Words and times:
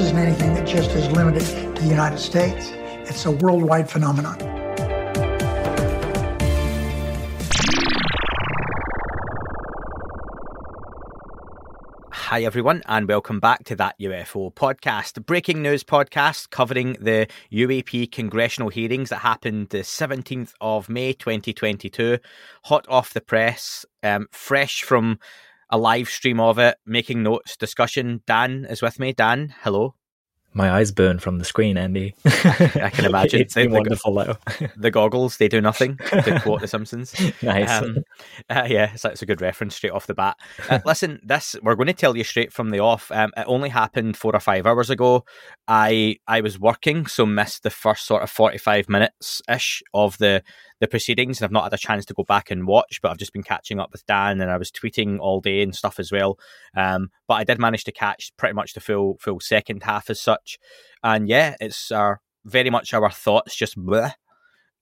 Isn't 0.00 0.16
anything 0.16 0.54
that 0.54 0.64
just 0.64 0.90
is 0.90 1.10
limited 1.10 1.42
to 1.74 1.82
the 1.82 1.88
United 1.88 2.18
States. 2.18 2.70
It's 3.08 3.26
a 3.26 3.32
worldwide 3.32 3.90
phenomenon. 3.90 4.38
Hi, 12.12 12.42
everyone, 12.42 12.82
and 12.86 13.08
welcome 13.08 13.40
back 13.40 13.64
to 13.64 13.76
that 13.76 13.98
UFO 13.98 14.54
podcast, 14.54 15.26
breaking 15.26 15.62
news 15.62 15.82
podcast 15.82 16.50
covering 16.50 16.92
the 17.00 17.26
UAP 17.50 18.12
congressional 18.12 18.68
hearings 18.68 19.08
that 19.08 19.20
happened 19.20 19.70
the 19.70 19.78
17th 19.78 20.52
of 20.60 20.88
May 20.88 21.12
2022. 21.12 22.18
Hot 22.64 22.86
off 22.88 23.14
the 23.14 23.20
press, 23.20 23.84
um, 24.04 24.28
fresh 24.30 24.82
from 24.82 25.18
a 25.70 25.78
live 25.78 26.08
stream 26.08 26.40
of 26.40 26.58
it, 26.58 26.76
making 26.86 27.22
notes, 27.22 27.56
discussion. 27.56 28.22
Dan 28.26 28.66
is 28.68 28.82
with 28.82 28.98
me. 28.98 29.12
Dan, 29.12 29.54
hello. 29.62 29.94
My 30.54 30.70
eyes 30.72 30.90
burn 30.92 31.18
from 31.18 31.38
the 31.38 31.44
screen, 31.44 31.76
Andy. 31.76 32.14
I 32.24 32.90
can 32.92 33.04
imagine. 33.04 33.42
it's 33.42 33.54
been 33.54 33.68
The- 33.70 33.74
wonderful, 33.76 34.14
though. 34.14 34.36
The 34.76 34.90
goggles, 34.90 35.36
they 35.36 35.46
do 35.46 35.60
nothing, 35.60 35.98
to 35.98 36.40
quote 36.42 36.62
The 36.62 36.66
Simpsons. 36.66 37.14
nice. 37.42 37.70
Um, 37.70 37.98
uh, 38.48 38.66
yeah, 38.66 38.94
so 38.94 39.10
it's 39.10 39.20
a 39.20 39.26
good 39.26 39.42
reference 39.42 39.76
straight 39.76 39.92
off 39.92 40.06
the 40.06 40.14
bat. 40.14 40.36
Uh, 40.70 40.78
listen, 40.86 41.20
this 41.22 41.54
we're 41.62 41.74
going 41.74 41.86
to 41.88 41.92
tell 41.92 42.16
you 42.16 42.24
straight 42.24 42.52
from 42.52 42.70
the 42.70 42.80
off. 42.80 43.12
Um, 43.12 43.30
it 43.36 43.44
only 43.46 43.68
happened 43.68 44.16
four 44.16 44.34
or 44.34 44.40
five 44.40 44.66
hours 44.66 44.88
ago. 44.88 45.24
I 45.68 46.16
I 46.26 46.40
was 46.40 46.58
working, 46.58 47.06
so 47.06 47.26
missed 47.26 47.62
the 47.62 47.70
first 47.70 48.06
sort 48.06 48.22
of 48.22 48.30
forty 48.30 48.58
five 48.58 48.88
minutes 48.88 49.42
ish 49.50 49.82
of 49.92 50.16
the 50.18 50.42
the 50.80 50.88
proceedings, 50.88 51.40
and 51.40 51.44
I've 51.44 51.52
not 51.52 51.64
had 51.64 51.74
a 51.74 51.78
chance 51.78 52.04
to 52.06 52.14
go 52.14 52.24
back 52.24 52.50
and 52.50 52.66
watch. 52.66 53.00
But 53.02 53.10
I've 53.10 53.18
just 53.18 53.32
been 53.32 53.42
catching 53.42 53.80
up 53.80 53.92
with 53.92 54.06
Dan, 54.06 54.40
and 54.40 54.50
I 54.50 54.56
was 54.56 54.70
tweeting 54.70 55.18
all 55.18 55.40
day 55.40 55.62
and 55.62 55.74
stuff 55.74 55.98
as 55.98 56.12
well. 56.12 56.38
Um, 56.76 57.10
but 57.26 57.34
I 57.34 57.44
did 57.44 57.58
manage 57.58 57.84
to 57.84 57.92
catch 57.92 58.32
pretty 58.36 58.54
much 58.54 58.74
the 58.74 58.80
full 58.80 59.18
full 59.20 59.40
second 59.40 59.82
half 59.82 60.10
as 60.10 60.20
such. 60.20 60.58
And 61.02 61.28
yeah, 61.28 61.56
it's 61.60 61.90
our 61.90 62.20
very 62.44 62.70
much 62.70 62.94
our 62.94 63.10
thoughts 63.10 63.54
just 63.54 63.76
bleh, 63.76 64.12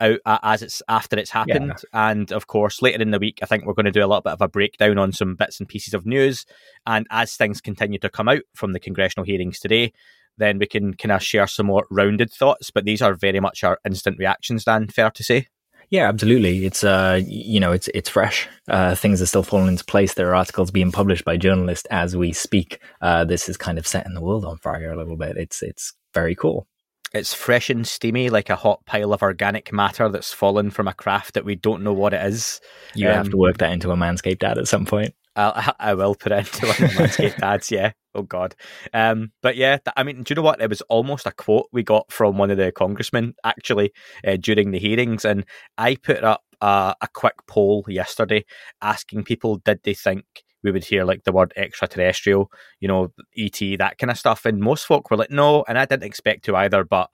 out 0.00 0.18
uh, 0.24 0.38
as 0.42 0.62
it's 0.62 0.82
after 0.88 1.18
it's 1.18 1.30
happened. 1.30 1.72
And 1.92 2.32
of 2.32 2.46
course, 2.46 2.82
later 2.82 3.02
in 3.02 3.10
the 3.10 3.18
week, 3.18 3.38
I 3.42 3.46
think 3.46 3.64
we're 3.64 3.74
going 3.74 3.86
to 3.86 3.92
do 3.92 4.00
a 4.00 4.08
little 4.08 4.20
bit 4.20 4.34
of 4.34 4.42
a 4.42 4.48
breakdown 4.48 4.98
on 4.98 5.12
some 5.12 5.34
bits 5.34 5.58
and 5.58 5.68
pieces 5.68 5.94
of 5.94 6.06
news. 6.06 6.44
And 6.86 7.06
as 7.10 7.36
things 7.36 7.60
continue 7.60 7.98
to 8.00 8.10
come 8.10 8.28
out 8.28 8.42
from 8.54 8.72
the 8.72 8.80
congressional 8.80 9.24
hearings 9.24 9.58
today, 9.58 9.92
then 10.38 10.58
we 10.58 10.66
can 10.66 10.94
kind 10.94 11.12
of 11.12 11.22
share 11.22 11.46
some 11.46 11.66
more 11.66 11.86
rounded 11.90 12.30
thoughts. 12.30 12.70
But 12.70 12.84
these 12.84 13.02
are 13.02 13.14
very 13.14 13.40
much 13.40 13.64
our 13.64 13.78
instant 13.86 14.18
reactions, 14.18 14.64
Dan, 14.64 14.88
fair 14.88 15.10
to 15.10 15.24
say. 15.24 15.48
Yeah, 15.90 16.08
absolutely. 16.08 16.66
It's 16.66 16.84
uh, 16.84 17.20
you 17.26 17.60
know, 17.60 17.72
it's 17.72 17.88
it's 17.94 18.08
fresh. 18.08 18.48
Uh, 18.68 18.94
things 18.94 19.22
are 19.22 19.26
still 19.26 19.42
falling 19.42 19.68
into 19.68 19.84
place. 19.84 20.14
There 20.14 20.28
are 20.30 20.34
articles 20.34 20.70
being 20.70 20.92
published 20.92 21.24
by 21.24 21.36
journalists 21.36 21.86
as 21.90 22.16
we 22.16 22.32
speak. 22.32 22.80
Uh, 23.00 23.24
this 23.24 23.48
is 23.48 23.56
kind 23.56 23.78
of 23.78 23.86
setting 23.86 24.14
the 24.14 24.20
world 24.22 24.44
on 24.44 24.58
fire 24.58 24.92
a 24.92 24.96
little 24.96 25.16
bit. 25.16 25.36
It's 25.36 25.62
it's 25.62 25.94
very 26.14 26.34
cool. 26.34 26.66
It's 27.14 27.32
fresh 27.32 27.70
and 27.70 27.86
steamy, 27.86 28.30
like 28.30 28.50
a 28.50 28.56
hot 28.56 28.84
pile 28.84 29.12
of 29.12 29.22
organic 29.22 29.72
matter 29.72 30.08
that's 30.08 30.32
fallen 30.32 30.70
from 30.70 30.88
a 30.88 30.92
craft 30.92 31.34
that 31.34 31.44
we 31.44 31.54
don't 31.54 31.82
know 31.82 31.92
what 31.92 32.12
it 32.12 32.26
is. 32.26 32.60
You 32.94 33.06
have 33.06 33.26
Um, 33.26 33.30
to 33.30 33.36
work 33.36 33.58
that 33.58 33.72
into 33.72 33.90
a 33.92 33.96
Manscaped 33.96 34.42
ad 34.42 34.58
at 34.58 34.68
some 34.68 34.84
point. 34.86 35.14
I'll, 35.36 35.74
I 35.78 35.94
will 35.94 36.14
put 36.14 36.32
it 36.32 36.38
into 36.38 36.66
one 36.66 36.76
of 36.82 36.94
the 36.94 37.00
Manscaped 37.00 37.42
ads, 37.42 37.70
yeah. 37.70 37.92
Oh, 38.14 38.22
God. 38.22 38.54
Um, 38.94 39.32
but 39.42 39.56
yeah, 39.56 39.76
th- 39.76 39.92
I 39.96 40.02
mean, 40.02 40.22
do 40.22 40.32
you 40.32 40.36
know 40.36 40.42
what? 40.42 40.60
It 40.60 40.70
was 40.70 40.80
almost 40.82 41.26
a 41.26 41.32
quote 41.32 41.68
we 41.72 41.82
got 41.82 42.10
from 42.10 42.38
one 42.38 42.50
of 42.50 42.56
the 42.56 42.72
congressmen, 42.72 43.34
actually, 43.44 43.92
uh, 44.26 44.36
during 44.36 44.70
the 44.70 44.78
hearings. 44.78 45.24
And 45.24 45.44
I 45.76 45.96
put 45.96 46.24
up 46.24 46.42
uh, 46.60 46.94
a 47.02 47.08
quick 47.08 47.34
poll 47.46 47.84
yesterday 47.88 48.44
asking 48.80 49.24
people, 49.24 49.58
did 49.58 49.80
they 49.84 49.92
think 49.94 50.24
we 50.62 50.70
would 50.72 50.84
hear 50.84 51.04
like 51.04 51.24
the 51.24 51.32
word 51.32 51.52
extraterrestrial, 51.56 52.50
you 52.80 52.88
know, 52.88 53.12
ET, 53.36 53.60
that 53.78 53.98
kind 53.98 54.10
of 54.10 54.18
stuff? 54.18 54.46
And 54.46 54.60
most 54.60 54.86
folk 54.86 55.10
were 55.10 55.18
like, 55.18 55.30
no. 55.30 55.64
And 55.68 55.78
I 55.78 55.84
didn't 55.84 56.04
expect 56.04 56.46
to 56.46 56.56
either. 56.56 56.84
But 56.84 57.10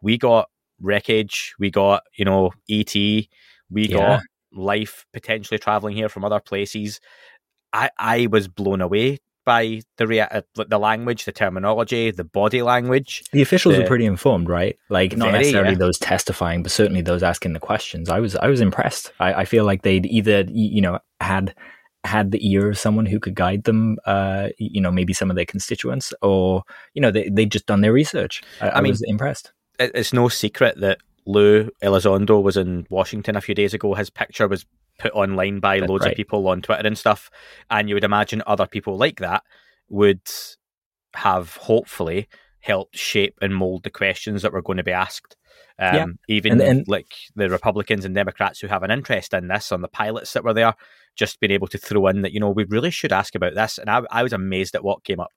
we 0.00 0.18
got 0.18 0.48
wreckage, 0.80 1.54
we 1.58 1.70
got, 1.70 2.02
you 2.16 2.24
know, 2.24 2.52
ET, 2.68 2.94
we 2.94 3.28
Yeah. 3.88 3.96
got 3.96 4.20
life 4.52 5.04
potentially 5.12 5.58
traveling 5.58 5.96
here 5.96 6.08
from 6.08 6.24
other 6.24 6.38
places. 6.40 7.00
I 7.74 7.90
I 7.98 8.28
was 8.30 8.48
blown 8.48 8.80
away 8.80 9.18
by 9.44 9.82
the 9.98 10.06
rea- 10.06 10.20
uh, 10.20 10.40
the 10.68 10.78
language, 10.78 11.26
the 11.26 11.32
terminology, 11.32 12.10
the 12.10 12.24
body 12.24 12.62
language. 12.62 13.22
The 13.32 13.42
officials 13.42 13.74
the- 13.74 13.82
were 13.82 13.86
pretty 13.86 14.06
informed, 14.06 14.48
right? 14.48 14.78
Like 14.88 15.16
not 15.16 15.32
Very, 15.32 15.38
necessarily 15.40 15.72
yeah. 15.72 15.78
those 15.78 15.98
testifying, 15.98 16.62
but 16.62 16.72
certainly 16.72 17.02
those 17.02 17.22
asking 17.22 17.52
the 17.52 17.60
questions. 17.60 18.08
I 18.08 18.20
was 18.20 18.36
I 18.36 18.46
was 18.46 18.60
impressed. 18.62 19.12
I, 19.20 19.34
I 19.34 19.44
feel 19.44 19.64
like 19.64 19.82
they'd 19.82 20.06
either 20.06 20.44
you 20.48 20.80
know 20.80 20.98
had 21.20 21.54
had 22.04 22.30
the 22.30 22.48
ear 22.50 22.68
of 22.68 22.78
someone 22.78 23.06
who 23.06 23.18
could 23.18 23.34
guide 23.34 23.64
them, 23.64 23.96
uh, 24.04 24.48
you 24.58 24.80
know, 24.80 24.92
maybe 24.92 25.14
some 25.14 25.30
of 25.30 25.36
their 25.36 25.46
constituents, 25.46 26.12
or 26.22 26.62
you 26.94 27.00
know, 27.02 27.10
they 27.10 27.28
they'd 27.28 27.52
just 27.52 27.66
done 27.66 27.80
their 27.80 27.92
research. 27.92 28.42
I, 28.60 28.68
I, 28.68 28.78
I 28.78 28.80
mean, 28.80 28.92
was 28.92 29.02
impressed. 29.02 29.52
It's 29.78 30.12
no 30.12 30.28
secret 30.28 30.78
that 30.80 30.98
Lou 31.26 31.70
Elizondo 31.82 32.42
was 32.42 32.56
in 32.56 32.86
Washington 32.90 33.36
a 33.36 33.40
few 33.40 33.54
days 33.54 33.74
ago. 33.74 33.94
His 33.94 34.10
picture 34.10 34.46
was 34.46 34.64
put 34.98 35.12
online 35.12 35.60
by 35.60 35.78
loads 35.78 36.04
of 36.06 36.14
people 36.16 36.46
on 36.48 36.62
Twitter 36.62 36.86
and 36.86 36.96
stuff, 36.98 37.30
and 37.70 37.88
you 37.88 37.94
would 37.94 38.04
imagine 38.04 38.42
other 38.46 38.66
people 38.66 38.96
like 38.96 39.18
that 39.20 39.42
would 39.88 40.20
have 41.14 41.56
hopefully 41.56 42.28
helped 42.60 42.96
shape 42.96 43.36
and 43.42 43.54
mold 43.54 43.82
the 43.82 43.90
questions 43.90 44.42
that 44.42 44.52
were 44.52 44.62
going 44.62 44.78
to 44.78 44.82
be 44.84 44.92
asked. 44.92 45.36
Um, 45.78 45.94
Yeah. 45.94 46.06
Even 46.28 46.52
And- 46.52 46.62
and- 46.62 46.88
like 46.88 47.12
the 47.36 47.48
Republicans 47.50 48.04
and 48.04 48.14
Democrats 48.14 48.60
who 48.60 48.68
have 48.68 48.82
an 48.82 48.90
interest 48.90 49.34
in 49.34 49.48
this, 49.48 49.70
on 49.72 49.82
the 49.82 49.88
pilots 49.88 50.32
that 50.32 50.44
were 50.44 50.54
there, 50.54 50.74
just 51.16 51.40
being 51.40 51.50
able 51.52 51.68
to 51.68 51.78
throw 51.78 52.06
in 52.08 52.22
that 52.22 52.32
you 52.32 52.40
know 52.40 52.50
we 52.50 52.64
really 52.64 52.90
should 52.90 53.12
ask 53.12 53.34
about 53.34 53.54
this, 53.54 53.78
and 53.78 53.90
I, 53.90 54.02
I 54.10 54.22
was 54.22 54.32
amazed 54.32 54.74
at 54.74 54.84
what 54.84 55.04
came 55.04 55.20
up. 55.20 55.30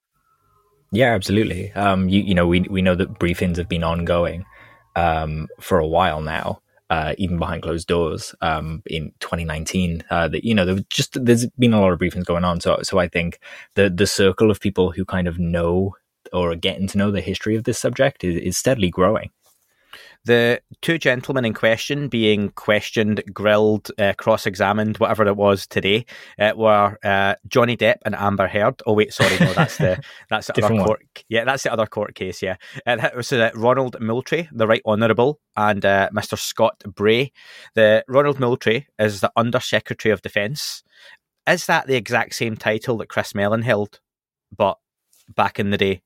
Yeah, 0.91 1.13
absolutely. 1.13 1.71
Um, 1.73 2.07
you, 2.07 2.21
you 2.21 2.33
know, 2.33 2.47
we 2.47 2.61
we 2.61 2.81
know 2.81 2.95
that 2.95 3.19
briefings 3.19 3.57
have 3.57 3.67
been 3.67 3.83
ongoing 3.83 4.45
um, 4.95 5.47
for 5.59 5.77
a 5.79 5.87
while 5.87 6.21
now, 6.21 6.61
uh, 6.89 7.13
even 7.17 7.37
behind 7.37 7.63
closed 7.63 7.87
doors. 7.87 8.33
Um, 8.41 8.81
in 8.85 9.11
2019, 9.19 10.03
uh, 10.09 10.27
that 10.29 10.43
you 10.43 10.53
know, 10.53 10.65
there 10.65 10.79
just 10.89 11.23
there's 11.23 11.47
been 11.59 11.73
a 11.73 11.81
lot 11.81 11.93
of 11.93 11.99
briefings 11.99 12.25
going 12.25 12.43
on. 12.45 12.61
So, 12.61 12.79
so 12.83 12.99
I 12.99 13.07
think 13.07 13.39
the 13.75 13.89
the 13.89 14.07
circle 14.07 14.51
of 14.51 14.59
people 14.59 14.91
who 14.91 15.05
kind 15.05 15.27
of 15.27 15.39
know 15.39 15.95
or 16.33 16.51
are 16.51 16.55
getting 16.55 16.87
to 16.87 16.97
know 16.97 17.11
the 17.11 17.21
history 17.21 17.55
of 17.55 17.63
this 17.63 17.79
subject 17.79 18.23
is, 18.23 18.35
is 18.41 18.57
steadily 18.57 18.89
growing. 18.89 19.29
The 20.25 20.61
two 20.81 20.97
gentlemen 20.97 21.45
in 21.45 21.53
question 21.53 22.09
being 22.09 22.49
questioned, 22.49 23.23
grilled, 23.33 23.89
uh, 23.97 24.13
cross 24.17 24.45
examined, 24.45 24.97
whatever 24.97 25.25
it 25.25 25.37
was 25.37 25.65
today, 25.65 26.05
uh, 26.37 26.51
were 26.55 26.97
uh, 27.03 27.35
Johnny 27.47 27.77
Depp 27.77 27.97
and 28.05 28.13
Amber 28.15 28.47
Heard. 28.47 28.81
Oh, 28.85 28.93
wait, 28.93 29.13
sorry, 29.13 29.37
no, 29.39 29.53
that's 29.53 29.77
the 29.77 30.01
that's 30.29 30.47
the 30.47 30.53
other 30.53 30.61
Different 30.61 30.79
one. 30.79 30.87
court. 30.87 31.23
Yeah, 31.29 31.45
that's 31.45 31.63
the 31.63 31.71
other 31.71 31.85
court 31.85 32.15
case. 32.15 32.41
Yeah, 32.41 32.57
uh, 32.85 32.97
that 32.97 33.15
was 33.15 33.31
uh, 33.31 33.51
Ronald 33.55 33.95
Moultrie, 34.01 34.49
the 34.51 34.67
Right 34.67 34.81
Honourable, 34.85 35.39
and 35.55 35.85
uh, 35.85 36.09
Mr. 36.13 36.37
Scott 36.37 36.81
Bray. 36.85 37.31
The 37.75 38.03
Ronald 38.07 38.39
Moultrie 38.39 38.87
is 38.99 39.21
the 39.21 39.31
Under 39.35 39.59
Secretary 39.61 40.11
of 40.11 40.21
Defence. 40.21 40.83
Is 41.47 41.65
that 41.67 41.87
the 41.87 41.95
exact 41.95 42.35
same 42.35 42.57
title 42.57 42.97
that 42.97 43.07
Chris 43.09 43.33
Mellon 43.33 43.61
held, 43.61 44.01
but 44.55 44.77
back 45.33 45.59
in 45.59 45.69
the 45.69 45.77
day? 45.77 46.01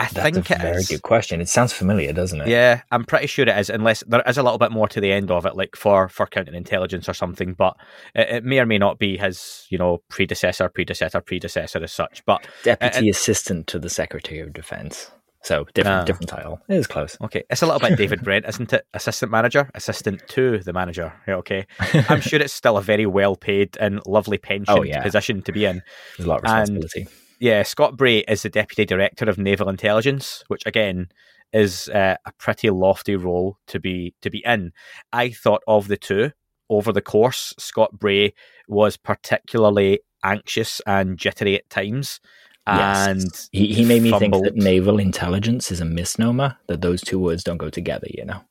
I 0.00 0.04
That's 0.06 0.22
think 0.36 0.50
a 0.50 0.54
it 0.54 0.60
very 0.62 0.76
is. 0.76 0.88
good 0.88 1.02
question. 1.02 1.40
It 1.40 1.48
sounds 1.48 1.72
familiar, 1.72 2.12
doesn't 2.12 2.40
it? 2.42 2.46
Yeah, 2.48 2.82
I'm 2.92 3.04
pretty 3.04 3.26
sure 3.26 3.48
it 3.48 3.58
is, 3.58 3.68
unless 3.68 4.04
there 4.06 4.22
is 4.28 4.38
a 4.38 4.42
little 4.44 4.58
bit 4.58 4.70
more 4.70 4.86
to 4.88 5.00
the 5.00 5.10
end 5.12 5.30
of 5.32 5.44
it, 5.44 5.56
like 5.56 5.74
for 5.74 6.08
for 6.08 6.26
counterintelligence 6.26 7.08
or 7.08 7.14
something. 7.14 7.54
But 7.54 7.76
it, 8.14 8.28
it 8.36 8.44
may 8.44 8.60
or 8.60 8.66
may 8.66 8.78
not 8.78 8.98
be 9.00 9.16
his, 9.16 9.66
you 9.70 9.78
know, 9.78 10.02
predecessor, 10.08 10.68
predecessor, 10.68 11.20
predecessor 11.20 11.82
as 11.82 11.92
such. 11.92 12.24
But 12.26 12.46
Deputy 12.62 13.08
Assistant 13.10 13.66
to 13.68 13.78
the 13.80 13.90
Secretary 13.90 14.38
of 14.40 14.52
Defense. 14.52 15.10
So 15.42 15.64
different 15.74 16.02
Ah. 16.02 16.04
different 16.04 16.28
title. 16.28 16.60
It 16.68 16.74
is 16.76 16.86
close. 16.86 17.16
okay, 17.20 17.42
it's 17.50 17.62
a 17.62 17.66
little 17.66 17.80
bit 17.80 17.96
David 17.96 18.22
Brent, 18.22 18.44
isn't 18.48 18.72
it? 18.72 18.84
Assistant 18.94 19.30
manager, 19.32 19.68
assistant 19.74 20.20
to 20.28 20.58
the 20.58 20.72
manager. 20.72 21.12
Yeah, 21.26 21.36
okay, 21.36 21.66
I'm 22.08 22.20
sure 22.20 22.40
it's 22.40 22.52
still 22.52 22.76
a 22.76 22.82
very 22.82 23.06
well 23.06 23.34
paid 23.36 23.76
and 23.80 24.00
lovely 24.06 24.38
pension 24.38 24.66
Oh, 24.78 24.82
yeah. 24.82 25.00
position 25.02 25.42
to 25.42 25.52
be 25.52 25.64
in. 25.64 25.82
There's 26.16 26.26
a 26.26 26.28
lot 26.28 26.38
of 26.44 26.44
and- 26.50 26.60
responsibility. 26.76 27.08
Yeah, 27.40 27.62
Scott 27.62 27.96
Bray 27.96 28.18
is 28.20 28.42
the 28.42 28.48
Deputy 28.48 28.84
Director 28.84 29.28
of 29.28 29.38
Naval 29.38 29.68
Intelligence, 29.68 30.42
which 30.48 30.62
again 30.66 31.08
is 31.52 31.88
uh, 31.88 32.16
a 32.24 32.32
pretty 32.32 32.70
lofty 32.70 33.16
role 33.16 33.56
to 33.68 33.80
be 33.80 34.14
to 34.22 34.30
be 34.30 34.42
in. 34.44 34.72
I 35.12 35.30
thought 35.30 35.62
of 35.66 35.88
the 35.88 35.96
two 35.96 36.32
over 36.68 36.92
the 36.92 37.00
course. 37.00 37.54
Scott 37.58 37.98
Bray 37.98 38.34
was 38.66 38.96
particularly 38.96 40.00
anxious 40.24 40.80
and 40.86 41.16
jittery 41.16 41.56
at 41.56 41.70
times, 41.70 42.20
and 42.66 43.22
yes. 43.22 43.48
he, 43.52 43.72
he 43.72 43.84
made 43.84 44.02
me 44.02 44.10
fumbled. 44.10 44.44
think 44.44 44.56
that 44.56 44.62
naval 44.62 44.98
intelligence 44.98 45.70
is 45.70 45.80
a 45.80 45.84
misnomer, 45.84 46.56
that 46.66 46.80
those 46.80 47.00
two 47.00 47.18
words 47.18 47.44
don't 47.44 47.56
go 47.56 47.70
together, 47.70 48.06
you 48.10 48.24
know? 48.24 48.42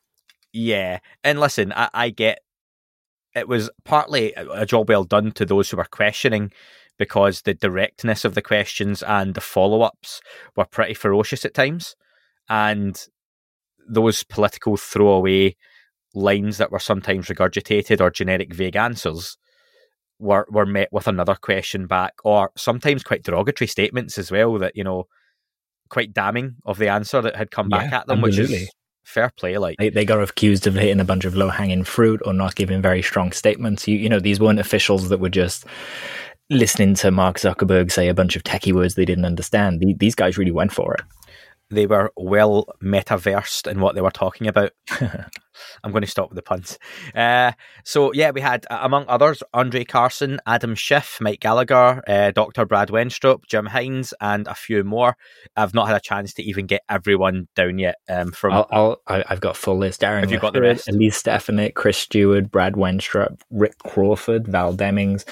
Yeah, 0.54 1.00
and 1.24 1.40
listen, 1.40 1.74
I, 1.76 1.90
I 1.94 2.10
get 2.10 2.40
it 3.36 3.48
was 3.48 3.70
partly 3.86 4.34
a 4.34 4.66
job 4.66 4.90
well 4.90 5.04
done 5.04 5.32
to 5.34 5.46
those 5.46 5.70
who 5.70 5.78
were 5.78 5.86
questioning 5.86 6.52
because 6.98 7.42
the 7.42 7.54
directness 7.54 8.26
of 8.26 8.34
the 8.36 8.42
questions 8.42 9.04
and 9.04 9.34
the 9.34 9.42
follow 9.42 9.82
ups 9.82 10.22
were 10.56 10.66
pretty 10.66 10.94
ferocious 10.94 11.46
at 11.46 11.54
times. 11.54 11.96
And 12.50 13.00
those 13.88 14.24
political 14.24 14.78
throwaway 14.78 15.56
lines 16.14 16.58
that 16.58 16.72
were 16.72 16.80
sometimes 16.80 17.28
regurgitated 17.28 18.02
or 18.02 18.10
generic 18.10 18.54
vague 18.54 18.76
answers 18.76 19.38
were, 20.20 20.48
were 20.50 20.66
met 20.66 20.90
with 20.92 21.08
another 21.08 21.36
question 21.36 21.86
back, 21.86 22.14
or 22.24 22.52
sometimes 22.58 23.04
quite 23.04 23.24
derogatory 23.24 23.68
statements 23.68 24.18
as 24.18 24.32
well 24.32 24.58
that, 24.58 24.76
you 24.76 24.84
know, 24.84 25.06
quite 25.90 26.14
damning 26.14 26.56
of 26.66 26.80
the 26.80 26.90
answer 26.90 27.22
that 27.22 27.36
had 27.36 27.52
come 27.52 27.70
back 27.70 27.94
at 27.94 28.08
them, 28.08 28.22
which 28.22 28.38
absolutely. 28.38 28.64
is 28.64 28.72
fair 29.06 29.32
play. 29.38 29.58
Like, 29.58 29.78
They, 29.78 29.90
they 29.90 30.06
got 30.06 30.22
accused 30.22 30.68
of 30.68 30.74
hitting 30.74 31.00
a 31.00 31.06
bunch 31.06 31.24
of 31.24 31.36
low 31.36 31.50
hanging 31.50 31.84
fruit 31.84 32.22
or 32.26 32.34
not 32.34 32.56
giving 32.56 32.82
very 32.82 33.02
strong 33.02 33.32
statements. 33.32 33.88
You, 33.88 33.98
you 33.98 34.10
know, 34.10 34.20
these 34.20 34.40
weren't 34.40 34.60
officials 34.60 35.10
that 35.10 35.20
were 35.20 35.30
just 35.30 35.66
listening 36.50 36.96
to 36.96 37.12
Mark 37.12 37.38
Zuckerberg 37.38 37.92
say 37.92 38.08
a 38.08 38.14
bunch 38.14 38.36
of 38.36 38.44
techie 38.44 38.74
words 38.74 38.96
they 38.96 39.06
didn't 39.06 39.26
understand. 39.26 39.84
These 40.00 40.16
guys 40.16 40.38
really 40.38 40.52
went 40.52 40.72
for 40.72 40.94
it. 40.94 41.02
they 41.70 41.86
were 41.86 42.12
well 42.16 42.66
metaversed 42.82 43.70
in 43.70 43.80
what 43.82 43.96
they 43.96 44.02
were 44.02 44.12
talking 44.12 44.48
about. 44.48 44.72
I'm 45.84 45.92
going 45.92 46.04
to 46.04 46.10
stop 46.10 46.30
with 46.30 46.36
the 46.36 46.42
puns. 46.42 46.78
Uh, 47.16 47.52
so 47.84 48.12
yeah, 48.14 48.32
we 48.32 48.42
had 48.42 48.66
uh, 48.70 48.80
among 48.82 49.06
others 49.08 49.44
Andre 49.54 49.84
Carson, 49.84 50.40
Adam 50.46 50.76
Schiff, 50.76 51.18
Mike 51.22 51.40
Gallagher, 51.40 52.02
uh, 52.08 52.32
Dr. 52.32 52.66
Brad 52.66 52.90
Wenstrup, 52.90 53.46
Jim 53.48 53.68
Himes, 53.68 54.14
and 54.22 54.48
a 54.48 54.56
few 54.56 54.84
more. 54.84 55.16
I've 55.56 55.74
not 55.74 55.88
had 55.88 55.98
a 55.98 56.02
chance 56.02 56.34
to 56.36 56.44
even 56.44 56.66
get 56.66 56.82
everyone 56.90 57.48
down 57.56 57.80
yet. 57.80 57.96
Um, 58.10 58.32
from 58.32 58.54
I'll, 58.72 59.02
I- 59.08 59.24
I've 59.30 59.42
got 59.42 59.58
full 59.58 59.78
list. 59.78 60.04
Aaron 60.04 60.24
Have 60.24 60.32
you 60.32 60.40
got 60.40 60.54
the 60.54 60.62
rest? 60.62 60.88
Elise 60.90 61.18
Stefanik, 61.18 61.76
Chris 61.76 61.98
Stewart, 61.98 62.52
Brad 62.52 62.74
Wenstrup, 62.74 63.42
Rick 63.52 63.78
Crawford, 63.80 64.48
Val 64.48 64.74
Demings, 64.76 65.26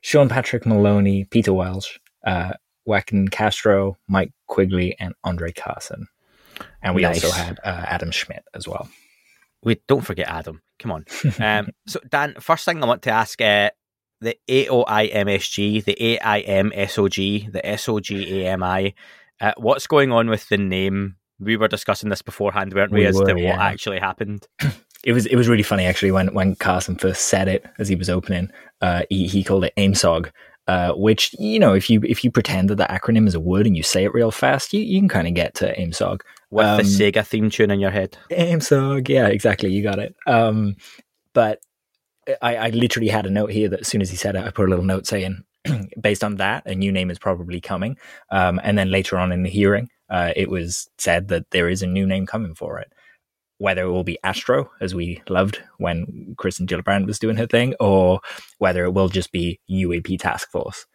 Sean 0.00 0.28
Patrick 0.28 0.66
Maloney, 0.66 1.24
Peter 1.24 1.52
Welch, 1.52 1.98
uh, 2.26 2.52
Joaquin 2.86 3.28
Castro, 3.28 3.96
Mike 4.08 4.32
Quigley, 4.46 4.94
and 4.98 5.14
Andre 5.24 5.52
Carson. 5.52 6.06
And 6.82 6.94
we 6.94 7.02
Nice. 7.02 7.24
also 7.24 7.34
had 7.36 7.58
uh, 7.64 7.84
Adam 7.88 8.10
Schmidt 8.10 8.44
as 8.54 8.68
well. 8.68 8.88
We 9.64 9.80
don't 9.88 10.02
forget 10.02 10.28
Adam. 10.28 10.62
Come 10.78 10.92
on. 10.92 11.04
um, 11.40 11.68
so 11.86 12.00
Dan, 12.08 12.34
first 12.40 12.64
thing 12.64 12.82
I 12.82 12.86
want 12.86 13.02
to 13.02 13.10
ask. 13.10 13.40
Uh, 13.40 13.70
the 14.20 14.38
AOIMSG, 14.48 15.84
the 15.84 15.96
AIMSOG, 16.00 17.52
the 17.52 17.60
SOGAMI. 17.60 18.94
Uh, 19.40 19.52
what's 19.56 19.86
going 19.86 20.12
on 20.12 20.30
with 20.30 20.48
the 20.48 20.56
name? 20.56 21.16
We 21.38 21.56
were 21.56 21.68
discussing 21.68 22.08
this 22.08 22.22
beforehand, 22.22 22.72
weren't 22.72 22.92
we, 22.92 23.00
We 23.00 23.06
as 23.06 23.16
were, 23.16 23.26
to 23.26 23.34
what 23.34 23.58
actually 23.58 23.98
happened? 23.98 24.46
It 25.04 25.12
was 25.12 25.26
it 25.26 25.36
was 25.36 25.48
really 25.48 25.62
funny 25.62 25.84
actually 25.84 26.12
when 26.12 26.32
when 26.32 26.54
Carson 26.54 26.96
first 26.96 27.26
said 27.26 27.46
it 27.46 27.66
as 27.78 27.88
he 27.88 27.94
was 27.94 28.08
opening. 28.08 28.50
Uh, 28.80 29.02
he 29.10 29.26
he 29.26 29.44
called 29.44 29.64
it 29.64 29.74
AIMSOG, 29.76 30.30
uh, 30.66 30.92
which 30.92 31.34
you 31.38 31.58
know 31.58 31.74
if 31.74 31.90
you 31.90 32.00
if 32.04 32.24
you 32.24 32.30
pretend 32.30 32.70
that 32.70 32.76
the 32.76 32.84
acronym 32.84 33.26
is 33.26 33.34
a 33.34 33.40
word 33.40 33.66
and 33.66 33.76
you 33.76 33.82
say 33.82 34.04
it 34.04 34.14
real 34.14 34.30
fast, 34.30 34.72
you, 34.72 34.80
you 34.80 34.98
can 35.00 35.08
kind 35.08 35.28
of 35.28 35.34
get 35.34 35.54
to 35.56 35.76
AIMSOG. 35.78 36.20
With 36.54 36.66
Um, 36.66 36.76
the 36.76 36.82
Sega 36.84 37.26
theme 37.26 37.50
tune 37.50 37.72
in 37.72 37.80
your 37.80 37.90
head. 37.90 38.16
Yeah, 39.08 39.26
exactly, 39.26 39.72
you 39.72 39.82
got 39.82 39.98
it. 39.98 40.14
Um, 40.24 40.76
but 41.32 41.58
I, 42.40 42.56
I 42.56 42.68
literally 42.70 43.08
had 43.08 43.26
a 43.26 43.30
note 43.30 43.50
here 43.50 43.68
that 43.68 43.80
as 43.80 43.88
soon 43.88 44.00
as 44.00 44.08
he 44.08 44.16
said 44.16 44.36
it, 44.36 44.44
I 44.44 44.50
put 44.50 44.66
a 44.66 44.70
little 44.70 44.84
note 44.84 45.04
saying, 45.04 45.42
based 46.00 46.22
on 46.22 46.36
that, 46.36 46.64
a 46.64 46.74
new 46.76 46.92
name 46.92 47.10
is 47.10 47.18
probably 47.18 47.60
coming. 47.60 47.96
Um, 48.30 48.60
and 48.62 48.78
then 48.78 48.92
later 48.92 49.18
on 49.18 49.32
in 49.32 49.42
the 49.42 49.50
hearing, 49.50 49.88
uh, 50.08 50.32
it 50.36 50.48
was 50.48 50.88
said 50.96 51.26
that 51.28 51.50
there 51.50 51.68
is 51.68 51.82
a 51.82 51.88
new 51.88 52.06
name 52.06 52.24
coming 52.24 52.54
for 52.54 52.78
it. 52.78 52.92
Whether 53.58 53.82
it 53.82 53.90
will 53.90 54.04
be 54.04 54.18
Astro, 54.22 54.70
as 54.80 54.94
we 54.94 55.22
loved 55.28 55.60
when 55.78 56.34
Kristen 56.38 56.68
Gillibrand 56.68 57.06
was 57.06 57.18
doing 57.18 57.36
her 57.36 57.48
thing, 57.48 57.74
or 57.80 58.20
whether 58.58 58.84
it 58.84 58.94
will 58.94 59.08
just 59.08 59.32
be 59.32 59.58
UAP 59.68 60.20
Task 60.20 60.50
Force. 60.52 60.86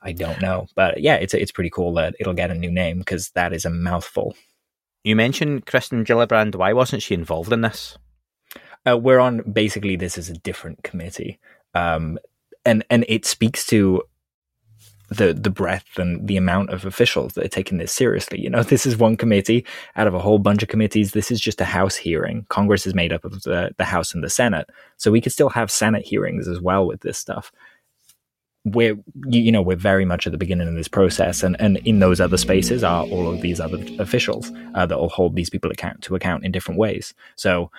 I 0.00 0.12
don't 0.12 0.40
know, 0.40 0.66
but 0.74 1.00
yeah, 1.02 1.16
it's 1.16 1.34
it's 1.34 1.52
pretty 1.52 1.70
cool 1.70 1.92
that 1.94 2.14
it'll 2.20 2.34
get 2.34 2.50
a 2.50 2.54
new 2.54 2.70
name 2.70 3.00
because 3.00 3.30
that 3.30 3.52
is 3.52 3.64
a 3.66 3.70
mouthful. 3.70 4.34
You 5.04 5.16
mentioned 5.16 5.66
Kristen 5.66 6.04
Gillibrand. 6.04 6.54
Why 6.54 6.72
wasn't 6.72 7.02
she 7.02 7.14
involved 7.14 7.52
in 7.52 7.62
this? 7.62 7.98
uh, 8.88 8.96
we're 8.96 9.18
on 9.18 9.42
basically 9.50 9.96
this 9.96 10.18
is 10.18 10.28
a 10.28 10.34
different 10.34 10.82
committee. 10.82 11.38
Um, 11.74 12.18
and 12.64 12.84
and 12.90 13.04
it 13.08 13.24
speaks 13.24 13.66
to 13.66 14.02
the 15.10 15.32
the 15.32 15.50
breadth 15.50 15.98
and 15.98 16.28
the 16.28 16.36
amount 16.36 16.70
of 16.70 16.84
officials 16.84 17.32
that 17.32 17.44
are 17.44 17.48
taking 17.48 17.78
this 17.78 17.92
seriously. 17.92 18.40
You 18.40 18.50
know 18.50 18.62
this 18.64 18.86
is 18.86 18.96
one 18.96 19.16
committee 19.16 19.64
out 19.96 20.06
of 20.06 20.14
a 20.14 20.18
whole 20.18 20.38
bunch 20.38 20.62
of 20.62 20.68
committees. 20.68 21.12
This 21.12 21.30
is 21.30 21.40
just 21.40 21.60
a 21.60 21.66
house 21.66 21.96
hearing. 21.96 22.46
Congress 22.48 22.86
is 22.86 22.94
made 22.94 23.12
up 23.12 23.24
of 23.24 23.42
the, 23.42 23.72
the 23.76 23.84
house 23.84 24.14
and 24.14 24.22
the 24.22 24.30
senate. 24.30 24.68
So 24.96 25.10
we 25.10 25.20
could 25.20 25.32
still 25.32 25.50
have 25.50 25.70
senate 25.70 26.06
hearings 26.06 26.48
as 26.48 26.60
well 26.60 26.86
with 26.86 27.00
this 27.00 27.18
stuff 27.18 27.52
we're 28.74 28.94
you, 29.26 29.40
you 29.40 29.52
know 29.52 29.62
we're 29.62 29.76
very 29.76 30.04
much 30.04 30.26
at 30.26 30.32
the 30.32 30.38
beginning 30.38 30.68
of 30.68 30.74
this 30.74 30.88
process 30.88 31.42
and 31.42 31.60
and 31.60 31.76
in 31.78 31.98
those 32.00 32.20
other 32.20 32.36
spaces 32.36 32.82
are 32.84 33.04
all 33.04 33.30
of 33.30 33.40
these 33.40 33.60
other 33.60 33.78
officials 33.98 34.50
uh, 34.74 34.86
that 34.86 34.98
will 34.98 35.08
hold 35.08 35.34
these 35.34 35.50
people 35.50 35.70
account 35.70 36.02
to 36.02 36.14
account 36.14 36.44
in 36.44 36.52
different 36.52 36.78
ways. 36.78 37.14
So 37.36 37.70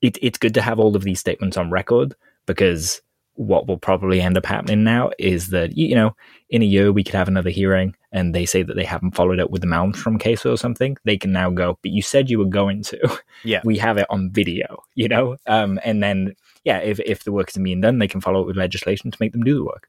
it, 0.00 0.18
it's 0.22 0.38
good 0.38 0.54
to 0.54 0.62
have 0.62 0.78
all 0.78 0.94
of 0.94 1.02
these 1.02 1.20
statements 1.20 1.56
on 1.56 1.70
record 1.70 2.14
because 2.46 3.02
what 3.34 3.68
will 3.68 3.78
probably 3.78 4.20
end 4.20 4.36
up 4.36 4.44
happening 4.44 4.82
now 4.82 5.10
is 5.18 5.50
that 5.50 5.76
you 5.76 5.94
know 5.94 6.14
in 6.50 6.60
a 6.60 6.66
year 6.66 6.90
we 6.90 7.04
could 7.04 7.14
have 7.14 7.28
another 7.28 7.50
hearing 7.50 7.94
and 8.10 8.34
they 8.34 8.44
say 8.44 8.62
that 8.62 8.74
they 8.74 8.84
haven't 8.84 9.14
followed 9.14 9.38
up 9.38 9.50
with 9.50 9.60
the 9.60 9.66
Malmstrom 9.66 10.18
case 10.18 10.44
or 10.44 10.56
something. 10.56 10.96
They 11.04 11.16
can 11.16 11.30
now 11.30 11.50
go 11.50 11.78
but 11.82 11.92
you 11.92 12.02
said 12.02 12.30
you 12.30 12.38
were 12.38 12.46
going 12.46 12.82
to. 12.84 13.18
Yeah. 13.44 13.60
we 13.64 13.78
have 13.78 13.96
it 13.96 14.06
on 14.10 14.30
video 14.30 14.82
you 14.94 15.08
know? 15.08 15.36
Um, 15.46 15.78
and 15.84 16.02
then 16.02 16.34
yeah 16.64 16.78
if, 16.78 16.98
if 17.00 17.24
the 17.24 17.32
work 17.32 17.50
isn't 17.50 17.62
being 17.62 17.80
done 17.80 17.98
they 17.98 18.08
can 18.08 18.20
follow 18.20 18.40
up 18.40 18.46
with 18.46 18.56
legislation 18.56 19.10
to 19.10 19.18
make 19.20 19.32
them 19.32 19.44
do 19.44 19.54
the 19.54 19.64
work 19.64 19.88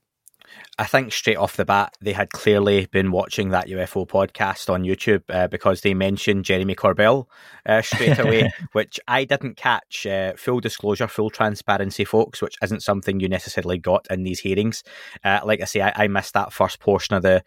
I 0.78 0.86
think 0.86 1.12
straight 1.12 1.38
off 1.38 1.58
the 1.58 1.66
bat, 1.66 1.96
they 2.00 2.14
had 2.14 2.32
clearly 2.32 2.86
been 2.86 3.12
watching 3.12 3.50
that 3.50 3.68
UFO 3.68 4.08
podcast 4.08 4.74
on 4.74 4.84
YouTube 4.84 5.24
uh, 5.30 5.48
because 5.48 5.82
they 5.82 5.94
mentioned 5.94 6.46
Jeremy 6.46 6.76
Corbell 6.76 7.26
uh, 7.66 7.82
straight 7.82 8.18
away, 8.20 8.52
which 8.72 9.00
I 9.08 9.26
didn't 9.26 9.58
catch. 9.58 10.06
Uh, 10.06 10.34
full 10.38 10.60
disclosure, 10.60 11.08
full 11.08 11.30
transparency, 11.30 12.06
folks, 12.06 12.42
which 12.42 12.56
isn't 12.62 12.84
something 12.84 13.20
you 13.20 13.28
necessarily 13.28 13.78
got 13.78 14.08
in 14.10 14.24
these 14.24 14.40
hearings. 14.40 14.84
Uh, 15.24 15.42
like 15.44 15.62
I 15.62 15.66
say, 15.66 15.82
I, 15.82 15.94
I 15.96 16.08
missed 16.08 16.34
that 16.34 16.54
first 16.54 16.80
portion 16.80 17.16
of 17.16 17.24
the 17.24 17.44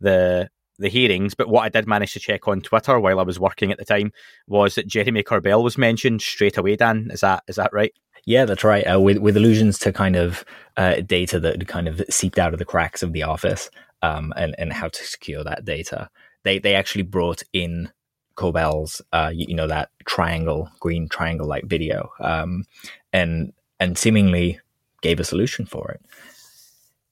the 0.00 0.48
the 0.78 0.88
hearings, 0.88 1.34
but 1.34 1.48
what 1.48 1.62
I 1.62 1.68
did 1.68 1.86
manage 1.86 2.12
to 2.12 2.20
check 2.20 2.46
on 2.48 2.60
Twitter 2.60 3.00
while 3.00 3.18
I 3.18 3.22
was 3.22 3.40
working 3.40 3.72
at 3.72 3.78
the 3.78 3.84
time 3.84 4.12
was 4.46 4.74
that 4.74 4.86
Jeremy 4.86 5.22
Corbell 5.22 5.64
was 5.64 5.78
mentioned 5.78 6.22
straight 6.22 6.58
away. 6.58 6.76
Dan, 6.76 7.08
is 7.10 7.20
that 7.20 7.42
is 7.48 7.56
that 7.56 7.72
right? 7.72 7.92
Yeah, 8.26 8.44
that's 8.44 8.64
right. 8.64 8.82
Uh, 8.82 9.00
with 9.00 9.18
with 9.18 9.36
allusions 9.36 9.78
to 9.80 9.92
kind 9.92 10.16
of 10.16 10.44
uh, 10.76 10.96
data 10.96 11.38
that 11.40 11.66
kind 11.68 11.86
of 11.88 12.02
seeped 12.10 12.38
out 12.38 12.52
of 12.52 12.58
the 12.58 12.64
cracks 12.64 13.02
of 13.02 13.12
the 13.12 13.22
office, 13.22 13.70
um, 14.02 14.32
and 14.36 14.54
and 14.58 14.72
how 14.72 14.88
to 14.88 15.04
secure 15.04 15.44
that 15.44 15.64
data. 15.64 16.10
They 16.42 16.58
they 16.58 16.74
actually 16.74 17.02
brought 17.02 17.42
in 17.52 17.90
Corbell's, 18.34 19.00
uh, 19.12 19.30
you, 19.32 19.46
you 19.48 19.54
know, 19.54 19.68
that 19.68 19.90
triangle, 20.06 20.68
green 20.80 21.08
triangle 21.08 21.46
like 21.46 21.66
video, 21.66 22.10
um, 22.20 22.64
and 23.12 23.52
and 23.78 23.96
seemingly 23.96 24.58
gave 25.02 25.20
a 25.20 25.24
solution 25.24 25.64
for 25.64 25.92
it. 25.92 26.00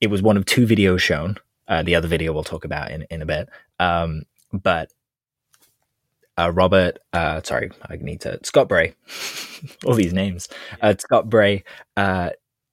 It 0.00 0.08
was 0.08 0.20
one 0.22 0.36
of 0.36 0.44
two 0.46 0.66
videos 0.66 1.00
shown. 1.00 1.36
Uh, 1.68 1.82
the 1.82 1.94
other 1.94 2.08
video 2.08 2.32
we'll 2.32 2.44
talk 2.44 2.64
about 2.64 2.90
in 2.90 3.06
in 3.10 3.22
a 3.22 3.26
bit. 3.26 3.48
Um, 3.78 4.24
but 4.52 4.92
uh, 6.38 6.50
Robert, 6.52 6.98
uh, 7.12 7.40
sorry, 7.42 7.70
I 7.88 7.96
need 7.96 8.20
to 8.22 8.38
Scott 8.42 8.68
Bray, 8.68 8.94
all 9.84 9.94
these 9.94 10.12
names. 10.12 10.48
Uh, 10.80 10.94
Scott 10.98 11.28
Bray 11.28 11.64
uh, 11.96 12.30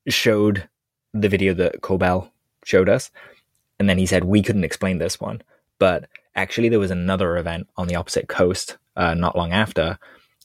showed 0.08 0.68
the 1.14 1.30
video 1.30 1.54
that 1.54 1.82
Corbell 1.82 2.32
showed 2.64 2.90
us, 2.90 3.12
and 3.80 3.90
then 3.90 3.98
he 3.98 4.06
said 4.06 4.24
we 4.24 4.42
couldn't 4.42 4.64
explain 4.64 4.98
this 4.98 5.20
one, 5.20 5.42
but 5.80 6.08
actually 6.36 6.70
there 6.70 6.80
was 6.80 6.92
another 6.92 7.38
event 7.38 7.68
on 7.78 7.88
the 7.88 7.96
opposite 7.96 8.28
coast 8.28 8.78
uh, 8.96 9.14
not 9.14 9.36
long 9.36 9.52
after, 9.52 10.00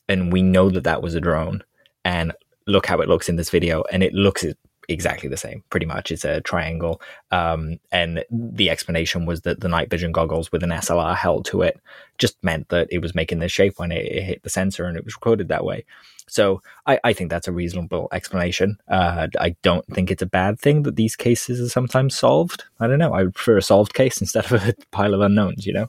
and 0.08 0.32
we 0.32 0.42
know 0.42 0.70
that 0.70 0.84
that 0.84 1.02
was 1.02 1.14
a 1.14 1.20
drone. 1.20 1.62
And 2.04 2.32
look 2.68 2.86
how 2.86 3.00
it 3.00 3.08
looks 3.08 3.28
in 3.28 3.36
this 3.36 3.50
video, 3.50 3.82
and 3.90 4.02
it 4.02 4.12
looks 4.12 4.44
exactly 4.88 5.28
the 5.28 5.36
same. 5.36 5.62
Pretty 5.70 5.86
much, 5.86 6.10
it's 6.10 6.24
a 6.24 6.40
triangle. 6.40 7.00
Um, 7.30 7.78
and 7.92 8.24
the 8.30 8.70
explanation 8.70 9.26
was 9.26 9.42
that 9.42 9.60
the 9.60 9.68
night 9.68 9.90
vision 9.90 10.12
goggles 10.12 10.52
with 10.52 10.62
an 10.62 10.70
SLR 10.70 11.16
held 11.16 11.44
to 11.46 11.62
it 11.62 11.80
just 12.18 12.42
meant 12.42 12.68
that 12.70 12.88
it 12.90 12.98
was 12.98 13.14
making 13.14 13.40
this 13.40 13.52
shape 13.52 13.78
when 13.78 13.92
it, 13.92 14.06
it 14.06 14.22
hit 14.22 14.42
the 14.42 14.50
sensor, 14.50 14.84
and 14.86 14.96
it 14.96 15.04
was 15.04 15.14
recorded 15.14 15.48
that 15.48 15.64
way. 15.64 15.84
So 16.28 16.60
I, 16.86 16.98
I 17.04 17.12
think 17.12 17.30
that's 17.30 17.48
a 17.48 17.52
reasonable 17.52 18.08
explanation. 18.12 18.78
Uh, 18.88 19.28
I 19.40 19.54
don't 19.62 19.86
think 19.86 20.10
it's 20.10 20.22
a 20.22 20.26
bad 20.26 20.58
thing 20.58 20.82
that 20.82 20.96
these 20.96 21.14
cases 21.14 21.60
are 21.60 21.68
sometimes 21.68 22.16
solved. 22.16 22.64
I 22.80 22.86
don't 22.86 22.98
know. 22.98 23.14
I 23.14 23.24
would 23.24 23.34
prefer 23.34 23.58
a 23.58 23.62
solved 23.62 23.94
case 23.94 24.20
instead 24.20 24.44
of 24.46 24.52
a 24.52 24.74
pile 24.90 25.14
of 25.14 25.20
unknowns. 25.20 25.66
You 25.66 25.72
know. 25.74 25.88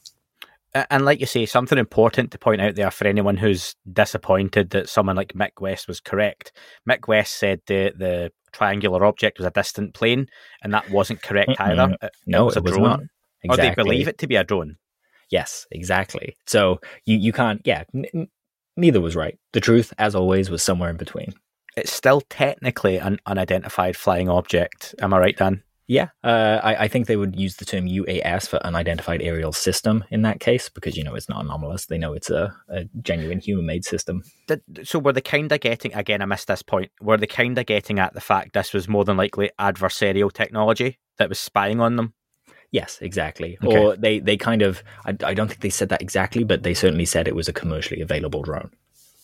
And 0.89 1.05
like 1.05 1.19
you 1.19 1.25
say, 1.25 1.45
something 1.45 1.77
important 1.77 2.31
to 2.31 2.37
point 2.37 2.61
out 2.61 2.75
there 2.75 2.91
for 2.91 3.07
anyone 3.07 3.37
who's 3.37 3.75
disappointed 3.91 4.71
that 4.71 4.89
someone 4.89 5.15
like 5.15 5.33
Mick 5.33 5.59
West 5.61 5.87
was 5.87 5.99
correct. 5.99 6.51
Mick 6.89 7.07
West 7.07 7.37
said 7.39 7.61
the 7.67 7.93
the 7.97 8.31
triangular 8.51 9.05
object 9.05 9.37
was 9.39 9.45
a 9.47 9.51
distant 9.51 9.93
plane, 9.93 10.27
and 10.63 10.73
that 10.73 10.89
wasn't 10.89 11.21
correct 11.21 11.51
either. 11.59 11.95
It, 12.01 12.11
No, 12.25 12.45
was 12.45 12.55
it 12.55 12.59
a 12.59 12.63
was 12.63 12.71
drone. 12.73 12.83
not. 12.83 12.99
exactly. 13.43 13.67
or 13.67 13.69
they 13.69 13.75
believe 13.75 14.07
it 14.07 14.17
to 14.19 14.27
be 14.27 14.35
a 14.35 14.43
drone. 14.43 14.77
Yes, 15.29 15.65
exactly. 15.71 16.35
So 16.45 16.79
you 17.05 17.17
you 17.17 17.33
can't. 17.33 17.61
Yeah, 17.65 17.83
n- 17.93 18.27
neither 18.75 19.01
was 19.01 19.15
right. 19.15 19.37
The 19.53 19.59
truth, 19.61 19.93
as 19.97 20.15
always, 20.15 20.49
was 20.49 20.63
somewhere 20.63 20.89
in 20.89 20.97
between. 20.97 21.33
It's 21.75 21.91
still 21.91 22.21
technically 22.21 22.97
an 22.97 23.19
unidentified 23.27 23.95
flying 23.95 24.29
object. 24.29 24.95
Am 25.01 25.13
I 25.13 25.19
right, 25.19 25.37
Dan? 25.37 25.61
Yeah, 25.87 26.09
uh, 26.21 26.59
I, 26.61 26.75
I, 26.83 26.87
think 26.89 27.07
they 27.07 27.15
would 27.15 27.39
use 27.39 27.55
the 27.55 27.63
term 27.63 27.85
UAS 27.85 28.45
for 28.49 28.57
unidentified 28.65 29.21
aerial 29.21 29.53
system 29.53 30.03
in 30.11 30.21
that 30.23 30.41
case 30.41 30.67
because 30.67 30.97
you 30.97 31.03
know 31.03 31.15
it's 31.15 31.29
not 31.29 31.45
anomalous. 31.45 31.85
They 31.85 31.97
know 31.97 32.11
it's 32.11 32.29
a, 32.29 32.53
a 32.67 32.83
genuine 33.01 33.39
human-made 33.39 33.85
system. 33.85 34.21
Did, 34.47 34.61
so 34.83 34.99
were 34.99 35.13
they 35.13 35.21
kind 35.21 35.49
of 35.49 35.61
getting 35.61 35.93
again? 35.93 36.21
I 36.21 36.25
missed 36.25 36.49
this 36.49 36.61
point. 36.61 36.91
Were 36.99 37.15
they 37.15 37.25
kind 37.25 37.57
of 37.57 37.65
getting 37.65 37.99
at 37.99 38.13
the 38.13 38.19
fact 38.19 38.51
this 38.51 38.73
was 38.73 38.89
more 38.89 39.05
than 39.05 39.15
likely 39.15 39.49
adversarial 39.59 40.31
technology 40.31 40.99
that 41.19 41.29
was 41.29 41.39
spying 41.39 41.79
on 41.79 41.95
them? 41.95 42.13
Yes, 42.71 42.99
exactly. 43.01 43.57
Okay. 43.63 43.77
Or 43.77 43.95
they 43.95 44.19
they 44.19 44.35
kind 44.35 44.63
of 44.63 44.83
I, 45.05 45.11
I 45.23 45.33
don't 45.33 45.47
think 45.47 45.61
they 45.61 45.69
said 45.69 45.87
that 45.89 46.01
exactly, 46.01 46.43
but 46.43 46.63
they 46.63 46.73
certainly 46.73 47.05
said 47.05 47.29
it 47.29 47.35
was 47.35 47.47
a 47.47 47.53
commercially 47.53 48.01
available 48.01 48.41
drone. 48.41 48.71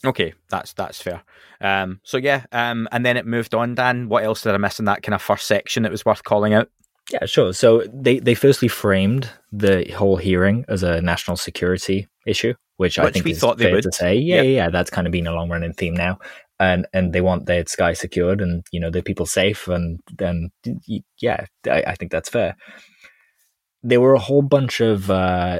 Okay, 0.06 0.34
that's 0.50 0.74
that's 0.74 1.02
fair. 1.02 1.24
Um, 1.62 2.00
so 2.04 2.18
yeah, 2.18 2.46
um, 2.52 2.88
and 2.92 3.06
then 3.06 3.16
it 3.18 3.26
moved 3.26 3.56
on. 3.56 3.76
Dan, 3.76 4.10
what 4.10 4.24
else 4.24 4.42
did 4.42 4.54
I 4.54 4.58
miss 4.58 4.80
in 4.80 4.86
that 4.86 5.02
kind 5.04 5.14
of 5.16 5.22
first 5.22 5.48
section 5.48 5.84
that 5.84 5.92
was 5.92 6.06
worth 6.06 6.24
calling 6.24 6.54
out? 6.54 6.70
Yeah, 7.12 7.26
sure. 7.26 7.54
So 7.54 7.84
they 7.94 8.20
they 8.20 8.34
firstly 8.36 8.68
framed 8.68 9.30
the 9.52 9.86
whole 9.96 10.18
hearing 10.18 10.66
as 10.68 10.84
a 10.84 11.02
national 11.02 11.38
security 11.38 12.08
issue, 12.26 12.54
which, 12.78 12.98
Which 12.98 13.00
I 13.00 13.12
think 13.12 13.26
we 13.26 13.32
is 13.32 13.40
thought 13.40 13.58
they 13.58 13.66
fair 13.66 13.74
would. 13.76 13.84
to 13.84 13.92
say. 13.92 14.16
Yeah, 14.16 14.38
Yeah. 14.38 14.42
yeah, 14.42 14.56
yeah, 14.66 14.70
that's 14.70 14.90
kind 14.90 15.08
of 15.08 15.12
been 15.12 15.28
a 15.28 15.34
long 15.34 15.50
running 15.50 15.74
theme 15.74 15.94
now. 15.94 16.20
And 16.60 16.86
and 16.94 17.12
they 17.14 17.22
want 17.22 17.46
their 17.46 17.66
sky 17.66 17.94
secured 17.94 18.40
and 18.42 18.64
you 18.72 18.80
know 18.80 18.90
their 18.90 19.02
people 19.02 19.26
safe 19.26 19.68
and 19.68 20.00
then 20.18 20.50
yeah, 21.20 21.46
I, 21.70 21.84
I 21.88 21.96
think 21.96 22.12
that's 22.12 22.30
fair. 22.30 22.56
There 23.82 24.00
were 24.00 24.14
a 24.14 24.20
whole 24.20 24.42
bunch 24.42 24.80
of 24.80 25.10
uh, 25.12 25.60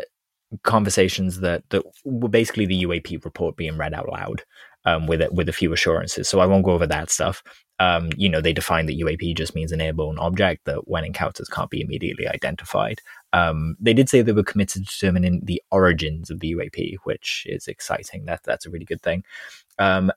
conversations 0.64 1.40
that 1.40 1.64
that 1.70 1.84
were 2.06 2.30
basically 2.30 2.66
the 2.66 2.84
UAP 2.84 3.24
report 3.26 3.58
being 3.58 3.78
read 3.78 3.94
out 3.94 4.10
loud 4.10 4.44
um, 4.86 5.08
with 5.08 5.22
it 5.22 5.34
with 5.34 5.50
a 5.50 5.54
few 5.54 5.74
assurances. 5.74 6.30
So 6.30 6.40
I 6.40 6.46
won't 6.46 6.66
go 6.66 6.72
over 6.72 6.88
that 6.88 7.10
stuff. 7.10 7.44
Um, 7.80 8.12
you 8.16 8.30
know, 8.30 8.40
they 8.40 8.54
define 8.54 8.86
that 8.86 9.00
UAP 9.00 9.36
just 9.36 9.56
means 9.56 9.72
an 9.72 9.82
airborne 9.82 10.20
object 10.20 10.66
that, 10.66 10.88
when 10.88 11.04
encounters, 11.04 11.50
can't 11.50 11.70
be 11.70 11.82
immediately 11.82 12.28
identified. 12.28 13.02
Um, 13.34 13.76
they 13.80 13.94
did 13.94 14.10
say 14.10 14.22
they 14.22 14.32
were 14.32 14.44
committed 14.44 14.88
to 14.88 14.92
determining 14.92 15.42
the 15.44 15.62
origins 15.72 16.30
of 16.30 16.40
the 16.40 16.54
UAP, 16.54 16.98
which 17.04 17.46
is 17.50 17.68
exciting. 17.68 18.26
That 18.26 18.42
that's 18.44 18.66
a 18.66 18.70
really 18.70 18.86
good 18.86 19.02
thing. 19.02 19.24
Um, 19.80 20.12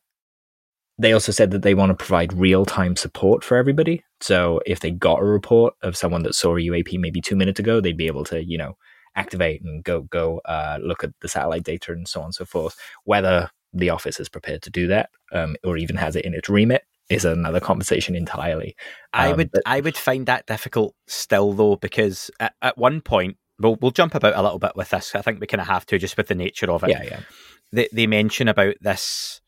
they 0.99 1.13
also 1.13 1.33
said 1.33 1.51
that 1.51 1.63
they 1.63 1.75
want 1.75 1.91
to 1.91 1.95
provide 1.95 2.33
real 2.33 2.65
time 2.65 2.97
support 2.97 3.45
for 3.45 3.57
everybody. 3.57 4.05
So 4.21 4.61
if 4.65 4.81
they 4.81 4.91
got 4.91 5.21
a 5.21 5.25
report 5.25 5.75
of 5.83 5.97
someone 5.97 6.23
that 6.23 6.35
saw 6.35 6.57
a 6.57 6.61
UAP 6.61 6.99
maybe 6.99 7.21
two 7.21 7.37
minutes 7.37 7.61
ago, 7.61 7.81
they'd 7.81 7.97
be 7.97 8.07
able 8.07 8.25
to, 8.25 8.43
you 8.43 8.57
know, 8.57 8.77
activate 9.17 9.63
and 9.63 9.83
go 9.83 10.03
go 10.03 10.41
uh, 10.45 10.79
look 10.83 11.03
at 11.03 11.11
the 11.21 11.29
satellite 11.29 11.65
data 11.65 11.93
and 11.93 12.07
so 12.07 12.21
on 12.21 12.27
and 12.27 12.35
so 12.35 12.45
forth. 12.45 12.77
Whether 13.05 13.51
the 13.73 13.91
office 13.91 14.21
is 14.21 14.29
prepared 14.29 14.63
to 14.63 14.71
do 14.71 14.87
that 14.87 15.11
um, 15.33 15.57
or 15.65 15.77
even 15.77 15.97
has 15.97 16.17
it 16.17 16.25
in 16.25 16.33
its 16.35 16.49
remit 16.49 16.83
is 17.11 17.25
another 17.25 17.61
conversation 17.61 18.15
entirely. 18.17 18.75
I 19.13 19.31
Um, 19.31 19.37
would 19.39 19.51
but- 19.53 19.63
I 19.67 19.81
would 19.81 19.97
find 19.97 20.27
that 20.27 20.47
difficult 20.47 20.95
still 21.09 21.53
though 21.53 21.77
because 21.77 22.31
at, 22.41 22.55
at 22.63 22.79
one 22.79 23.01
point 23.01 23.37
we'll 23.59 23.77
we'll 23.81 23.91
jump 23.91 24.15
about 24.15 24.37
a 24.37 24.43
little 24.43 24.59
bit 24.59 24.77
with 24.77 24.91
this. 24.91 25.15
I 25.15 25.23
think 25.23 25.41
we 25.41 25.47
kind 25.47 25.61
of 25.61 25.67
have 25.67 25.87
to 25.87 25.99
just 25.99 26.17
with 26.17 26.29
the 26.29 26.35
nature 26.35 26.71
of 26.71 26.85
it. 26.85 26.91
yeah, 26.91 27.03
yeah. 27.03 27.21
They 27.73 27.89
they 27.93 28.07
mention 28.07 28.49
about 28.49 28.75
this. 28.81 29.41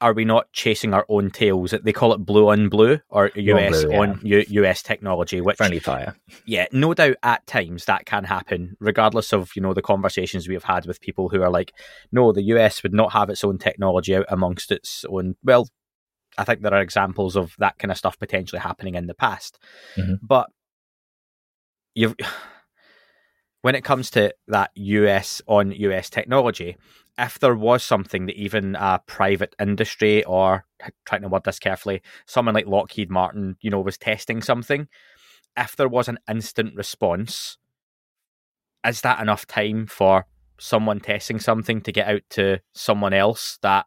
Are 0.00 0.12
we 0.12 0.24
not 0.24 0.52
chasing 0.52 0.94
our 0.94 1.04
own 1.08 1.30
tails? 1.30 1.74
They 1.82 1.92
call 1.92 2.12
it 2.12 2.18
blue 2.18 2.48
on 2.50 2.68
blue 2.68 3.00
or 3.08 3.32
US 3.34 3.82
blue, 3.82 3.90
yeah. 3.92 3.98
on 3.98 4.20
U, 4.22 4.44
US 4.48 4.80
technology, 4.82 5.40
which 5.40 5.56
Friendly 5.56 5.80
fire. 5.80 6.14
yeah, 6.46 6.66
no 6.70 6.94
doubt 6.94 7.16
at 7.24 7.44
times 7.48 7.84
that 7.86 8.06
can 8.06 8.22
happen, 8.24 8.76
regardless 8.78 9.32
of 9.32 9.50
you 9.56 9.62
know 9.62 9.74
the 9.74 9.82
conversations 9.82 10.46
we 10.46 10.54
have 10.54 10.62
had 10.64 10.86
with 10.86 11.00
people 11.00 11.28
who 11.28 11.42
are 11.42 11.50
like, 11.50 11.72
no, 12.12 12.30
the 12.32 12.42
US 12.54 12.82
would 12.84 12.94
not 12.94 13.12
have 13.12 13.28
its 13.28 13.42
own 13.42 13.58
technology 13.58 14.14
out 14.14 14.26
amongst 14.28 14.70
its 14.70 15.04
own. 15.08 15.34
Well, 15.42 15.68
I 16.36 16.44
think 16.44 16.62
there 16.62 16.74
are 16.74 16.80
examples 16.80 17.34
of 17.34 17.54
that 17.58 17.78
kind 17.80 17.90
of 17.90 17.98
stuff 17.98 18.18
potentially 18.20 18.60
happening 18.60 18.94
in 18.94 19.08
the 19.08 19.14
past, 19.14 19.58
Mhm. 19.96 20.18
but 20.22 20.48
you've 21.96 22.14
when 23.62 23.74
it 23.74 23.82
comes 23.82 24.10
to 24.10 24.32
that 24.46 24.70
US 24.76 25.42
on 25.48 25.72
US 25.72 26.08
technology. 26.08 26.76
If 27.18 27.40
there 27.40 27.56
was 27.56 27.82
something 27.82 28.26
that 28.26 28.36
even 28.36 28.76
a 28.76 29.00
private 29.06 29.56
industry 29.60 30.22
or 30.24 30.66
trying 31.04 31.22
to 31.22 31.28
word 31.28 31.42
this 31.44 31.58
carefully, 31.58 32.00
someone 32.26 32.54
like 32.54 32.66
Lockheed 32.66 33.10
Martin, 33.10 33.56
you 33.60 33.70
know, 33.70 33.80
was 33.80 33.98
testing 33.98 34.40
something, 34.40 34.86
if 35.56 35.74
there 35.74 35.88
was 35.88 36.08
an 36.08 36.18
instant 36.30 36.76
response, 36.76 37.58
is 38.86 39.00
that 39.00 39.20
enough 39.20 39.46
time 39.46 39.86
for 39.86 40.26
someone 40.60 41.00
testing 41.00 41.40
something 41.40 41.80
to 41.80 41.92
get 41.92 42.08
out 42.08 42.22
to 42.30 42.60
someone 42.72 43.12
else 43.12 43.58
that 43.62 43.86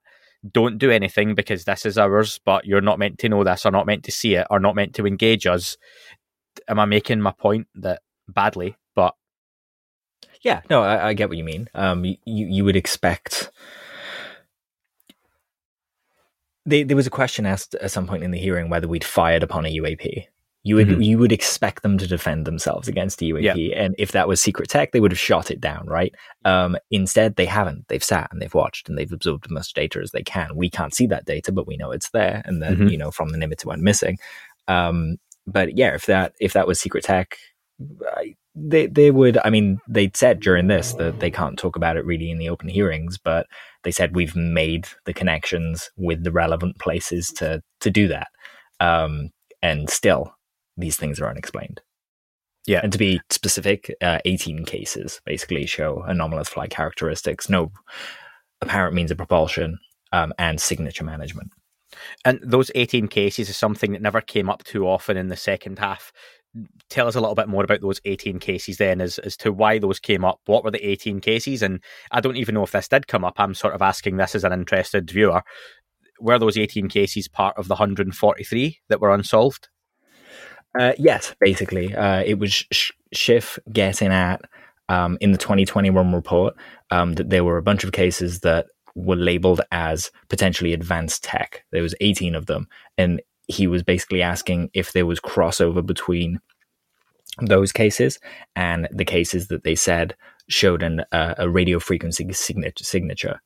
don't 0.50 0.78
do 0.78 0.90
anything 0.90 1.36
because 1.36 1.64
this 1.64 1.86
is 1.86 1.98
ours, 1.98 2.40
but 2.44 2.66
you're 2.66 2.82
not 2.82 3.00
meant 3.00 3.20
to 3.20 3.30
know 3.30 3.44
this 3.44 3.66
or 3.66 3.72
not 3.72 3.86
meant 3.86 4.04
to 4.04 4.12
see 4.12 4.36
it 4.36 4.48
or 4.50 4.60
not 4.60 4.76
meant 4.76 4.96
to 4.96 5.06
engage 5.06 5.46
us? 5.46 5.78
Am 6.68 6.80
I 6.80 6.86
making 6.86 7.22
my 7.22 7.32
point 7.32 7.68
that 7.76 8.02
badly? 8.28 8.76
But 8.96 9.14
Yeah, 10.42 10.62
no, 10.70 10.82
I, 10.82 11.10
I 11.10 11.14
get 11.14 11.30
what 11.30 11.38
you 11.38 11.44
mean. 11.44 11.70
Um, 11.76 12.04
you 12.06 12.18
you 12.26 12.66
would 12.66 12.76
expect. 12.76 13.52
They, 16.66 16.84
there 16.84 16.96
was 16.96 17.08
a 17.08 17.12
question 17.12 17.46
asked 17.46 17.76
at 17.76 17.92
some 17.92 18.08
point 18.08 18.24
in 18.24 18.32
the 18.32 18.38
hearing 18.38 18.70
whether 18.70 18.88
we'd 18.88 19.04
fired 19.04 19.44
upon 19.44 19.66
a 19.66 19.76
UAP. 19.76 20.26
You 20.64 20.76
would 20.76 20.90
Mhm. 20.90 21.04
you 21.04 21.18
would 21.18 21.32
expect 21.32 21.82
them 21.82 21.98
to 21.98 22.06
defend 22.06 22.46
themselves 22.46 22.88
against 22.88 23.18
the 23.18 23.30
UAP, 23.32 23.74
and 23.76 23.96
if 23.98 24.12
that 24.12 24.28
was 24.28 24.40
secret 24.40 24.70
tech, 24.70 24.92
they 24.92 25.00
would 25.00 25.12
have 25.12 25.18
shot 25.20 25.50
it 25.50 25.60
down, 25.60 25.88
right? 25.88 26.14
Um, 26.46 26.78
instead, 26.92 27.36
they 27.36 27.48
haven't. 27.48 27.88
They've 27.88 28.04
sat 28.04 28.30
and 28.32 28.40
they've 28.40 28.54
watched 28.54 28.88
and 28.88 28.96
they've 28.96 29.12
absorbed 29.12 29.46
as 29.48 29.52
much 29.52 29.74
data 29.74 30.00
as 30.04 30.12
they 30.12 30.22
can. 30.22 30.56
We 30.56 30.70
can't 30.70 30.94
see 30.94 31.08
that 31.08 31.26
data, 31.26 31.52
but 31.52 31.66
we 31.66 31.78
know 31.78 31.90
it's 31.92 32.12
there, 32.12 32.44
and 32.46 32.62
then 32.62 32.78
Mhm. 32.78 32.92
you 32.92 32.98
know 32.98 33.10
from 33.10 33.30
the 33.30 33.40
limit 33.40 33.58
to 33.60 33.70
one 33.70 33.84
missing. 33.84 34.20
Um, 34.68 35.18
but 35.48 35.76
yeah, 35.76 35.96
if 35.96 36.06
that 36.06 36.34
if 36.40 36.54
that 36.54 36.68
was 36.68 36.80
secret 36.80 37.04
tech, 37.06 37.38
they 38.56 38.88
they 38.88 39.12
would. 39.12 39.38
I 39.44 39.50
mean, 39.50 39.80
they 39.88 40.12
said 40.14 40.40
during 40.40 40.68
this 40.68 40.94
that 40.94 41.20
they 41.20 41.32
can't 41.32 41.58
talk 41.58 41.76
about 41.76 41.98
it 41.98 42.06
really 42.06 42.30
in 42.32 42.38
the 42.38 42.50
open 42.50 42.70
hearings, 42.70 43.18
but 43.18 43.48
they 43.84 43.92
said 43.92 44.16
we've 44.16 44.36
made 44.36 44.88
the 45.06 45.14
connections 45.14 45.90
with 45.98 46.24
the 46.24 46.32
relevant 46.32 46.78
places 46.80 47.30
to 47.38 47.62
to 47.80 47.90
do 47.90 48.08
that. 48.10 48.28
Um, 48.80 49.30
and 49.62 49.90
still, 49.90 50.34
these 50.78 50.98
things 50.98 51.20
are 51.20 51.30
unexplained. 51.30 51.82
Yeah. 52.68 52.82
And 52.84 52.92
to 52.92 52.98
be 52.98 53.22
specific, 53.30 53.94
uh, 54.02 54.20
18 54.26 54.66
cases 54.66 55.20
basically 55.26 55.66
show 55.66 56.04
anomalous 56.08 56.50
flight 56.50 56.70
characteristics, 56.70 57.50
no 57.50 57.72
apparent 58.62 58.94
means 58.94 59.12
of 59.12 59.18
propulsion, 59.18 59.80
um, 60.12 60.34
and 60.38 60.60
signature 60.62 61.04
management. 61.04 61.52
and 62.26 62.40
those 62.42 62.72
18 62.76 63.08
cases 63.10 63.50
is 63.50 63.58
something 63.58 63.92
that 63.92 64.02
never 64.02 64.22
came 64.22 64.50
up 64.50 64.64
too 64.64 64.88
often 64.88 65.18
in 65.18 65.28
the 65.28 65.36
second 65.36 65.80
half. 65.80 66.12
Tell 66.90 67.08
us 67.08 67.16
a 67.16 67.22
little 67.22 67.36
bit 67.36 67.48
more 67.48 67.64
about 67.64 67.82
those 67.82 68.02
18 68.04 68.40
cases 68.40 68.78
then 68.78 69.00
as, 69.00 69.20
as 69.20 69.38
to 69.38 69.52
why 69.52 69.80
those 69.80 70.00
came 70.00 70.26
up. 70.26 70.42
What 70.46 70.64
were 70.64 70.72
the 70.72 70.86
18 70.86 71.22
cases? 71.22 71.62
And 71.62 71.82
I 72.12 72.20
don't 72.20 72.36
even 72.36 72.56
know 72.56 72.64
if 72.64 72.72
this 72.72 72.88
did 72.88 73.08
come 73.08 73.24
up. 73.24 73.36
I'm 73.38 73.54
sort 73.54 73.74
of 73.74 73.82
asking 73.82 74.18
this 74.18 74.36
as 74.36 74.44
an 74.44 74.52
interested 74.52 75.10
viewer. 75.10 75.44
Were 76.20 76.40
those 76.40 76.58
18 76.58 76.90
cases 76.90 77.28
part 77.28 77.58
of 77.58 77.68
the 77.68 77.76
143 77.76 78.80
that 78.90 79.00
were 79.00 79.14
unsolved? 79.14 79.70
Uh, 80.78 80.94
yes, 80.98 81.36
basically, 81.40 81.94
uh, 81.96 82.24
it 82.26 82.40
was 82.40 82.66
Schiff 83.14 83.60
getting 83.72 84.12
at 84.12 84.42
um, 84.90 85.18
in 85.20 85.32
the 85.32 85.38
2021 85.38 86.14
report 86.14 86.56
um, 86.92 87.14
that 87.14 87.30
there 87.30 87.44
were 87.44 87.58
a 87.58 87.64
bunch 87.64 87.84
of 87.84 87.92
cases 87.92 88.42
that 88.42 88.68
were 88.96 89.16
labeled 89.16 89.62
as 89.72 90.12
potentially 90.30 90.74
advanced 90.74 91.24
tech. 91.24 91.64
There 91.72 91.82
was 91.82 91.96
18 92.02 92.36
of 92.36 92.46
them, 92.46 92.68
and 92.98 93.22
he 93.52 93.68
was 93.68 93.84
basically 93.84 94.22
asking 94.22 94.70
if 94.74 94.94
there 94.94 95.06
was 95.06 95.20
crossover 95.20 95.86
between 95.86 96.40
those 97.40 97.72
cases 97.72 98.20
and 98.56 98.88
the 98.92 99.06
cases 99.06 99.48
that 99.48 99.64
they 99.64 99.76
said 99.76 100.16
showed 100.48 100.84
an, 100.84 101.04
uh, 101.12 101.36
a 101.38 101.50
radio 101.50 101.80
frequency 101.80 102.32
signature. 102.34 103.42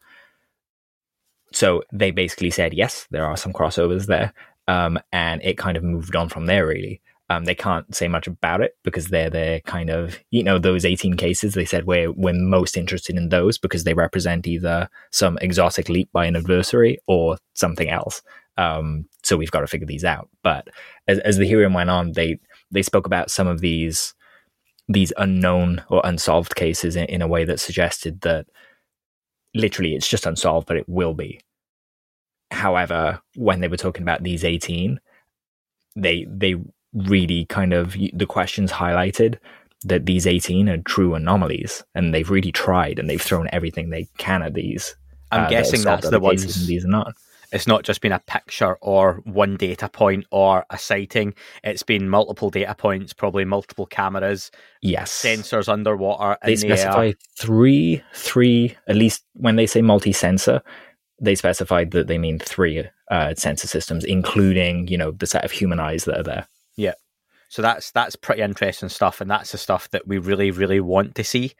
So 1.51 1.83
they 1.93 2.11
basically 2.11 2.49
said 2.49 2.73
yes, 2.73 3.07
there 3.11 3.25
are 3.25 3.37
some 3.37 3.53
crossovers 3.53 4.07
there, 4.07 4.33
um, 4.67 4.99
and 5.11 5.41
it 5.43 5.57
kind 5.57 5.77
of 5.77 5.83
moved 5.83 6.15
on 6.15 6.27
from 6.27 6.47
there. 6.47 6.65
Really, 6.67 7.01
um, 7.29 7.45
they 7.45 7.55
can't 7.55 7.95
say 7.95 8.07
much 8.07 8.27
about 8.27 8.61
it 8.61 8.75
because 8.83 9.07
they're 9.07 9.29
they're 9.29 9.61
kind 9.61 9.89
of 9.89 10.19
you 10.31 10.43
know 10.43 10.59
those 10.59 10.83
18 10.83 11.15
cases. 11.15 11.53
They 11.53 11.63
said 11.63 11.85
we're 11.85 12.11
we're 12.11 12.33
most 12.33 12.75
interested 12.75 13.15
in 13.15 13.29
those 13.29 13.57
because 13.57 13.83
they 13.83 13.93
represent 13.93 14.47
either 14.47 14.89
some 15.11 15.37
exotic 15.39 15.87
leap 15.87 16.11
by 16.11 16.25
an 16.25 16.35
adversary 16.35 16.99
or 17.07 17.37
something 17.53 17.89
else. 17.89 18.21
Um, 18.57 19.05
so 19.23 19.37
we've 19.37 19.51
got 19.51 19.61
to 19.61 19.67
figure 19.67 19.87
these 19.87 20.05
out. 20.05 20.29
But 20.43 20.67
as, 21.07 21.19
as 21.19 21.37
the 21.37 21.47
hearing 21.47 21.73
went 21.73 21.89
on, 21.89 22.13
they 22.13 22.39
they 22.71 22.81
spoke 22.81 23.05
about 23.05 23.31
some 23.31 23.47
of 23.47 23.61
these 23.61 24.13
these 24.87 25.11
unknown 25.17 25.83
or 25.89 26.01
unsolved 26.03 26.55
cases 26.55 26.95
in, 26.95 27.05
in 27.05 27.21
a 27.21 27.27
way 27.27 27.43
that 27.43 27.59
suggested 27.59 28.21
that 28.21 28.45
literally 29.53 29.95
it's 29.95 30.07
just 30.07 30.25
unsolved, 30.25 30.67
but 30.67 30.77
it 30.77 30.87
will 30.87 31.13
be. 31.13 31.39
However, 32.51 33.19
when 33.35 33.61
they 33.61 33.67
were 33.67 33.77
talking 33.77 34.03
about 34.03 34.23
these 34.23 34.43
18, 34.43 34.99
they 35.95 36.25
they 36.29 36.55
really 36.93 37.45
kind 37.45 37.73
of 37.73 37.93
the 38.13 38.25
questions 38.25 38.71
highlighted 38.71 39.37
that 39.83 40.05
these 40.05 40.25
18 40.25 40.69
are 40.69 40.77
true 40.77 41.13
anomalies 41.13 41.83
and 41.93 42.13
they've 42.13 42.29
really 42.29 42.51
tried 42.51 42.97
and 42.97 43.09
they've 43.09 43.21
thrown 43.21 43.47
everything 43.51 43.89
they 43.89 44.07
can 44.17 44.41
at 44.41 44.53
these. 44.53 44.95
I'm 45.31 45.45
uh, 45.45 45.49
guessing 45.49 45.81
that's 45.83 46.09
the 46.09 46.19
ones- 46.19 46.67
These 46.67 46.85
are 46.85 46.89
not. 46.89 47.13
It's 47.55 47.67
not 47.67 47.83
just 47.83 48.01
been 48.01 48.11
a 48.11 48.19
picture 48.19 48.75
or 48.81 49.21
one 49.23 49.55
data 49.55 49.87
point 49.87 50.25
or 50.29 50.65
a 50.69 50.77
sighting. 50.77 51.33
It's 51.63 51.83
been 51.83 52.09
multiple 52.09 52.49
data 52.49 52.75
points, 52.75 53.13
probably 53.13 53.45
multiple 53.45 53.85
cameras, 53.85 54.51
Yes. 54.81 55.23
sensors 55.23 55.69
underwater 55.69 56.37
they 56.43 56.57
specify 56.57 57.07
air. 57.07 57.13
three, 57.39 58.03
three, 58.13 58.75
at 58.87 58.97
least 58.97 59.23
when 59.33 59.55
they 59.55 59.65
say 59.67 59.81
multi 59.81 60.11
sensor, 60.11 60.61
they 61.21 61.33
specified 61.35 61.91
that 61.91 62.07
they 62.07 62.17
mean 62.17 62.39
three 62.39 62.83
uh, 63.09 63.33
sensor 63.35 63.67
systems, 63.67 64.03
including, 64.03 64.87
you 64.89 64.97
know, 64.97 65.11
the 65.11 65.25
set 65.25 65.45
of 65.45 65.51
human 65.51 65.79
eyes 65.79 66.03
that 66.05 66.19
are 66.19 66.23
there. 66.23 66.47
Yeah. 66.75 66.95
So 67.47 67.61
that's 67.61 67.91
that's 67.91 68.17
pretty 68.17 68.41
interesting 68.41 68.89
stuff, 68.89 69.21
and 69.21 69.31
that's 69.31 69.53
the 69.53 69.57
stuff 69.57 69.89
that 69.91 70.05
we 70.07 70.17
really, 70.17 70.51
really 70.51 70.81
want 70.81 71.15
to 71.15 71.23
see, 71.23 71.53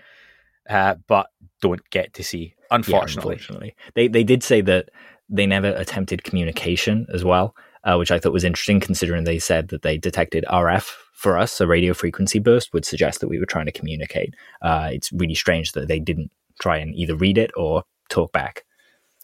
uh, 0.69 0.95
but 1.07 1.27
don't 1.61 1.89
get 1.89 2.13
to 2.15 2.23
see, 2.23 2.53
Yeah, 2.57 2.65
unfortunately. 2.75 3.35
unfortunately. 3.35 3.75
They, 3.93 4.07
they 4.09 4.23
did 4.25 4.43
say 4.43 4.59
that 4.61 4.89
they 5.29 5.45
never 5.45 5.69
attempted 5.69 6.23
communication 6.23 7.07
as 7.13 7.23
well, 7.23 7.55
uh, 7.83 7.95
which 7.95 8.11
I 8.11 8.19
thought 8.19 8.33
was 8.33 8.43
interesting 8.43 8.79
considering 8.79 9.23
they 9.23 9.39
said 9.39 9.69
that 9.69 9.81
they 9.81 9.97
detected 9.97 10.45
RF 10.49 10.91
for 11.15 11.37
us, 11.37 11.59
a 11.61 11.65
radio 11.65 11.93
frequency 11.93 12.39
burst 12.39 12.73
would 12.73 12.85
suggest 12.85 13.21
that 13.21 13.29
we 13.29 13.39
were 13.39 13.45
trying 13.45 13.65
to 13.65 13.71
communicate. 13.71 14.35
Uh, 14.61 14.89
it's 14.91 15.11
really 15.13 15.33
strange 15.33 15.71
that 15.71 15.87
they 15.87 15.99
didn't 15.99 16.29
try 16.61 16.77
and 16.77 16.93
either 16.93 17.15
read 17.15 17.37
it 17.37 17.51
or 17.55 17.83
talk 18.09 18.31
back. 18.31 18.63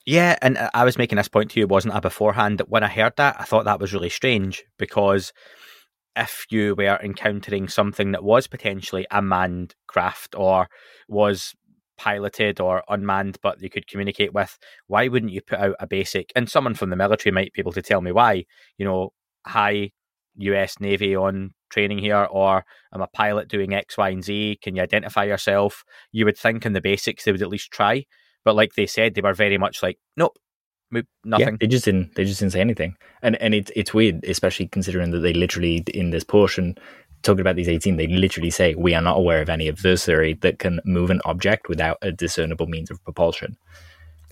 Yeah, 0.05 0.37
and 0.41 0.57
uh, 0.57 0.69
I 0.73 0.85
was 0.85 0.97
making 0.97 1.17
this 1.17 1.27
point 1.27 1.51
to 1.51 1.59
you, 1.59 1.67
wasn't 1.67 1.93
I, 1.93 1.99
beforehand? 1.99 2.63
When 2.67 2.83
I 2.83 2.87
heard 2.87 3.13
that, 3.17 3.35
I 3.39 3.43
thought 3.43 3.65
that 3.65 3.79
was 3.79 3.93
really 3.93 4.09
strange 4.09 4.63
because 4.77 5.31
if 6.15 6.45
you 6.49 6.75
were 6.75 6.99
encountering 7.03 7.67
something 7.67 8.11
that 8.11 8.23
was 8.23 8.47
potentially 8.47 9.05
a 9.11 9.21
manned 9.21 9.75
craft 9.87 10.33
or 10.35 10.69
was 11.07 11.53
piloted 12.01 12.59
or 12.59 12.83
unmanned 12.89 13.37
but 13.43 13.61
you 13.61 13.69
could 13.69 13.87
communicate 13.87 14.33
with, 14.33 14.57
why 14.87 15.07
wouldn't 15.07 15.31
you 15.31 15.41
put 15.41 15.59
out 15.59 15.75
a 15.79 15.85
basic? 15.85 16.31
And 16.35 16.49
someone 16.49 16.73
from 16.73 16.89
the 16.89 16.95
military 16.95 17.31
might 17.31 17.53
be 17.53 17.61
able 17.61 17.73
to 17.73 17.81
tell 17.81 18.01
me 18.01 18.11
why. 18.11 18.45
You 18.77 18.85
know, 18.85 19.13
hi, 19.45 19.91
US 20.37 20.79
Navy 20.79 21.15
on 21.15 21.51
training 21.69 21.99
here, 21.99 22.27
or 22.31 22.65
I'm 22.91 23.01
a 23.01 23.07
pilot 23.07 23.49
doing 23.49 23.75
X, 23.75 23.99
Y, 23.99 24.09
and 24.09 24.23
Z. 24.23 24.59
Can 24.63 24.75
you 24.75 24.81
identify 24.81 25.25
yourself? 25.25 25.83
You 26.11 26.25
would 26.25 26.37
think 26.37 26.65
in 26.65 26.73
the 26.73 26.81
basics 26.81 27.23
they 27.23 27.31
would 27.31 27.43
at 27.43 27.49
least 27.49 27.71
try. 27.71 28.05
But 28.43 28.55
like 28.55 28.73
they 28.73 28.87
said, 28.87 29.13
they 29.13 29.21
were 29.21 29.35
very 29.35 29.59
much 29.59 29.83
like, 29.83 29.99
nope, 30.17 30.35
nothing. 31.23 31.47
Yeah, 31.47 31.57
they 31.59 31.67
just 31.67 31.85
didn't. 31.85 32.15
They 32.15 32.25
just 32.25 32.39
didn't 32.39 32.53
say 32.53 32.61
anything, 32.61 32.95
and 33.21 33.35
and 33.35 33.53
it's 33.53 33.71
it's 33.75 33.93
weird, 33.93 34.23
especially 34.25 34.67
considering 34.67 35.11
that 35.11 35.19
they 35.19 35.33
literally 35.33 35.83
in 35.93 36.09
this 36.09 36.23
portion 36.23 36.75
talking 37.23 37.41
about 37.41 37.55
these 37.55 37.69
eighteen, 37.69 37.97
they 37.97 38.07
literally 38.07 38.49
say 38.49 38.75
we 38.75 38.93
are 38.95 39.01
not 39.01 39.17
aware 39.17 39.41
of 39.41 39.49
any 39.49 39.67
adversary 39.67 40.33
that 40.41 40.59
can 40.59 40.79
move 40.85 41.09
an 41.09 41.21
object 41.25 41.69
without 41.69 41.97
a 42.01 42.11
discernible 42.11 42.67
means 42.67 42.89
of 42.91 43.03
propulsion. 43.03 43.57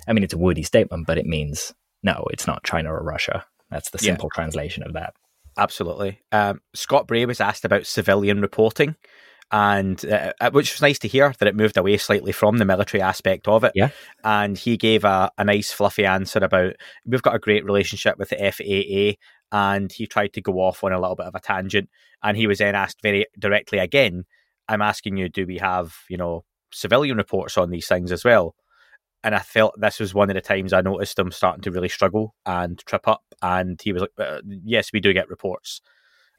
I 0.08 0.13
mean, 0.13 0.24
it's 0.24 0.34
a 0.34 0.38
wordy 0.38 0.63
statement, 0.63 1.05
but 1.08 1.17
it 1.17 1.25
means 1.25 1.74
no, 2.03 2.25
it's 2.31 2.48
not 2.48 2.63
China 2.63 2.93
or 2.93 3.03
Russia. 3.03 3.46
That's 3.69 3.89
the 3.91 4.00
Yeah. 4.01 4.12
simple 4.12 4.29
translation 4.34 4.84
of 4.84 4.93
that. 4.93 5.13
Absolutely. 5.58 6.19
Um, 6.31 6.62
Scott 6.74 7.08
Bray 7.08 7.25
was 7.25 7.41
asked 7.41 7.65
about 7.65 7.86
civilian 7.86 8.39
reporting, 8.41 8.96
and 9.51 10.03
uh, 10.05 10.31
uh, 10.39 10.51
which 10.51 10.74
was 10.74 10.81
nice 10.81 11.00
to 11.00 11.08
hear 11.08 11.34
that 11.38 11.48
it 11.48 11.55
moved 11.55 11.75
away 11.75 11.98
slightly 11.98 12.31
from 12.31 12.58
the 12.58 12.65
military 12.65 13.01
aspect 13.01 13.48
of 13.48 13.63
it. 13.63 13.74
Yeah. 13.75 13.89
And 14.24 14.58
he 14.58 14.77
gave 14.77 15.03
a, 15.03 15.31
a 15.38 15.43
nice, 15.43 15.72
fluffy 15.72 16.05
answer 16.05 16.39
about 16.39 16.75
we've 17.05 17.22
got 17.22 17.36
a 17.36 17.39
great 17.39 17.65
relationship 17.65 18.17
with 18.17 18.29
the 18.29 18.38
FAA, 18.38 19.19
and 19.51 19.91
he 19.91 20.08
tried 20.08 20.34
to 20.34 20.41
go 20.41 20.53
off 20.60 20.84
on 20.84 20.91
a 20.91 21.00
little 21.00 21.15
bit 21.15 21.27
of 21.27 21.36
a 21.36 21.39
tangent, 21.39 21.89
and 22.24 22.38
he 22.38 22.48
was 22.48 22.60
then 22.60 22.75
asked 22.75 23.01
very 23.01 23.25
directly 23.38 23.79
again, 23.79 24.25
"I'm 24.68 24.82
asking 24.82 25.18
you, 25.18 25.29
do 25.29 25.46
we 25.46 25.58
have 25.58 25.95
you 26.10 26.17
know 26.17 26.45
civilian 26.71 27.17
reports 27.17 27.58
on 27.58 27.69
these 27.69 27.88
things 27.88 28.12
as 28.12 28.23
well?" 28.23 28.56
and 29.23 29.36
I 29.36 29.39
felt 29.39 29.80
this 29.80 30.00
was 30.00 30.13
one 30.13 30.30
of 30.30 30.36
the 30.36 30.41
times 30.41 30.71
I 30.71 30.82
noticed 30.82 31.19
him 31.19 31.32
starting 31.32 31.62
to 31.63 31.71
really 31.71 31.89
struggle 31.89 32.36
and 32.45 32.80
trip 32.86 33.08
up. 33.08 33.23
And 33.41 33.80
he 33.82 33.91
was 33.91 34.04
like, 34.04 34.12
uh, 34.17 34.41
"Yes, 34.45 34.91
we 34.93 35.00
do 35.00 35.13
get 35.13 35.30
reports." 35.30 35.82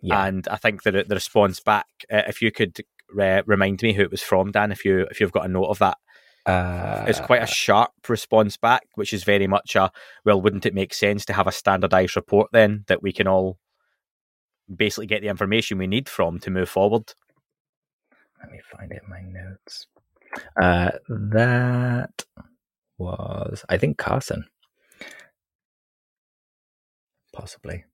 Yeah. 0.01 0.27
And 0.27 0.49
I 0.49 0.57
think 0.57 0.83
that 0.85 1.09
the 1.09 1.15
response 1.15 1.61
back, 1.61 1.87
uh, 2.11 2.23
if 2.27 2.41
you 2.41 2.51
could 2.51 2.79
re- 3.13 3.43
remind 3.47 3.83
me 3.83 3.93
who 3.93 4.03
it 4.03 4.11
was 4.11 4.23
from, 4.23 4.51
Dan, 4.51 4.73
if 4.73 4.85
you 4.85 5.07
if 5.11 5.21
you've 5.21 5.33
got 5.33 5.45
a 5.45 5.49
note 5.49 5.67
of 5.67 5.79
that, 5.81 5.99
Uh, 6.47 7.05
it's 7.07 7.21
quite 7.21 7.43
a 7.43 7.47
sharp 7.47 7.93
response 8.09 8.57
back, 8.57 8.83
which 8.95 9.13
is 9.13 9.25
very 9.25 9.47
much 9.47 9.77
a 9.77 9.91
well. 10.25 10.41
Wouldn't 10.41 10.67
it 10.67 10.75
make 10.75 10.95
sense 10.95 11.25
to 11.27 11.33
have 11.33 11.47
a 11.47 11.53
standardized 11.53 12.17
report 12.17 12.51
then 12.53 12.85
that 12.89 13.03
we 13.03 13.13
can 13.13 13.27
all 13.27 13.59
basically 14.75 15.07
get 15.07 15.21
the 15.21 15.29
information 15.29 15.79
we 15.79 15.87
need 15.87 16.09
from 16.09 16.39
to 16.41 16.51
move 16.51 16.69
forward? 16.69 17.13
Let 18.43 18.51
me 18.51 18.61
find 18.73 18.91
it 18.91 19.03
in 19.05 19.11
my 19.11 19.21
notes. 19.21 19.87
Uh, 20.61 20.93
that 21.09 22.25
was, 22.97 23.65
I 23.69 23.77
think, 23.77 23.99
Carson. 23.99 24.47
Possibly. 27.33 27.85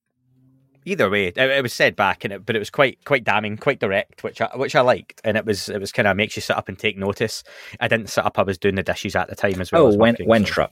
Either 0.87 1.11
way, 1.11 1.27
it, 1.27 1.37
it 1.37 1.62
was 1.62 1.75
said 1.75 1.94
back, 1.96 2.25
and 2.25 2.33
it, 2.33 2.46
but 2.46 2.57
it 2.57 2.61
was 2.61 2.70
quite 2.70 3.05
quite 3.05 3.25
damning, 3.25 3.59
quite 3.59 3.81
direct, 3.81 4.25
which 4.25 4.40
I, 4.40 4.49
which 4.57 4.75
I 4.75 4.81
liked, 4.81 5.20
and 5.25 5.37
it 5.37 5.44
was 5.44 5.68
it 5.68 5.79
was 5.79 5.92
kind 5.92 6.09
of 6.09 6.16
makes 6.16 6.37
you 6.37 6.42
sit 6.42 6.57
up 6.57 6.68
and 6.68 6.79
take 6.79 6.96
notice. 6.96 7.44
I 7.81 7.88
didn't 7.88 8.09
sit 8.09 8.25
up; 8.25 8.38
I 8.38 8.42
was 8.42 8.57
doing 8.57 8.77
the 8.77 8.83
dishes 8.83 9.14
at 9.14 9.29
the 9.29 9.37
time 9.37 9.61
as 9.61 9.70
well. 9.70 9.83
Oh, 9.85 9.88
as 9.88 9.96
Wen- 9.96 10.16
working, 10.18 10.27
so- 10.27 10.33
Wenstrup. 10.33 10.70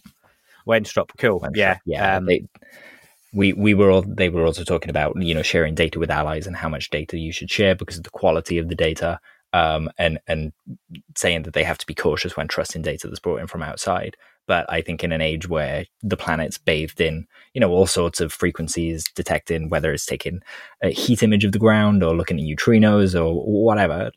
Wenstrup, 0.66 1.11
cool, 1.18 1.40
Wenstrup, 1.40 1.57
yeah, 1.57 1.77
yeah. 1.85 2.16
um, 2.16 2.24
they, 2.24 2.46
we 3.35 3.53
we 3.53 3.74
were 3.74 3.90
all, 3.90 4.03
they 4.03 4.31
were 4.31 4.46
also 4.46 4.64
talking 4.64 4.88
about 4.88 5.20
you 5.20 5.35
know 5.35 5.42
sharing 5.42 5.74
data 5.74 5.98
with 5.98 6.11
allies 6.11 6.46
and 6.46 6.57
how 6.57 6.70
much 6.70 6.88
data 6.88 7.18
you 7.18 7.33
should 7.33 7.50
share 7.50 7.74
because 7.74 7.98
of 7.98 8.05
the 8.05 8.11
quality 8.11 8.57
of 8.57 8.68
the 8.68 8.74
data, 8.74 9.20
um, 9.53 9.90
and 9.98 10.18
and 10.27 10.53
saying 11.16 11.42
that 11.42 11.53
they 11.53 11.64
have 11.64 11.77
to 11.79 11.87
be 11.87 11.94
cautious 11.94 12.37
when 12.37 12.48
trusting 12.48 12.81
data 12.81 13.09
that's 13.09 13.20
brought 13.20 13.40
in 13.40 13.46
from 13.46 13.62
outside. 13.62 14.16
But 14.46 14.70
I 14.70 14.83
think 14.83 15.02
in 15.02 15.12
an 15.12 15.20
age 15.20 15.48
where 15.48 15.87
the 16.02 16.16
planet's 16.16 16.59
bathed 16.59 17.00
in 17.00 17.26
you 17.54 17.61
know 17.61 17.70
all 17.70 17.87
sorts 17.87 18.20
of 18.20 18.33
frequencies 18.33 19.04
detecting 19.14 19.68
whether 19.68 19.92
it's 19.92 20.07
taking 20.07 20.40
a 20.83 20.90
heat 20.90 21.22
image 21.22 21.44
of 21.44 21.52
the 21.52 21.59
ground 21.59 22.02
or 22.02 22.14
looking 22.14 22.38
at 22.38 22.44
neutrinos 22.44 23.18
or 23.18 23.42
whatever, 23.44 24.11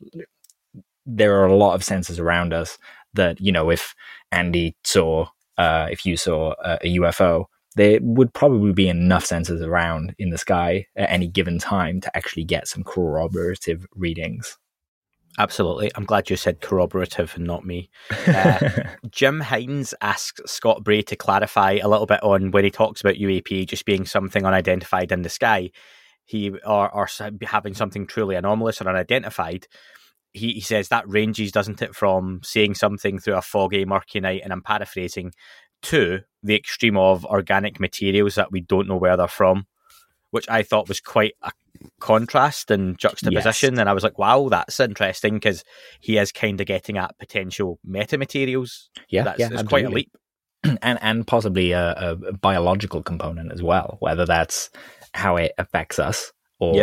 there 1.06 1.40
are 1.40 1.46
a 1.46 1.56
lot 1.56 1.74
of 1.74 1.82
sensors 1.82 2.20
around 2.20 2.52
us 2.52 2.78
that 3.14 3.40
you 3.40 3.52
know 3.52 3.70
if 3.70 3.94
Andy 4.32 4.76
saw 4.84 5.26
uh, 5.56 5.88
if 5.90 6.06
you 6.06 6.16
saw 6.16 6.54
a, 6.62 6.78
a 6.82 6.96
UFO, 6.98 7.46
there 7.76 7.98
would 8.02 8.32
probably 8.32 8.72
be 8.72 8.88
enough 8.88 9.24
sensors 9.24 9.64
around 9.64 10.14
in 10.18 10.30
the 10.30 10.38
sky 10.38 10.86
at 10.96 11.10
any 11.10 11.26
given 11.26 11.58
time 11.58 12.00
to 12.00 12.16
actually 12.16 12.44
get 12.44 12.68
some 12.68 12.84
corroborative 12.84 13.86
readings. 13.94 14.58
Absolutely. 15.38 15.90
I'm 15.94 16.04
glad 16.04 16.28
you 16.28 16.36
said 16.36 16.60
corroborative 16.60 17.36
and 17.36 17.46
not 17.46 17.64
me. 17.64 17.90
Uh, 18.28 18.84
Jim 19.10 19.40
Himes 19.40 19.94
asks 20.02 20.40
Scott 20.52 20.84
Bray 20.84 21.00
to 21.02 21.16
clarify 21.16 21.78
a 21.82 21.88
little 21.88 22.04
bit 22.04 22.22
on 22.22 22.50
when 22.50 22.62
he 22.62 22.70
talks 22.70 23.00
about 23.00 23.14
UAP 23.14 23.66
just 23.66 23.86
being 23.86 24.04
something 24.04 24.44
unidentified 24.44 25.10
in 25.12 25.22
the 25.22 25.28
sky, 25.30 25.70
he 26.26 26.50
or 26.66 26.94
or 26.94 27.08
having 27.42 27.74
something 27.74 28.06
truly 28.06 28.36
anomalous 28.36 28.82
or 28.82 28.88
unidentified. 28.88 29.66
He, 30.32 30.52
he 30.52 30.60
says 30.60 30.88
that 30.88 31.08
ranges, 31.08 31.52
doesn't 31.52 31.80
it, 31.80 31.94
from 31.94 32.40
seeing 32.44 32.74
something 32.74 33.18
through 33.18 33.36
a 33.36 33.42
foggy, 33.42 33.84
murky 33.86 34.20
night, 34.20 34.42
and 34.44 34.52
I'm 34.52 34.62
paraphrasing, 34.62 35.32
to 35.84 36.20
the 36.42 36.54
extreme 36.54 36.98
of 36.98 37.24
organic 37.24 37.80
materials 37.80 38.34
that 38.34 38.52
we 38.52 38.60
don't 38.60 38.88
know 38.88 38.96
where 38.96 39.16
they're 39.16 39.28
from, 39.28 39.66
which 40.30 40.48
I 40.48 40.62
thought 40.62 40.88
was 40.88 41.00
quite 41.00 41.34
a 41.42 41.52
contrast 42.00 42.70
and 42.70 42.98
juxtaposition. 42.98 43.78
And 43.78 43.88
I 43.88 43.92
was 43.92 44.02
like, 44.02 44.18
wow, 44.18 44.48
that's 44.48 44.80
interesting 44.80 45.34
because 45.34 45.64
he 46.00 46.18
is 46.18 46.32
kind 46.32 46.60
of 46.60 46.66
getting 46.66 46.98
at 46.98 47.18
potential 47.18 47.78
metamaterials. 47.88 48.88
Yeah, 49.08 49.24
that's, 49.24 49.38
yeah, 49.38 49.62
quite 49.62 49.84
a 49.84 49.90
leap. 49.90 50.10
and 50.82 50.98
and 51.00 51.26
possibly 51.26 51.72
a, 51.72 51.92
a 51.92 52.32
biological 52.32 53.02
component 53.02 53.52
as 53.52 53.62
well, 53.62 53.96
whether 54.00 54.26
that's 54.26 54.70
how 55.14 55.36
it 55.36 55.52
affects 55.58 55.98
us 55.98 56.32
or 56.58 56.74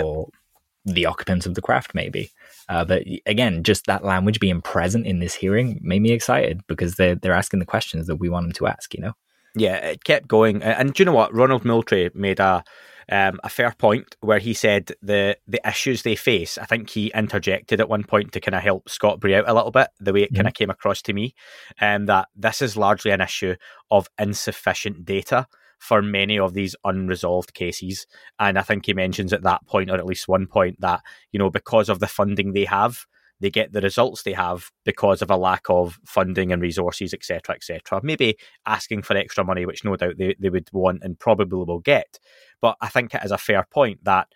Yep. 0.86 0.96
the 0.96 1.06
occupants 1.06 1.46
of 1.46 1.56
the 1.56 1.62
craft, 1.62 1.94
maybe. 1.94 2.32
Uh, 2.70 2.86
but 2.86 3.04
again, 3.26 3.64
just 3.64 3.86
that 3.86 4.04
language 4.04 4.40
being 4.40 4.62
present 4.62 5.06
in 5.06 5.20
this 5.20 5.36
hearing 5.36 5.80
made 5.84 6.02
me 6.02 6.12
excited 6.12 6.62
because 6.68 6.96
they're 6.96 7.16
they're 7.16 7.34
asking 7.34 7.60
the 7.60 7.66
questions 7.66 8.08
that 8.08 8.16
we 8.16 8.30
want 8.30 8.46
them 8.46 8.54
to 8.54 8.68
ask. 8.68 8.94
You 8.94 9.02
know. 9.02 9.14
Yeah, 9.56 9.76
it 9.78 10.04
kept 10.04 10.28
going. 10.28 10.62
And, 10.64 10.80
and 10.80 10.94
do 10.94 11.02
you 11.02 11.06
know 11.06 11.14
what? 11.14 11.34
Ronald 11.34 11.64
Moultrie 11.64 12.12
made 12.14 12.40
a 12.40 12.64
um, 13.12 13.40
a 13.44 13.50
fair 13.50 13.74
point 13.78 14.16
where 14.22 14.40
he 14.40 14.54
said 14.54 14.92
the 15.02 15.38
the 15.48 15.62
issues 15.68 16.02
they 16.02 16.16
face. 16.16 16.58
I 16.58 16.66
think 16.66 16.90
he 16.90 17.12
interjected 17.14 17.80
at 17.80 17.90
one 17.90 18.04
point 18.04 18.32
to 18.34 18.40
kind 18.40 18.56
of 18.56 18.64
help 18.64 18.90
Scott 18.90 19.20
Bray 19.20 19.36
out 19.36 19.50
a 19.50 19.54
little 19.54 19.72
bit. 19.72 19.88
The 20.00 20.14
way 20.14 20.24
it 20.24 20.34
kind 20.34 20.48
of 20.48 20.54
came 20.54 20.70
across 20.70 21.02
to 21.04 21.14
me, 21.14 21.36
um, 21.80 22.06
that 22.08 22.30
this 22.36 22.62
is 22.62 22.78
largely 22.78 23.12
an 23.12 23.22
issue 23.22 23.56
of 23.92 24.08
insufficient 24.20 25.06
data 25.06 25.48
for 25.80 26.02
many 26.02 26.40
of 26.40 26.54
these 26.54 26.76
unresolved 26.84 27.54
cases. 27.54 28.08
And 28.40 28.58
I 28.58 28.62
think 28.62 28.86
he 28.86 28.94
mentions 28.94 29.34
at 29.34 29.44
that 29.44 29.66
point, 29.68 29.92
or 29.92 29.96
at 29.96 30.06
least 30.06 30.28
one 30.28 30.48
point, 30.48 30.82
that 30.82 31.02
you 31.32 31.40
know 31.40 31.50
because 31.50 31.90
of 31.90 32.00
the 32.00 32.08
funding 32.08 32.54
they 32.54 32.66
have, 32.66 33.06
they 33.40 33.50
get 33.50 33.74
the 33.74 33.82
results 33.82 34.24
they 34.24 34.34
have 34.34 34.72
because 34.86 35.22
of 35.22 35.30
a 35.30 35.38
lack 35.38 35.64
of 35.70 36.00
funding 36.06 36.52
and 36.52 36.62
resources, 36.62 37.14
etc., 37.14 37.56
etc. 37.56 38.00
Maybe 38.04 38.38
asking 38.66 39.04
for 39.04 39.16
extra 39.16 39.44
money, 39.44 39.66
which 39.66 39.84
no 39.84 39.96
doubt 39.96 40.18
they, 40.18 40.36
they 40.40 40.50
would 40.50 40.70
want 40.72 41.04
and 41.04 41.20
probably 41.20 41.64
will 41.66 41.80
get. 41.80 42.20
But 42.62 42.78
I 42.82 42.88
think 42.88 43.14
it 43.14 43.24
is 43.24 43.32
a 43.32 43.38
fair 43.38 43.66
point 43.70 44.04
that 44.04 44.28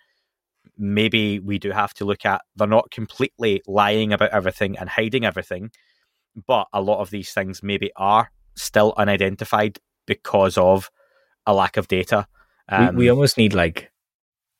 maybe 0.77 1.39
we 1.39 1.59
do 1.59 1.71
have 1.71 1.93
to 1.95 2.05
look 2.05 2.25
at 2.25 2.41
they're 2.55 2.67
not 2.67 2.91
completely 2.91 3.61
lying 3.67 4.13
about 4.13 4.31
everything 4.31 4.77
and 4.77 4.89
hiding 4.89 5.25
everything, 5.25 5.71
but 6.47 6.67
a 6.73 6.81
lot 6.81 6.99
of 6.99 7.09
these 7.09 7.33
things 7.33 7.61
maybe 7.61 7.91
are 7.95 8.31
still 8.55 8.93
unidentified 8.97 9.79
because 10.05 10.57
of 10.57 10.89
a 11.45 11.53
lack 11.53 11.77
of 11.77 11.87
data. 11.87 12.27
Um, 12.69 12.95
we, 12.95 13.05
we 13.05 13.09
almost 13.09 13.37
need 13.37 13.53
like, 13.53 13.91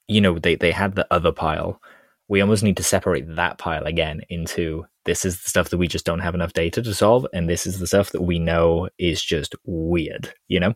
you 0.08 0.22
know, 0.22 0.38
they 0.39 0.56
they 0.56 0.72
had 0.72 0.95
the 0.95 1.08
other 1.12 1.32
pile. 1.32 1.82
We 2.28 2.41
almost 2.41 2.63
need 2.63 2.78
to 2.78 2.84
separate 2.84 3.36
that 3.36 3.58
pile 3.58 3.86
again 3.86 4.22
into 4.30 4.86
this 5.06 5.26
is 5.26 5.41
the 5.41 5.50
stuff 5.50 5.69
that 5.69 5.78
we 5.78 5.88
just 5.88 6.06
don't 6.06 6.19
have 6.19 6.36
enough 6.36 6.54
data 6.54 6.82
to 6.84 6.93
solve, 6.93 7.26
and 7.34 7.50
this 7.50 7.65
is 7.65 7.80
the 7.80 7.88
stuff 7.88 8.12
that 8.12 8.22
we 8.22 8.39
know 8.39 8.89
is 8.98 9.24
just 9.24 9.56
weird. 9.65 10.34
You 10.48 10.60
know. 10.60 10.76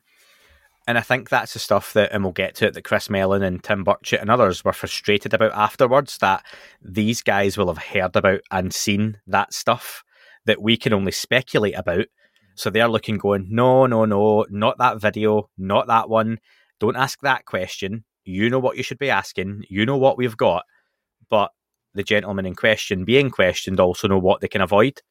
And 0.86 0.98
I 0.98 1.02
think 1.02 1.30
that's 1.30 1.54
the 1.54 1.60
stuff 1.60 1.93
that, 1.93 2.12
and 2.12 2.24
we'll 2.24 2.34
get 2.34 2.56
to 2.56 2.67
it, 2.67 2.74
that 2.74 2.84
Chris 2.84 3.10
Mellon 3.10 3.41
and 3.41 3.63
Tim 3.63 3.86
Burchett 3.86 4.22
and 4.22 4.30
others 4.30 4.65
were 4.65 4.74
frustrated 4.74 5.34
about 5.34 5.54
afterwards. 5.54 6.17
That 6.17 6.43
these 6.82 7.22
guys 7.22 7.58
will 7.58 7.67
have 7.67 7.78
heard 7.78 8.15
about 8.15 8.41
and 8.52 8.74
seen 8.74 9.17
that 9.28 9.54
stuff 9.54 10.04
that 10.46 10.62
we 10.62 10.76
can 10.76 10.93
only 10.93 11.13
speculate 11.13 11.78
about. 11.78 12.08
So 12.56 12.69
they're 12.69 12.89
looking, 12.89 13.17
going, 13.17 13.48
no, 13.50 13.86
no, 13.88 14.06
no, 14.06 14.46
not 14.50 14.78
that 14.78 15.00
video, 15.00 15.50
not 15.58 15.88
that 15.88 16.10
one. 16.10 16.39
Don't 16.80 16.98
ask 16.98 17.19
that 17.22 17.46
question. 17.46 18.04
You 18.26 18.50
know 18.50 18.60
what 18.60 18.78
you 18.78 18.84
should 18.84 19.00
be 19.00 19.10
asking. 19.10 19.63
You 19.69 19.86
know 19.86 19.98
what 19.98 20.17
we've 20.17 20.38
got. 20.38 20.65
But 21.30 21.52
the 21.93 22.04
gentleman 22.04 22.46
in 22.46 22.56
question 22.56 23.06
being 23.06 23.30
questioned 23.30 23.80
also 23.80 24.08
know 24.08 24.19
what 24.19 24.41
they 24.41 24.48
can 24.48 24.62
avoid. 24.62 25.02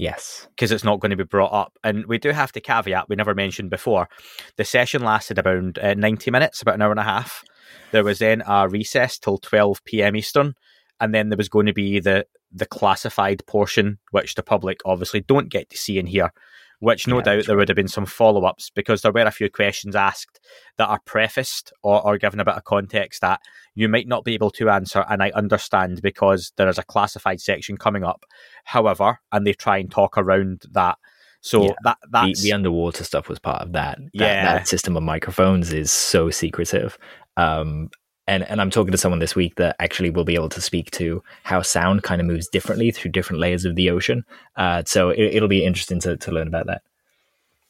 Yes. 0.00 0.48
Because 0.56 0.72
it's 0.72 0.82
not 0.82 0.98
going 0.98 1.10
to 1.10 1.16
be 1.16 1.24
brought 1.24 1.52
up. 1.52 1.78
And 1.84 2.06
we 2.06 2.16
do 2.16 2.30
have 2.30 2.52
to 2.52 2.60
caveat, 2.60 3.10
we 3.10 3.16
never 3.16 3.34
mentioned 3.34 3.68
before, 3.68 4.08
the 4.56 4.64
session 4.64 5.04
lasted 5.04 5.36
about 5.38 5.76
uh, 5.76 5.92
90 5.92 6.30
minutes, 6.30 6.62
about 6.62 6.76
an 6.76 6.82
hour 6.82 6.90
and 6.90 6.98
a 6.98 7.04
half. 7.04 7.44
There 7.92 8.02
was 8.02 8.18
then 8.18 8.42
a 8.46 8.66
recess 8.66 9.18
till 9.18 9.36
12 9.36 9.84
p.m. 9.84 10.16
Eastern. 10.16 10.54
And 11.00 11.14
then 11.14 11.28
there 11.28 11.36
was 11.36 11.50
going 11.50 11.66
to 11.66 11.74
be 11.74 12.00
the, 12.00 12.26
the 12.50 12.64
classified 12.64 13.44
portion, 13.46 13.98
which 14.10 14.36
the 14.36 14.42
public 14.42 14.80
obviously 14.86 15.20
don't 15.20 15.50
get 15.50 15.68
to 15.68 15.76
see 15.76 15.98
and 15.98 16.08
hear 16.08 16.32
which 16.80 17.06
no 17.06 17.18
yeah, 17.18 17.22
doubt 17.22 17.46
there 17.46 17.56
would 17.56 17.68
have 17.68 17.76
been 17.76 17.88
some 17.88 18.06
follow 18.06 18.44
ups 18.44 18.70
because 18.74 19.02
there 19.02 19.12
were 19.12 19.20
a 19.20 19.30
few 19.30 19.50
questions 19.50 19.94
asked 19.94 20.40
that 20.78 20.88
are 20.88 21.00
prefaced 21.04 21.72
or, 21.82 22.04
or 22.04 22.18
given 22.18 22.40
a 22.40 22.44
bit 22.44 22.54
of 22.54 22.64
context 22.64 23.20
that 23.20 23.40
you 23.74 23.88
might 23.88 24.08
not 24.08 24.24
be 24.24 24.34
able 24.34 24.50
to 24.50 24.70
answer. 24.70 25.04
And 25.08 25.22
I 25.22 25.30
understand 25.34 26.00
because 26.02 26.52
there 26.56 26.68
is 26.68 26.78
a 26.78 26.82
classified 26.82 27.40
section 27.40 27.76
coming 27.76 28.02
up. 28.02 28.24
However, 28.64 29.20
and 29.30 29.46
they 29.46 29.52
try 29.52 29.78
and 29.78 29.90
talk 29.90 30.16
around 30.16 30.62
that. 30.72 30.96
So 31.42 31.64
yeah. 31.64 31.72
that 31.84 31.98
that's... 32.10 32.42
The, 32.42 32.48
the, 32.48 32.52
underwater 32.54 33.04
stuff 33.04 33.28
was 33.28 33.38
part 33.38 33.62
of 33.62 33.72
that. 33.72 33.98
that. 33.98 34.10
Yeah, 34.12 34.44
that 34.44 34.68
system 34.68 34.96
of 34.96 35.02
microphones 35.02 35.72
is 35.72 35.92
so 35.92 36.30
secretive. 36.30 36.98
Um, 37.36 37.90
and 38.30 38.48
and 38.48 38.60
I'm 38.60 38.70
talking 38.70 38.92
to 38.92 38.98
someone 38.98 39.18
this 39.18 39.34
week 39.34 39.56
that 39.56 39.76
actually 39.80 40.10
will 40.10 40.24
be 40.24 40.36
able 40.36 40.48
to 40.50 40.60
speak 40.60 40.90
to 40.92 41.22
how 41.42 41.62
sound 41.62 42.04
kind 42.04 42.20
of 42.20 42.26
moves 42.26 42.48
differently 42.48 42.92
through 42.92 43.10
different 43.10 43.40
layers 43.40 43.64
of 43.64 43.74
the 43.74 43.90
ocean. 43.90 44.24
Uh, 44.56 44.82
so 44.86 45.10
it, 45.10 45.40
will 45.40 45.48
be 45.48 45.64
interesting 45.64 46.00
to, 46.00 46.16
to 46.16 46.30
learn 46.30 46.46
about 46.46 46.66
that. 46.66 46.82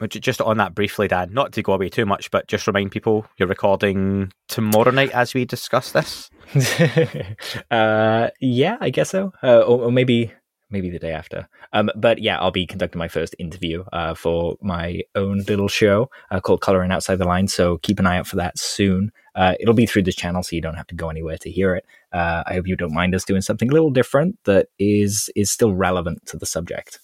Just 0.09 0.41
on 0.41 0.57
that 0.59 0.75
briefly, 0.75 1.09
Dan, 1.09 1.33
not 1.33 1.53
to 1.53 1.63
go 1.63 1.75
away 1.75 1.89
too 1.91 2.07
much, 2.07 2.31
but 2.31 2.47
just 2.47 2.67
remind 2.67 2.91
people 2.91 3.27
you're 3.37 3.49
recording 3.49 4.33
tomorrow 4.49 4.91
night 4.91 5.11
as 5.11 5.35
we 5.35 5.45
discuss 5.45 5.93
this. 5.93 6.31
uh, 7.71 8.29
yeah, 8.41 8.77
I 8.81 8.91
guess 8.91 9.11
so. 9.11 9.33
Uh, 9.43 9.61
or, 9.61 9.85
or, 9.85 9.93
maybe 9.93 10.33
maybe 10.71 10.89
the 10.89 10.99
day 10.99 11.13
after. 11.13 11.49
Um, 11.73 11.91
but 11.97 12.19
yeah, 12.19 12.39
I'll 12.39 12.51
be 12.51 12.67
conducting 12.67 12.99
my 12.99 13.09
first 13.09 13.35
interview 13.39 13.85
uh, 13.93 14.15
for 14.15 14.57
my 14.63 15.03
own 15.15 15.43
little 15.49 15.69
show 15.69 16.11
uh, 16.31 16.41
called 16.41 16.61
Coloring 16.61 16.93
Outside 16.93 17.17
the 17.17 17.27
Line. 17.27 17.49
So 17.49 17.79
keep 17.79 17.99
an 17.99 18.07
eye 18.07 18.19
out 18.19 18.27
for 18.27 18.37
that 18.37 18.59
soon. 18.59 19.13
Uh, 19.41 19.55
it'll 19.59 19.73
be 19.73 19.87
through 19.87 20.03
this 20.03 20.15
channel, 20.15 20.43
so 20.43 20.55
you 20.55 20.61
don't 20.61 20.75
have 20.75 20.87
to 20.87 20.95
go 20.95 21.09
anywhere 21.09 21.39
to 21.39 21.51
hear 21.51 21.75
it. 21.75 21.87
Uh, 22.13 22.43
I 22.47 22.53
hope 22.53 22.67
you 22.67 22.77
don't 22.77 22.93
mind 22.93 23.15
us 23.15 23.25
doing 23.25 23.41
something 23.41 23.71
a 23.71 23.73
little 23.73 23.91
different 23.91 24.39
that 24.45 24.67
is 24.79 25.31
is 25.35 25.51
still 25.51 25.73
relevant 25.73 26.27
to 26.27 26.37
the 26.37 26.45
subject. 26.45 26.99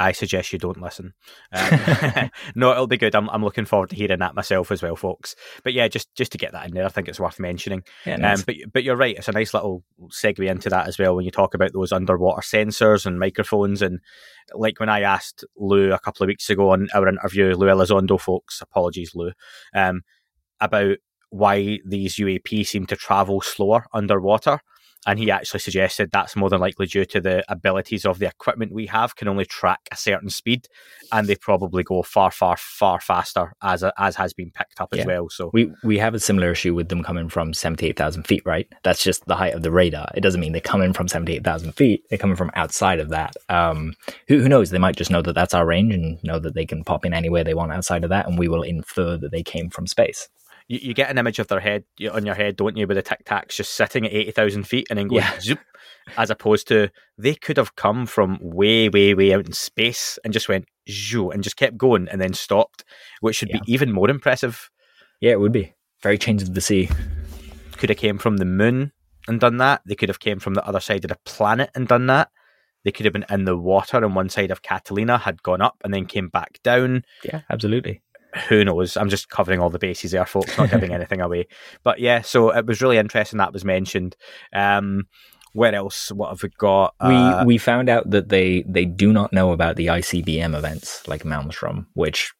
I 0.00 0.10
suggest 0.10 0.52
you 0.52 0.58
don't 0.58 0.82
listen. 0.82 1.12
Um, 1.52 2.30
no, 2.56 2.72
it'll 2.72 2.88
be 2.88 2.96
good. 2.96 3.14
I'm, 3.14 3.28
I'm 3.30 3.44
looking 3.44 3.66
forward 3.66 3.90
to 3.90 3.96
hearing 3.96 4.18
that 4.18 4.34
myself 4.34 4.72
as 4.72 4.82
well, 4.82 4.96
folks. 4.96 5.36
But 5.62 5.72
yeah, 5.72 5.86
just 5.86 6.12
just 6.16 6.32
to 6.32 6.38
get 6.38 6.50
that 6.50 6.66
in 6.66 6.74
there, 6.74 6.84
I 6.84 6.88
think 6.88 7.06
it's 7.06 7.20
worth 7.20 7.38
mentioning. 7.38 7.84
Yeah, 8.04 8.16
nice. 8.16 8.40
um, 8.40 8.44
but 8.44 8.56
but 8.72 8.82
you're 8.82 8.96
right. 8.96 9.16
It's 9.16 9.28
a 9.28 9.32
nice 9.32 9.54
little 9.54 9.84
segue 10.08 10.44
into 10.44 10.68
that 10.70 10.88
as 10.88 10.98
well 10.98 11.14
when 11.14 11.26
you 11.26 11.30
talk 11.30 11.54
about 11.54 11.72
those 11.74 11.92
underwater 11.92 12.40
sensors 12.40 13.06
and 13.06 13.20
microphones. 13.20 13.82
And 13.82 14.00
like 14.52 14.80
when 14.80 14.88
I 14.88 15.02
asked 15.02 15.44
Lou 15.56 15.92
a 15.92 16.00
couple 16.00 16.24
of 16.24 16.28
weeks 16.28 16.50
ago 16.50 16.70
on 16.70 16.88
our 16.92 17.06
interview, 17.06 17.54
Lou 17.54 17.68
Elizondo, 17.68 18.20
folks, 18.20 18.60
apologies, 18.60 19.14
Lou, 19.14 19.30
um, 19.74 20.00
about 20.60 20.96
why 21.30 21.78
these 21.84 22.16
UAP 22.16 22.66
seem 22.66 22.86
to 22.86 22.96
travel 22.96 23.40
slower 23.40 23.86
underwater. 23.92 24.60
And 25.06 25.18
he 25.18 25.30
actually 25.30 25.60
suggested 25.60 26.10
that's 26.12 26.36
more 26.36 26.50
than 26.50 26.60
likely 26.60 26.84
due 26.84 27.06
to 27.06 27.22
the 27.22 27.42
abilities 27.50 28.04
of 28.04 28.18
the 28.18 28.26
equipment 28.26 28.72
we 28.72 28.84
have 28.86 29.16
can 29.16 29.28
only 29.28 29.46
track 29.46 29.80
a 29.90 29.96
certain 29.96 30.28
speed, 30.28 30.66
and 31.10 31.26
they 31.26 31.36
probably 31.36 31.82
go 31.82 32.02
far, 32.02 32.30
far, 32.30 32.58
far 32.58 33.00
faster 33.00 33.54
as 33.62 33.82
a, 33.82 33.94
as 33.96 34.16
has 34.16 34.34
been 34.34 34.50
picked 34.50 34.78
up 34.78 34.90
yeah. 34.92 35.00
as 35.00 35.06
well. 35.06 35.30
So 35.30 35.50
we 35.54 35.72
we 35.82 35.96
have 35.96 36.12
a 36.12 36.20
similar 36.20 36.52
issue 36.52 36.74
with 36.74 36.90
them 36.90 37.02
coming 37.02 37.30
from 37.30 37.54
seventy 37.54 37.86
eight 37.86 37.96
thousand 37.96 38.24
feet, 38.24 38.42
right? 38.44 38.70
That's 38.82 39.02
just 39.02 39.24
the 39.24 39.36
height 39.36 39.54
of 39.54 39.62
the 39.62 39.70
radar. 39.70 40.10
It 40.14 40.20
doesn't 40.20 40.40
mean 40.40 40.52
they're 40.52 40.60
coming 40.60 40.92
from 40.92 41.08
seventy 41.08 41.32
eight 41.34 41.44
thousand 41.44 41.72
feet. 41.72 42.04
They're 42.10 42.18
coming 42.18 42.36
from 42.36 42.50
outside 42.54 43.00
of 43.00 43.08
that. 43.08 43.34
Um, 43.48 43.94
who, 44.28 44.40
who 44.40 44.50
knows? 44.50 44.68
They 44.68 44.78
might 44.78 44.96
just 44.96 45.10
know 45.10 45.22
that 45.22 45.34
that's 45.34 45.54
our 45.54 45.64
range 45.64 45.94
and 45.94 46.22
know 46.22 46.38
that 46.40 46.54
they 46.54 46.66
can 46.66 46.84
pop 46.84 47.06
in 47.06 47.14
anywhere 47.14 47.42
they 47.42 47.54
want 47.54 47.72
outside 47.72 48.04
of 48.04 48.10
that, 48.10 48.26
and 48.26 48.38
we 48.38 48.48
will 48.48 48.62
infer 48.62 49.16
that 49.16 49.32
they 49.32 49.42
came 49.42 49.70
from 49.70 49.86
space 49.86 50.28
you, 50.70 50.78
you 50.82 50.94
get 50.94 51.10
an 51.10 51.18
image 51.18 51.40
of 51.40 51.48
their 51.48 51.60
head 51.60 51.84
on 52.12 52.24
your 52.24 52.36
head, 52.36 52.56
don't 52.56 52.76
you, 52.76 52.86
with 52.86 52.96
the 52.96 53.02
tic 53.02 53.24
tacs 53.24 53.56
just 53.56 53.74
sitting 53.74 54.06
at 54.06 54.12
80,000 54.12 54.62
feet 54.62 54.86
and 54.88 54.98
then 54.98 55.08
going 55.08 55.22
yeah. 55.22 55.40
zoop, 55.40 55.58
as 56.16 56.30
opposed 56.30 56.68
to 56.68 56.90
they 57.18 57.34
could 57.34 57.56
have 57.56 57.74
come 57.74 58.06
from 58.06 58.38
way, 58.40 58.88
way, 58.88 59.12
way 59.12 59.34
out 59.34 59.46
in 59.46 59.52
space 59.52 60.18
and 60.24 60.32
just 60.32 60.48
went 60.48 60.66
zoo 60.88 61.30
and 61.30 61.42
just 61.42 61.56
kept 61.56 61.76
going 61.76 62.08
and 62.08 62.20
then 62.20 62.32
stopped, 62.32 62.84
which 63.20 63.36
should 63.36 63.50
yeah. 63.50 63.58
be 63.66 63.72
even 63.72 63.92
more 63.92 64.08
impressive. 64.08 64.70
Yeah, 65.20 65.32
it 65.32 65.40
would 65.40 65.52
be. 65.52 65.74
Very 66.02 66.16
change 66.16 66.40
of 66.40 66.54
the 66.54 66.60
sea. 66.60 66.88
Could 67.72 67.90
have 67.90 67.98
came 67.98 68.18
from 68.18 68.36
the 68.36 68.44
moon 68.44 68.92
and 69.26 69.40
done 69.40 69.56
that. 69.56 69.82
They 69.84 69.96
could 69.96 70.08
have 70.08 70.20
came 70.20 70.38
from 70.38 70.54
the 70.54 70.64
other 70.64 70.80
side 70.80 71.04
of 71.04 71.08
the 71.08 71.18
planet 71.24 71.70
and 71.74 71.88
done 71.88 72.06
that. 72.06 72.30
They 72.84 72.92
could 72.92 73.04
have 73.04 73.12
been 73.12 73.26
in 73.28 73.44
the 73.44 73.58
water 73.58 74.02
on 74.02 74.14
one 74.14 74.28
side 74.30 74.50
of 74.50 74.62
Catalina, 74.62 75.18
had 75.18 75.42
gone 75.42 75.60
up 75.60 75.76
and 75.84 75.92
then 75.92 76.06
came 76.06 76.28
back 76.28 76.60
down. 76.62 77.04
Yeah, 77.24 77.42
absolutely 77.50 78.02
who 78.48 78.64
knows? 78.64 78.96
I'm 78.96 79.08
just 79.08 79.28
covering 79.28 79.60
all 79.60 79.70
the 79.70 79.78
bases 79.78 80.12
there, 80.12 80.26
folks, 80.26 80.56
not 80.56 80.70
giving 80.70 80.92
anything 80.94 81.20
away. 81.20 81.48
But 81.82 82.00
yeah, 82.00 82.22
so 82.22 82.50
it 82.50 82.66
was 82.66 82.80
really 82.80 82.98
interesting 82.98 83.38
that 83.38 83.52
was 83.52 83.64
mentioned. 83.64 84.16
Um, 84.52 85.08
where 85.52 85.74
else? 85.74 86.12
What 86.12 86.30
have 86.30 86.42
we 86.42 86.50
got? 86.58 86.94
Uh, 87.00 87.38
we 87.40 87.54
we 87.54 87.58
found 87.58 87.88
out 87.88 88.10
that 88.10 88.28
they 88.28 88.64
they 88.68 88.84
do 88.84 89.12
not 89.12 89.32
know 89.32 89.52
about 89.52 89.76
the 89.76 89.86
ICBM 89.86 90.56
events 90.56 91.06
like 91.08 91.24
Malmstrom, 91.24 91.86
which 91.94 92.32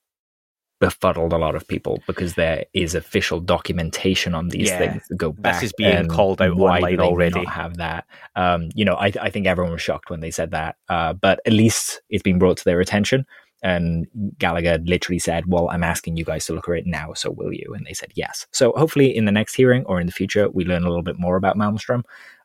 befuddled 0.81 1.35
a 1.35 1.37
lot 1.37 1.55
of 1.55 1.69
people 1.69 2.03
because 2.07 2.35
there 2.35 2.65
is 2.73 2.95
official 2.95 3.39
documentation 3.39 4.35
on 4.35 4.49
these 4.49 4.69
yeah, 4.69 4.79
things 4.79 5.03
that 5.09 5.17
go 5.17 5.31
back. 5.31 5.55
This 5.55 5.65
is 5.65 5.73
being 5.75 6.09
called 6.09 6.41
out 6.41 6.57
why 6.57 6.77
online 6.77 7.01
already. 7.01 7.43
Not 7.43 7.53
have 7.53 7.77
that. 7.77 8.07
Um, 8.35 8.71
you 8.75 8.87
know, 8.87 8.95
I, 8.95 9.13
I 9.21 9.31
think 9.31 9.47
everyone 9.47 9.73
was 9.73 9.83
shocked 9.83 10.09
when 10.09 10.21
they 10.21 10.31
said 10.31 10.53
that, 10.53 10.77
uh, 10.89 11.13
but 11.13 11.41
at 11.47 11.53
least 11.53 12.01
it's 12.09 12.23
been 12.23 12.39
brought 12.39 12.57
to 12.57 12.65
their 12.65 12.81
attention. 12.81 13.27
And 13.63 14.07
Gallagher 14.39 14.79
literally 14.85 15.19
said, 15.19 15.47
Well, 15.47 15.69
I'm 15.71 15.85
asking 15.85 16.17
you 16.17 16.25
guys 16.25 16.47
to 16.47 16.55
look 16.55 16.69
at 16.69 16.77
it 16.77 16.87
now, 16.87 17.13
so 17.15 17.31
will 17.31 17.53
you? 17.53 17.75
And 17.75 17.87
they 17.87 17.93
said 17.93 18.13
yes. 18.15 18.47
So 18.53 18.73
hopefully 18.77 19.15
in 19.15 19.27
the 19.27 19.33
next 19.33 19.55
hearing 19.55 19.85
or 19.87 20.01
in 20.01 20.07
the 20.07 20.13
future, 20.13 20.49
we 20.51 20.65
learn 20.65 20.85
a 20.85 20.89
little 20.89 21.03
bit 21.03 21.19
more 21.19 21.37
about 21.37 21.57
Malmstrom, 21.57 22.03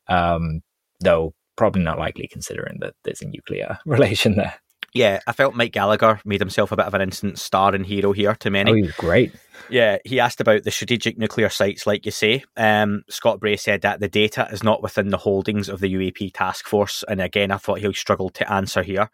um, 0.08 0.62
though 1.00 1.34
probably 1.56 1.82
not 1.82 2.00
likely 2.00 2.28
considering 2.28 2.80
that 2.82 2.96
there's 3.04 3.22
a 3.22 3.28
nuclear 3.28 3.80
relation 3.86 4.36
there. 4.36 4.56
Yeah, 4.96 5.20
I 5.28 5.34
felt 5.34 5.56
Mike 5.56 5.74
Gallagher 5.74 6.22
made 6.24 6.40
himself 6.40 6.72
a 6.72 6.78
bit 6.78 6.86
of 6.86 6.94
an 6.94 7.02
instant 7.02 7.38
star 7.38 7.76
and 7.76 7.86
hero 7.86 8.14
here 8.14 8.34
to 8.36 8.50
many. 8.50 8.72
Oh, 8.72 8.76
he 8.76 8.82
was 8.84 8.94
great. 8.94 9.34
Yeah, 9.70 9.98
he 10.06 10.22
asked 10.22 10.40
about 10.40 10.64
the 10.64 10.72
strategic 10.72 11.18
nuclear 11.18 11.50
sites, 11.50 11.86
like 11.86 12.06
you 12.06 12.14
say. 12.14 12.46
Um, 12.56 13.04
Scott 13.10 13.42
Bray 13.42 13.58
said 13.58 13.82
that 13.82 14.00
the 14.00 14.08
data 14.08 14.48
is 14.54 14.64
not 14.64 14.82
within 14.82 15.10
the 15.10 15.18
holdings 15.18 15.68
of 15.68 15.82
the 15.82 15.94
UAP 15.94 16.34
task 16.34 16.66
force. 16.66 17.04
And 17.10 17.20
again, 17.20 17.52
I 17.52 17.58
thought 17.58 17.80
he 17.80 17.92
struggled 17.92 18.36
to 18.36 18.50
answer 18.50 18.84
here. 18.84 19.10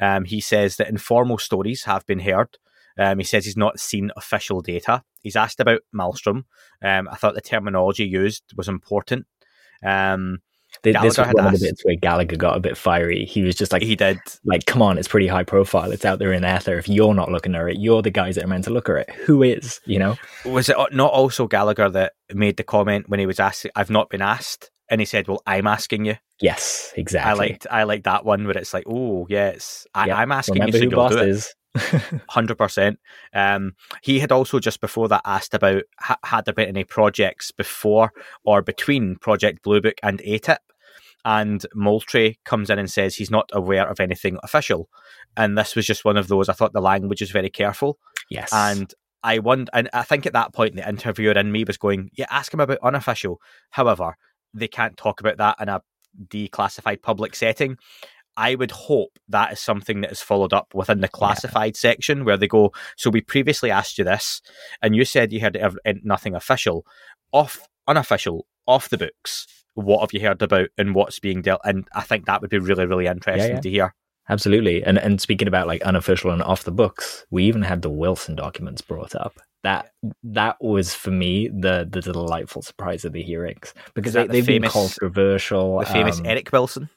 Um, 0.00 0.24
he 0.24 0.40
says 0.40 0.76
that 0.76 0.88
informal 0.88 1.36
stories 1.36 1.84
have 1.84 2.06
been 2.06 2.20
heard. 2.20 2.56
Um, 2.98 3.18
he 3.18 3.24
says 3.24 3.44
he's 3.44 3.58
not 3.58 3.78
seen 3.78 4.12
official 4.16 4.62
data. 4.62 5.02
He's 5.20 5.36
asked 5.36 5.60
about 5.60 5.82
Malmstrom. 5.94 6.44
Um, 6.82 7.08
I 7.10 7.16
thought 7.16 7.34
the 7.34 7.42
terminology 7.42 8.06
used 8.06 8.54
was 8.56 8.68
important. 8.68 9.26
Um, 9.84 10.38
this 10.82 11.18
was 11.18 11.18
one 11.18 11.28
asked, 11.28 11.54
of 11.54 11.60
the 11.60 11.66
bits 11.66 11.84
where 11.84 11.96
Gallagher 11.96 12.36
got 12.36 12.56
a 12.56 12.60
bit 12.60 12.76
fiery. 12.76 13.24
He 13.24 13.42
was 13.42 13.54
just 13.54 13.72
like, 13.72 13.82
he 13.82 13.96
did. 13.96 14.18
Like, 14.44 14.66
come 14.66 14.82
on, 14.82 14.98
it's 14.98 15.08
pretty 15.08 15.26
high 15.26 15.44
profile. 15.44 15.92
It's 15.92 16.04
out 16.04 16.18
there 16.18 16.32
in 16.32 16.42
the 16.42 16.56
ether. 16.56 16.78
If 16.78 16.88
you're 16.88 17.14
not 17.14 17.30
looking 17.30 17.54
at 17.54 17.66
it, 17.68 17.78
you're 17.78 18.02
the 18.02 18.10
guys 18.10 18.36
that 18.36 18.44
are 18.44 18.48
meant 18.48 18.64
to 18.64 18.70
look 18.70 18.88
at 18.88 18.96
it. 18.96 19.10
Who 19.10 19.42
is? 19.42 19.80
You 19.84 19.98
know? 19.98 20.16
Was 20.44 20.68
it 20.68 20.76
not 20.92 21.12
also 21.12 21.46
Gallagher 21.46 21.88
that 21.90 22.12
made 22.32 22.56
the 22.56 22.64
comment 22.64 23.08
when 23.08 23.20
he 23.20 23.26
was 23.26 23.40
asked? 23.40 23.66
I've 23.74 23.90
not 23.90 24.10
been 24.10 24.22
asked, 24.22 24.70
and 24.88 25.00
he 25.00 25.04
said, 25.04 25.28
"Well, 25.28 25.42
I'm 25.46 25.66
asking 25.66 26.04
you." 26.04 26.16
Yes, 26.40 26.92
exactly. 26.96 27.30
I 27.30 27.34
liked 27.34 27.66
I 27.70 27.82
like 27.84 28.04
that 28.04 28.24
one 28.24 28.46
where 28.46 28.58
it's 28.58 28.74
like, 28.74 28.84
oh 28.86 29.26
yes, 29.28 29.86
I, 29.94 30.22
am 30.22 30.32
asking 30.32 30.54
Remember 30.54 30.76
you, 30.76 30.84
so 30.84 30.90
who 30.90 30.96
boss 30.96 31.14
is. 31.14 31.54
Hundred 32.28 32.56
percent. 32.58 32.98
Um, 33.34 33.74
he 34.02 34.18
had 34.20 34.32
also 34.32 34.58
just 34.58 34.80
before 34.80 35.08
that 35.08 35.22
asked 35.24 35.54
about 35.54 35.82
ha- 36.00 36.18
had 36.24 36.44
there 36.44 36.54
been 36.54 36.68
any 36.68 36.84
projects 36.84 37.50
before 37.50 38.12
or 38.44 38.62
between 38.62 39.16
Project 39.16 39.62
Blue 39.62 39.80
Book 39.80 39.94
and 40.02 40.20
ATIP, 40.20 40.58
and 41.24 41.64
Moultrie 41.74 42.38
comes 42.44 42.70
in 42.70 42.78
and 42.78 42.90
says 42.90 43.16
he's 43.16 43.30
not 43.30 43.50
aware 43.52 43.88
of 43.88 44.00
anything 44.00 44.38
official, 44.42 44.88
and 45.36 45.56
this 45.56 45.74
was 45.76 45.86
just 45.86 46.04
one 46.04 46.16
of 46.16 46.28
those. 46.28 46.48
I 46.48 46.52
thought 46.52 46.72
the 46.72 46.80
language 46.80 47.22
is 47.22 47.30
very 47.30 47.50
careful, 47.50 47.98
Yes. 48.30 48.52
and 48.52 48.92
I 49.22 49.38
wonder, 49.40 49.70
and 49.72 49.90
I 49.92 50.02
think 50.02 50.26
at 50.26 50.34
that 50.34 50.54
point 50.54 50.76
the 50.76 50.88
interviewer 50.88 51.32
in 51.32 51.50
me 51.50 51.64
was 51.64 51.78
going, 51.78 52.10
"Yeah, 52.14 52.26
ask 52.30 52.52
him 52.54 52.60
about 52.60 52.78
unofficial." 52.82 53.40
However, 53.70 54.16
they 54.54 54.68
can't 54.68 54.96
talk 54.96 55.20
about 55.20 55.36
that 55.38 55.56
in 55.60 55.68
a 55.68 55.82
declassified 56.28 57.02
public 57.02 57.34
setting. 57.34 57.76
I 58.36 58.54
would 58.54 58.70
hope 58.70 59.18
that 59.28 59.52
is 59.52 59.60
something 59.60 60.02
that 60.02 60.12
is 60.12 60.20
followed 60.20 60.52
up 60.52 60.74
within 60.74 61.00
the 61.00 61.08
classified 61.08 61.76
section 61.76 62.24
where 62.24 62.36
they 62.36 62.48
go, 62.48 62.72
So 62.96 63.10
we 63.10 63.20
previously 63.20 63.70
asked 63.70 63.98
you 63.98 64.04
this, 64.04 64.42
and 64.82 64.94
you 64.94 65.04
said 65.04 65.32
you 65.32 65.40
had 65.40 65.58
nothing 66.02 66.34
official. 66.34 66.86
Off, 67.32 67.66
unofficial, 67.88 68.46
off 68.66 68.88
the 68.88 68.98
books. 68.98 69.46
What 69.74 70.00
have 70.00 70.12
you 70.12 70.26
heard 70.26 70.40
about 70.40 70.68
and 70.78 70.94
what's 70.94 71.18
being 71.18 71.42
dealt? 71.42 71.60
And 71.64 71.86
I 71.94 72.02
think 72.02 72.26
that 72.26 72.40
would 72.40 72.50
be 72.50 72.58
really, 72.58 72.86
really 72.86 73.06
interesting 73.06 73.56
yeah. 73.56 73.60
to 73.60 73.70
hear. 73.70 73.94
Absolutely. 74.28 74.82
And 74.82 74.98
and 74.98 75.20
speaking 75.20 75.48
about 75.48 75.66
like 75.66 75.82
unofficial 75.82 76.30
and 76.30 76.42
off 76.42 76.64
the 76.64 76.72
books, 76.72 77.24
we 77.30 77.44
even 77.44 77.62
had 77.62 77.82
the 77.82 77.90
Wilson 77.90 78.34
documents 78.34 78.80
brought 78.80 79.14
up. 79.14 79.38
That 79.62 79.92
that 80.24 80.56
was 80.60 80.94
for 80.94 81.10
me 81.10 81.48
the 81.48 81.86
the 81.88 82.00
delightful 82.00 82.62
surprise 82.62 83.04
of 83.04 83.12
the 83.12 83.22
hearings 83.22 83.72
because 83.94 84.14
they, 84.14 84.26
the 84.26 84.32
they've 84.32 84.46
famous- 84.46 84.72
been 84.72 84.82
controversial. 84.82 85.78
The 85.80 85.86
famous 85.86 86.18
um, 86.18 86.26
Eric 86.26 86.50
Wilson. 86.52 86.88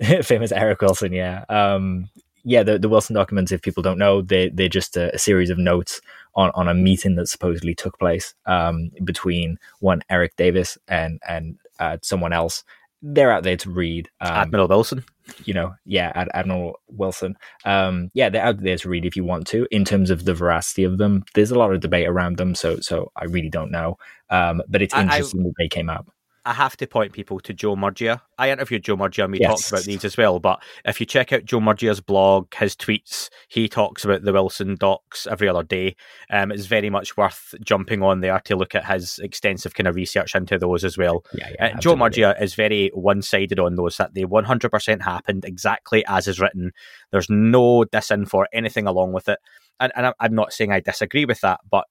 famous 0.22 0.52
Eric 0.52 0.80
Wilson, 0.80 1.12
yeah. 1.12 1.44
Um, 1.48 2.08
yeah, 2.44 2.62
the, 2.62 2.78
the 2.78 2.88
Wilson 2.88 3.14
documents, 3.14 3.50
if 3.50 3.62
people 3.62 3.82
don't 3.82 3.98
know, 3.98 4.22
they, 4.22 4.50
they're 4.50 4.68
just 4.68 4.96
a, 4.96 5.12
a 5.14 5.18
series 5.18 5.50
of 5.50 5.58
notes 5.58 6.00
on, 6.36 6.50
on 6.54 6.68
a 6.68 6.74
meeting 6.74 7.16
that 7.16 7.26
supposedly 7.28 7.74
took 7.74 7.98
place 7.98 8.34
um, 8.46 8.90
between 9.04 9.58
one 9.80 10.02
Eric 10.10 10.36
Davis 10.36 10.78
and, 10.86 11.20
and 11.26 11.58
uh, 11.80 11.96
someone 12.02 12.32
else. 12.32 12.62
They're 13.02 13.32
out 13.32 13.42
there 13.42 13.56
to 13.58 13.70
read. 13.70 14.08
Um, 14.20 14.32
Admiral 14.32 14.68
Wilson. 14.68 15.04
you 15.44 15.54
know, 15.54 15.74
yeah, 15.84 16.12
Ad- 16.14 16.30
Admiral 16.34 16.80
Wilson. 16.88 17.36
Um, 17.64 18.10
yeah, 18.14 18.28
they're 18.28 18.44
out 18.44 18.62
there 18.62 18.76
to 18.78 18.88
read 18.88 19.04
if 19.04 19.16
you 19.16 19.24
want 19.24 19.46
to. 19.48 19.66
In 19.70 19.84
terms 19.84 20.10
of 20.10 20.24
the 20.24 20.32
veracity 20.34 20.84
of 20.84 20.98
them, 20.98 21.24
there's 21.34 21.50
a 21.50 21.58
lot 21.58 21.72
of 21.74 21.80
debate 21.80 22.06
around 22.08 22.36
them, 22.38 22.54
so 22.54 22.78
so 22.80 23.10
I 23.16 23.24
really 23.24 23.50
don't 23.50 23.70
know. 23.70 23.98
Um, 24.30 24.62
but 24.68 24.82
it's 24.82 24.94
I- 24.94 25.00
I- 25.00 25.02
interesting 25.02 25.42
that 25.42 25.52
they 25.58 25.68
came 25.68 25.90
up. 25.90 26.08
I 26.46 26.52
have 26.52 26.76
to 26.76 26.86
point 26.86 27.12
people 27.12 27.40
to 27.40 27.52
Joe 27.52 27.74
Murgia. 27.74 28.20
I 28.38 28.50
interviewed 28.52 28.84
Joe 28.84 28.96
Murgia 28.96 29.24
and 29.24 29.32
we 29.32 29.40
Yes. 29.40 29.50
talked 29.50 29.72
about 29.72 29.84
these 29.84 30.04
as 30.04 30.16
well. 30.16 30.38
But 30.38 30.62
if 30.84 31.00
you 31.00 31.06
check 31.06 31.32
out 31.32 31.44
Joe 31.44 31.58
Murgia's 31.58 32.00
blog, 32.00 32.54
his 32.54 32.76
tweets, 32.76 33.30
he 33.48 33.68
talks 33.68 34.04
about 34.04 34.22
the 34.22 34.32
Wilson 34.32 34.76
docs 34.78 35.26
every 35.26 35.48
other 35.48 35.64
day. 35.64 35.96
Um, 36.30 36.52
it's 36.52 36.66
very 36.66 36.88
much 36.88 37.16
worth 37.16 37.52
jumping 37.64 38.00
on 38.02 38.20
there 38.20 38.38
to 38.44 38.54
look 38.54 38.76
at 38.76 38.86
his 38.86 39.18
extensive 39.18 39.74
kind 39.74 39.88
of 39.88 39.96
research 39.96 40.36
into 40.36 40.56
those 40.56 40.84
as 40.84 40.96
well. 40.96 41.24
Yeah, 41.34 41.50
yeah. 41.58 41.66
Uh, 41.74 41.80
Joe. 41.80 41.96
Murgia 41.96 42.40
is 42.40 42.54
very 42.54 42.90
one 42.94 43.22
sided 43.22 43.58
on 43.58 43.74
those, 43.74 43.96
that 43.96 44.14
they 44.14 44.24
100% 44.24 45.02
happened 45.02 45.44
exactly 45.44 46.04
as 46.06 46.28
is 46.28 46.38
written. 46.38 46.70
There's 47.10 47.28
no 47.28 47.82
disinfo 47.84 48.34
or 48.34 48.48
anything 48.52 48.86
along 48.86 49.12
with 49.12 49.28
it. 49.28 49.40
And, 49.80 49.92
and 49.96 50.14
I'm 50.20 50.34
not 50.34 50.52
saying 50.52 50.70
I 50.72 50.78
disagree 50.80 51.24
with 51.24 51.40
that, 51.40 51.60
but 51.68 51.86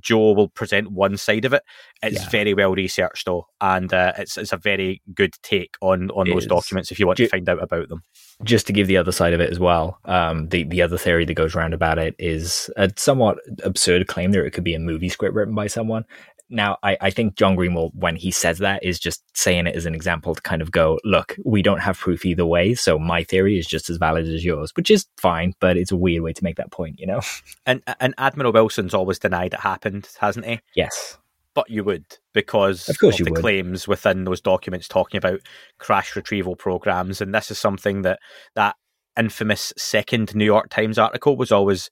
Joe 0.00 0.32
will 0.32 0.48
present 0.48 0.90
one 0.92 1.16
side 1.16 1.44
of 1.44 1.52
it. 1.52 1.62
It's 2.02 2.22
Yeah. 2.22 2.28
very 2.30 2.54
well 2.54 2.74
researched 2.74 3.26
though, 3.26 3.46
and 3.60 3.92
uh, 3.92 4.12
it's 4.18 4.36
it's 4.36 4.52
a 4.52 4.56
very 4.56 5.00
good 5.14 5.34
take 5.42 5.76
on 5.80 6.10
on 6.10 6.26
It 6.28 6.32
those 6.34 6.44
is. 6.44 6.48
documents 6.48 6.90
if 6.90 6.98
you 6.98 7.06
want 7.06 7.18
to 7.18 7.28
find 7.28 7.48
out 7.48 7.62
about 7.62 7.88
them. 7.88 8.02
just 8.44 8.66
to 8.66 8.72
give 8.72 8.86
the 8.86 8.96
other 8.98 9.12
side 9.12 9.32
of 9.32 9.40
it 9.40 9.50
as 9.50 9.58
well, 9.58 9.98
um, 10.04 10.48
the 10.48 10.64
the 10.64 10.82
other 10.82 10.98
theory 10.98 11.24
that 11.24 11.34
goes 11.34 11.54
around 11.54 11.72
about 11.74 11.98
it 11.98 12.14
is 12.18 12.68
a 12.76 12.90
somewhat 12.96 13.38
absurd 13.62 14.06
claim 14.08 14.32
that 14.32 14.44
it 14.44 14.50
could 14.52 14.64
be 14.64 14.74
a 14.74 14.78
movie 14.78 15.08
script 15.08 15.34
written 15.34 15.54
by 15.54 15.66
someone. 15.68 16.04
Now, 16.48 16.78
I, 16.82 16.96
I 17.00 17.10
think 17.10 17.34
John 17.36 17.56
Greenewald, 17.56 17.90
when 17.94 18.14
he 18.16 18.30
says 18.30 18.58
that, 18.58 18.84
is 18.84 18.98
just 19.00 19.22
saying 19.36 19.66
it 19.66 19.74
as 19.74 19.84
an 19.86 19.94
example 19.94 20.34
to 20.34 20.40
kind 20.42 20.62
of 20.62 20.70
go, 20.70 20.98
look, 21.04 21.36
we 21.44 21.60
don't 21.60 21.80
have 21.80 21.98
proof 21.98 22.24
either 22.24 22.46
way, 22.46 22.74
so 22.74 22.98
my 22.98 23.24
theory 23.24 23.58
is 23.58 23.66
just 23.66 23.90
as 23.90 23.96
valid 23.96 24.26
as 24.28 24.44
yours, 24.44 24.70
which 24.76 24.90
is 24.90 25.06
fine, 25.18 25.54
but 25.60 25.76
it's 25.76 25.90
a 25.92 25.96
weird 25.96 26.22
way 26.22 26.32
to 26.32 26.44
make 26.44 26.56
that 26.56 26.70
point, 26.70 27.00
you 27.00 27.06
know? 27.06 27.20
And 27.66 27.82
and 27.98 28.14
Admiral 28.16 28.52
Wilson's 28.52 28.94
always 28.94 29.18
denied 29.18 29.54
it 29.54 29.60
happened, 29.60 30.08
hasn't 30.20 30.46
he? 30.46 30.60
yes. 30.74 31.18
But 31.54 31.70
you 31.70 31.82
would 31.84 32.04
because 32.34 32.86
Of 32.88 32.98
course 32.98 33.18
you 33.18 33.24
the 33.24 33.30
would. 33.32 33.40
claims 33.40 33.88
within 33.88 34.24
those 34.24 34.42
documents 34.42 34.86
talking 34.88 35.16
about 35.16 35.40
crash 35.78 36.14
retrieval 36.14 36.54
programs, 36.54 37.20
and 37.22 37.34
this 37.34 37.50
is 37.50 37.58
something 37.58 38.02
that 38.02 38.18
that 38.54 38.76
infamous 39.18 39.72
second 39.78 40.34
New 40.34 40.44
York 40.44 40.68
Times 40.68 40.98
article 40.98 41.34
was 41.36 41.50
always 41.50 41.88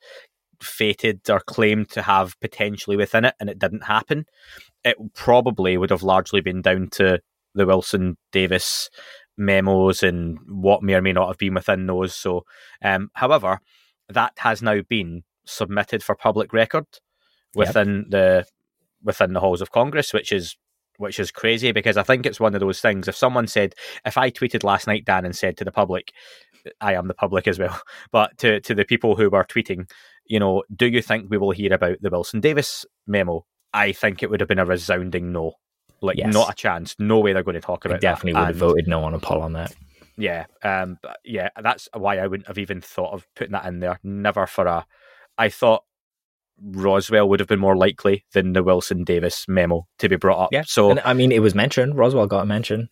fated 0.62 1.28
or 1.28 1.40
claimed 1.40 1.90
to 1.90 2.02
have 2.02 2.38
potentially 2.40 2.96
within 2.96 3.24
it, 3.24 3.34
and 3.40 3.48
it 3.48 3.58
didn't 3.58 3.84
happen. 3.84 4.26
It 4.84 4.96
probably 5.14 5.76
would 5.76 5.90
have 5.90 6.02
largely 6.02 6.40
been 6.40 6.62
down 6.62 6.88
to 6.92 7.20
the 7.54 7.66
Wilson 7.66 8.16
Davis 8.32 8.90
memos 9.36 10.02
and 10.02 10.38
what 10.46 10.82
may 10.82 10.94
or 10.94 11.02
may 11.02 11.12
not 11.12 11.28
have 11.28 11.38
been 11.38 11.54
within 11.54 11.86
those. 11.86 12.14
So, 12.14 12.44
um, 12.82 13.10
however, 13.14 13.60
that 14.08 14.32
has 14.38 14.62
now 14.62 14.80
been 14.88 15.24
submitted 15.44 16.02
for 16.02 16.14
public 16.14 16.52
record 16.52 16.86
within 17.54 18.06
the 18.10 18.46
within 19.02 19.32
the 19.32 19.40
halls 19.40 19.60
of 19.60 19.70
Congress, 19.70 20.12
which 20.12 20.32
is 20.32 20.56
which 20.98 21.18
is 21.18 21.30
crazy 21.30 21.72
because 21.72 21.96
I 21.96 22.02
think 22.02 22.24
it's 22.24 22.40
one 22.40 22.54
of 22.54 22.60
those 22.60 22.80
things. 22.80 23.08
If 23.08 23.16
someone 23.16 23.46
said, 23.46 23.74
if 24.04 24.16
I 24.16 24.30
tweeted 24.30 24.62
last 24.62 24.86
night, 24.86 25.04
Dan, 25.04 25.24
and 25.24 25.34
said 25.34 25.56
to 25.56 25.64
the 25.64 25.72
public, 25.72 26.12
I 26.80 26.94
am 26.94 27.08
the 27.08 27.14
public 27.14 27.48
as 27.48 27.58
well, 27.58 27.80
but 28.12 28.36
to 28.38 28.60
to 28.60 28.74
the 28.74 28.84
people 28.84 29.16
who 29.16 29.30
were 29.30 29.44
tweeting, 29.44 29.90
you 30.26 30.38
know, 30.40 30.62
do 30.74 30.86
you 30.86 31.02
think 31.02 31.30
we 31.30 31.38
will 31.38 31.50
hear 31.50 31.72
about 31.72 31.98
the 32.00 32.10
Wilson 32.10 32.40
Davis 32.40 32.84
memo? 33.06 33.44
I 33.72 33.92
think 33.92 34.22
it 34.22 34.30
would 34.30 34.40
have 34.40 34.48
been 34.48 34.58
a 34.58 34.64
resounding 34.64 35.32
no. 35.32 35.54
Like 36.00 36.18
Yes. 36.18 36.32
not 36.34 36.50
a 36.50 36.54
chance. 36.54 36.94
No 36.98 37.18
way 37.20 37.32
they're 37.32 37.42
going 37.42 37.54
to 37.54 37.60
talk 37.60 37.84
about 37.84 38.00
definitely 38.00 38.32
that. 38.34 38.40
would 38.40 38.48
have 38.48 38.56
voted 38.56 38.88
no 38.88 39.02
on 39.04 39.14
a 39.14 39.18
poll 39.18 39.42
on 39.42 39.54
that. 39.54 39.74
yeah, 40.16 40.44
um, 40.62 40.98
but 41.02 41.18
yeah, 41.24 41.48
that's 41.62 41.88
why 41.94 42.18
I 42.18 42.26
wouldn't 42.26 42.46
have 42.46 42.58
even 42.58 42.80
thought 42.80 43.12
of 43.14 43.26
putting 43.34 43.52
that 43.52 43.64
in 43.66 43.80
there. 43.80 43.98
Never 44.04 44.46
for 44.46 44.66
a. 44.66 44.86
I 45.38 45.48
thought 45.48 45.82
Roswell 46.62 47.28
would 47.28 47.40
have 47.40 47.48
been 47.48 47.58
more 47.58 47.76
likely 47.76 48.24
than 48.32 48.52
the 48.52 48.62
Wilson 48.62 49.02
Davis 49.04 49.46
memo 49.48 49.86
to 49.98 50.08
be 50.08 50.16
brought 50.16 50.44
up. 50.44 50.48
Yeah. 50.52 50.62
So 50.66 50.90
and, 50.90 51.00
I 51.04 51.14
mean, 51.14 51.32
it 51.32 51.40
was 51.42 51.54
mentioned. 51.54 51.96
Roswell 51.98 52.26
got 52.26 52.42
a 52.42 52.46
mention. 52.46 52.88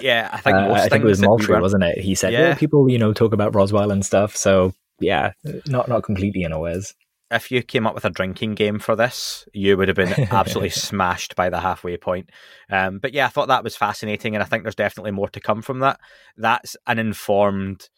yeah, 0.00 0.28
I 0.32 0.40
think 0.40 0.54
Uh, 0.56 0.72
I 0.72 0.88
think 0.88 1.02
it 1.04 1.06
was 1.06 1.20
that 1.20 1.46
we 1.48 1.60
wasn't 1.60 1.84
it? 1.84 1.98
He 1.98 2.14
said, 2.14 2.32
Yeah. 2.32 2.40
"Well, 2.48 2.56
people, 2.56 2.90
you 2.90 2.98
know, 2.98 3.12
talk 3.12 3.32
about 3.32 3.54
Roswell 3.54 3.90
and 3.90 4.04
stuff." 4.04 4.36
So 4.36 4.74
yeah, 5.00 5.32
not 5.66 5.88
not 5.88 6.02
completely 6.02 6.44
unawares. 6.44 6.94
If 7.30 7.50
you 7.50 7.62
came 7.62 7.86
up 7.86 7.94
with 7.94 8.06
a 8.06 8.10
drinking 8.10 8.54
game 8.54 8.78
for 8.78 8.96
this, 8.96 9.46
you 9.52 9.76
would 9.76 9.88
have 9.88 9.96
been 9.96 10.14
absolutely 10.30 10.70
smashed 10.70 11.36
by 11.36 11.50
the 11.50 11.60
halfway 11.60 11.98
point. 11.98 12.30
Um, 12.70 13.00
but 13.00 13.12
yeah, 13.12 13.26
I 13.26 13.28
thought 13.28 13.48
that 13.48 13.64
was 13.64 13.76
fascinating, 13.76 14.34
and 14.34 14.42
I 14.42 14.46
think 14.46 14.62
there's 14.62 14.74
definitely 14.74 15.10
more 15.10 15.28
to 15.30 15.40
come 15.40 15.60
from 15.60 15.80
that. 15.80 16.00
That's 16.38 16.74
an 16.86 16.98
informed, 16.98 17.90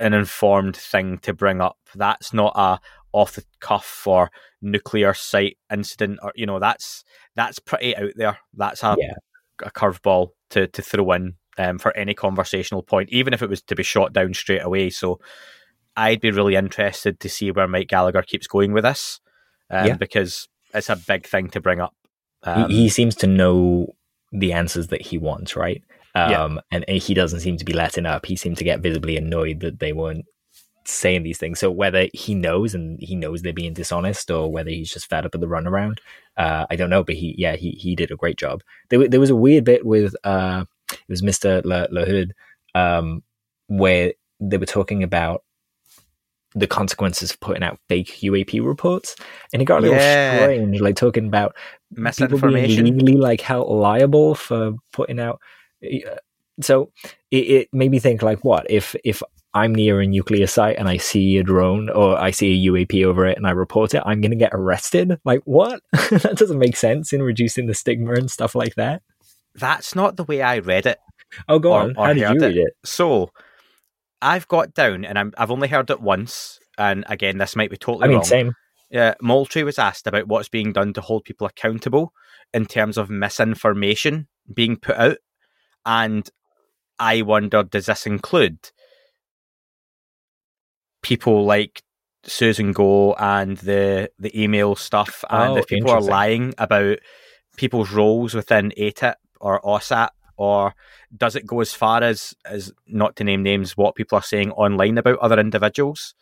an 0.00 0.14
informed 0.14 0.76
thing 0.76 1.18
to 1.18 1.32
bring 1.32 1.60
up. 1.60 1.78
That's 1.94 2.32
not 2.32 2.52
a 2.56 2.80
off 3.12 3.34
the 3.34 3.44
cuff 3.60 4.06
or 4.06 4.30
nuclear 4.62 5.14
site 5.14 5.58
incident, 5.72 6.18
or 6.22 6.32
you 6.34 6.46
know, 6.46 6.58
that's 6.58 7.04
that's 7.36 7.58
pretty 7.60 7.96
out 7.96 8.12
there. 8.16 8.38
That's 8.54 8.82
a 8.82 8.96
Yeah. 8.98 9.14
a 9.62 9.70
curveball 9.70 10.30
to 10.50 10.66
to 10.66 10.82
throw 10.82 11.12
in 11.12 11.34
um, 11.58 11.78
for 11.78 11.96
any 11.96 12.14
conversational 12.14 12.82
point, 12.82 13.10
even 13.10 13.32
if 13.32 13.42
it 13.42 13.50
was 13.50 13.62
to 13.62 13.76
be 13.76 13.82
shot 13.82 14.12
down 14.12 14.34
straight 14.34 14.62
away. 14.62 14.90
So 14.90 15.20
I'd 15.96 16.20
be 16.20 16.30
really 16.30 16.54
interested 16.56 17.20
to 17.20 17.28
see 17.28 17.50
where 17.50 17.68
Mike 17.68 17.88
Gallagher 17.88 18.22
keeps 18.22 18.46
going 18.46 18.72
with 18.72 18.84
this, 18.84 19.20
um, 19.70 19.86
Yeah. 19.86 19.96
because 19.96 20.48
it's 20.72 20.88
a 20.88 20.96
big 20.96 21.26
thing 21.26 21.48
to 21.50 21.60
bring 21.60 21.80
up. 21.80 21.94
He- 22.44 22.50
Um, 22.50 22.70
he, 22.70 22.88
seems 22.88 23.14
to 23.16 23.26
know 23.26 23.94
the 24.32 24.52
answers 24.52 24.86
that 24.88 25.02
he 25.02 25.18
wants, 25.18 25.56
right? 25.56 25.82
Yeah. 26.14 26.42
Um, 26.42 26.60
and, 26.72 26.84
and 26.88 26.98
he 26.98 27.14
doesn't 27.14 27.40
seem 27.40 27.56
to 27.58 27.64
be 27.64 27.72
letting 27.72 28.06
up. 28.06 28.26
He 28.26 28.36
seemed 28.36 28.56
to 28.58 28.64
get 28.64 28.80
visibly 28.80 29.16
annoyed 29.16 29.60
that 29.60 29.78
they 29.78 29.92
weren't 29.92 30.24
saying 30.86 31.22
these 31.22 31.38
things. 31.38 31.60
So 31.60 31.70
whether 31.70 32.08
he 32.14 32.34
knows 32.34 32.74
and 32.74 32.98
he 33.00 33.14
knows 33.14 33.42
they're 33.42 33.52
being 33.52 33.74
dishonest, 33.74 34.30
or 34.30 34.50
whether 34.50 34.70
he's 34.70 34.90
just 34.90 35.08
fed 35.08 35.26
up 35.26 35.34
of 35.34 35.40
the 35.40 35.46
runaround, 35.46 35.98
uh, 36.36 36.66
I 36.70 36.76
don't 36.76 36.90
know. 36.90 37.04
But 37.04 37.16
he, 37.16 37.34
yeah, 37.38 37.54
he 37.56 37.70
he 37.72 37.94
did 37.94 38.10
a 38.10 38.16
great 38.16 38.38
job. 38.38 38.62
There, 38.88 39.06
there 39.06 39.20
was 39.20 39.30
a 39.30 39.36
weird 39.36 39.64
bit 39.64 39.84
with 39.84 40.14
uh, 40.24 40.64
it 40.90 40.98
was 41.08 41.22
Mister 41.22 41.62
La, 41.64 41.86
LaHood, 41.88 42.30
um, 42.74 43.22
where 43.68 44.14
they 44.40 44.56
were 44.56 44.66
talking 44.66 45.02
about 45.02 45.44
the 46.54 46.66
consequences 46.66 47.30
of 47.30 47.40
putting 47.40 47.62
out 47.62 47.78
fake 47.88 48.18
UAP 48.22 48.64
reports, 48.64 49.14
and 49.52 49.62
it 49.62 49.66
got 49.66 49.78
a 49.78 49.82
little 49.82 49.96
Yeah. 49.96 50.38
strange, 50.42 50.80
like 50.80 50.96
talking 50.96 51.26
about 51.26 51.54
people 51.90 52.02
being 52.02 52.04
misinformation. 52.04 52.84
legally 52.84 53.12
like 53.16 53.40
held 53.40 53.68
liable 53.68 54.34
for 54.34 54.74
putting 54.92 55.20
out. 55.20 55.40
uh, 55.84 56.16
So 56.60 56.90
it, 57.30 57.36
it 57.36 57.68
made 57.72 57.90
me 57.90 57.98
think 58.00 58.22
like, 58.22 58.44
what 58.44 58.66
if 58.70 58.94
if 59.04 59.22
I'm 59.54 59.74
near 59.74 60.00
a 60.00 60.06
nuclear 60.06 60.46
site 60.46 60.76
and 60.78 60.88
I 60.88 60.96
see 60.98 61.36
a 61.38 61.42
drone 61.42 61.88
or 61.90 62.16
I 62.16 62.30
see 62.30 62.52
a 62.52 62.70
UAP 62.70 63.04
over 63.04 63.26
it 63.26 63.36
and 63.36 63.46
I 63.46 63.50
report 63.50 63.94
it, 63.94 64.02
I'm 64.06 64.20
going 64.20 64.30
to 64.30 64.36
get 64.36 64.50
arrested? 64.52 65.18
Like 65.24 65.40
what? 65.44 65.80
that 65.92 66.34
doesn't 66.36 66.58
make 66.58 66.76
sense 66.76 67.12
in 67.12 67.22
reducing 67.22 67.66
the 67.66 67.74
stigma 67.74 68.12
and 68.14 68.30
stuff 68.30 68.54
like 68.54 68.74
that. 68.76 69.02
That's 69.56 69.94
not 69.96 70.16
the 70.16 70.24
way 70.24 70.42
I 70.42 70.58
read 70.58 70.86
it. 70.86 70.98
Oh, 71.48 71.58
go 71.58 71.72
Or- 71.72 71.80
on. 71.82 71.96
or 71.96 72.06
How 72.06 72.12
did 72.12 72.20
you 72.20 72.26
it. 72.26 72.40
read 72.42 72.56
it? 72.58 72.72
So 72.84 73.30
I've 74.22 74.48
got 74.48 74.74
down, 74.74 75.04
and 75.04 75.18
I'm, 75.18 75.32
I've 75.38 75.50
only 75.50 75.68
heard 75.68 75.90
it 75.90 76.00
once, 76.00 76.58
and 76.78 77.04
again, 77.08 77.38
this 77.38 77.56
might 77.56 77.70
be 77.70 77.76
totally 77.76 78.04
I 78.04 78.08
mean, 78.08 78.16
wrong. 78.16 78.24
same. 78.24 78.52
Yeah, 78.90 79.14
Moultrie 79.22 79.62
was 79.62 79.78
asked 79.78 80.06
about 80.06 80.26
what's 80.26 80.48
being 80.48 80.72
done 80.72 80.92
to 80.94 81.00
hold 81.00 81.24
people 81.24 81.46
accountable 81.46 82.12
in 82.52 82.66
terms 82.66 82.98
of 82.98 83.08
misinformation 83.08 84.26
being 84.52 84.76
put 84.76 84.96
out, 84.96 85.18
and 85.86 86.28
I 86.98 87.22
wonder, 87.22 87.62
does 87.62 87.86
this 87.86 88.06
include 88.06 88.58
people 91.02 91.44
like 91.44 91.82
Susan 92.24 92.72
Go 92.72 93.14
and 93.14 93.56
the 93.58 94.10
the 94.18 94.38
email 94.40 94.76
stuff, 94.76 95.24
and 95.30 95.52
Oh, 95.52 95.56
if 95.56 95.66
people 95.66 95.90
are 95.90 96.02
lying 96.02 96.52
about 96.58 96.98
people's 97.56 97.90
roles 97.90 98.34
within 98.34 98.72
ATIP 98.78 99.14
or 99.40 99.60
OSAP, 99.62 100.10
or 100.40 100.74
does 101.14 101.36
it 101.36 101.44
go 101.44 101.60
as 101.60 101.74
far 101.74 102.02
as 102.02 102.34
as 102.46 102.72
not 102.86 103.14
to 103.16 103.24
name 103.24 103.42
names, 103.42 103.76
what 103.76 103.94
people 103.94 104.16
are 104.16 104.22
saying 104.22 104.52
online 104.52 104.96
about 104.96 105.18
other 105.18 105.38
individuals 105.38 106.14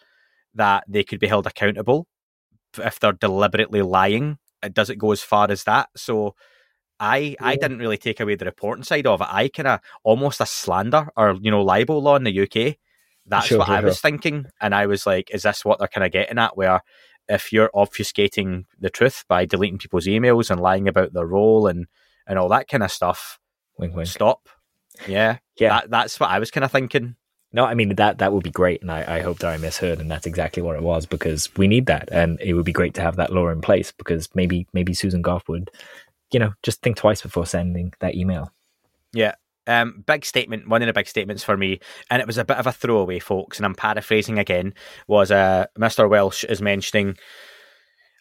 that 0.55 0.83
they 0.89 1.05
could 1.05 1.21
be 1.21 1.29
held 1.29 1.47
accountable 1.47 2.09
if 2.79 2.99
they're 2.99 3.13
deliberately 3.13 3.81
lying? 3.81 4.39
Uh, 4.61 4.71
Does 4.73 4.91
it 4.91 4.97
go 4.99 5.13
as 5.13 5.23
far 5.23 5.51
as 5.51 5.65
that? 5.65 5.89
So. 5.97 6.35
I, 7.01 7.37
I 7.41 7.55
didn't 7.55 7.79
really 7.79 7.97
take 7.97 8.19
away 8.19 8.35
the 8.35 8.45
reporting 8.45 8.83
side 8.83 9.07
of 9.07 9.21
it. 9.21 9.29
I 9.31 9.47
kind 9.47 9.69
of 9.69 9.79
almost 10.03 10.41
a 10.41 10.47
slander 10.47 11.07
or 11.17 11.37
you 11.41 11.49
know 11.49 11.63
libel 11.63 12.03
law 12.03 12.17
in 12.17 12.25
the 12.25 12.41
UK. 12.41 12.75
That's 13.25 13.47
Sure, 13.47 13.59
what 13.59 13.69
sure, 13.69 13.77
I 13.77 13.81
was 13.83 14.01
thinking, 14.01 14.47
and 14.61 14.75
I 14.75 14.87
was 14.87 15.07
like, 15.07 15.31
is 15.33 15.45
this 15.45 15.65
what 15.65 15.79
they're 15.79 15.87
kind 15.87 16.05
of 16.05 16.11
getting 16.11 16.39
at? 16.39 16.57
Where 16.57 16.83
if 17.29 17.53
you're 17.53 17.71
obfuscating 17.73 18.65
the 18.81 18.91
truth 18.91 19.25
by 19.29 19.45
deleting 19.45 19.79
people's 19.79 20.07
emails 20.09 20.51
and 20.51 20.61
lying 20.61 20.89
about 20.89 21.13
their 21.13 21.25
role 21.25 21.69
and 21.69 21.87
and 22.27 22.37
all 22.37 22.49
that 22.49 22.67
kind 22.67 22.83
of 22.83 22.91
stuff, 22.91 23.39
Wink, 23.79 23.95
wink. 23.95 24.09
stop. 24.09 24.49
Yeah, 25.07 25.39
Yeah. 25.59 25.69
that, 25.69 25.91
that's 25.91 26.19
what 26.21 26.31
I 26.31 26.39
was 26.39 26.51
kind 26.51 26.65
of 26.65 26.73
thinking. 26.73 27.15
No, 27.53 27.65
I 27.65 27.73
mean 27.75 27.95
that 27.95 28.19
that 28.19 28.33
would 28.33 28.43
be 28.43 28.51
great, 28.51 28.83
and 28.83 28.91
I, 28.91 29.17
I 29.19 29.21
hope 29.23 29.39
that 29.39 29.49
I 29.49 29.57
misheard, 29.57 30.01
and 30.01 30.11
that's 30.11 30.27
exactly 30.27 30.63
what 30.63 30.77
it 30.77 30.83
was 30.83 31.07
because 31.07 31.49
we 31.57 31.67
need 31.67 31.87
that, 31.87 32.09
and 32.13 32.39
it 32.43 32.53
would 32.53 32.67
be 32.67 32.73
great 32.73 32.93
to 32.95 33.01
have 33.01 33.17
that 33.17 33.33
law 33.33 33.49
in 33.49 33.63
place 33.63 33.91
because 33.91 34.29
maybe 34.35 34.67
maybe 34.75 34.93
Susan 34.93 35.23
Gough 35.23 35.49
would, 35.49 35.71
you 36.31 36.39
know, 36.41 36.53
just 36.63 36.83
think 36.83 36.97
twice 36.99 37.23
before 37.23 37.47
sending 37.47 37.95
that 38.01 38.15
email. 38.17 38.53
Yeah. 39.13 39.35
Um, 39.67 40.03
big 40.07 40.25
statement, 40.25 40.67
one 40.69 40.81
of 40.83 40.87
the 40.87 40.93
big 40.95 41.07
statements 41.09 41.45
for 41.45 41.57
me, 41.57 41.79
and 42.11 42.21
it 42.21 42.27
was 42.27 42.39
a 42.39 42.45
bit 42.45 42.57
of 42.57 42.67
a 42.67 42.73
throwaway, 42.73 43.19
folks, 43.19 43.59
and 43.59 43.65
I'm 43.67 43.75
paraphrasing 43.75 44.39
again, 44.39 44.75
was 45.07 45.31
uh, 45.31 45.67
Mr. 45.79 46.09
Welch 46.09 46.45
is 46.45 46.61
mentioning 46.63 47.17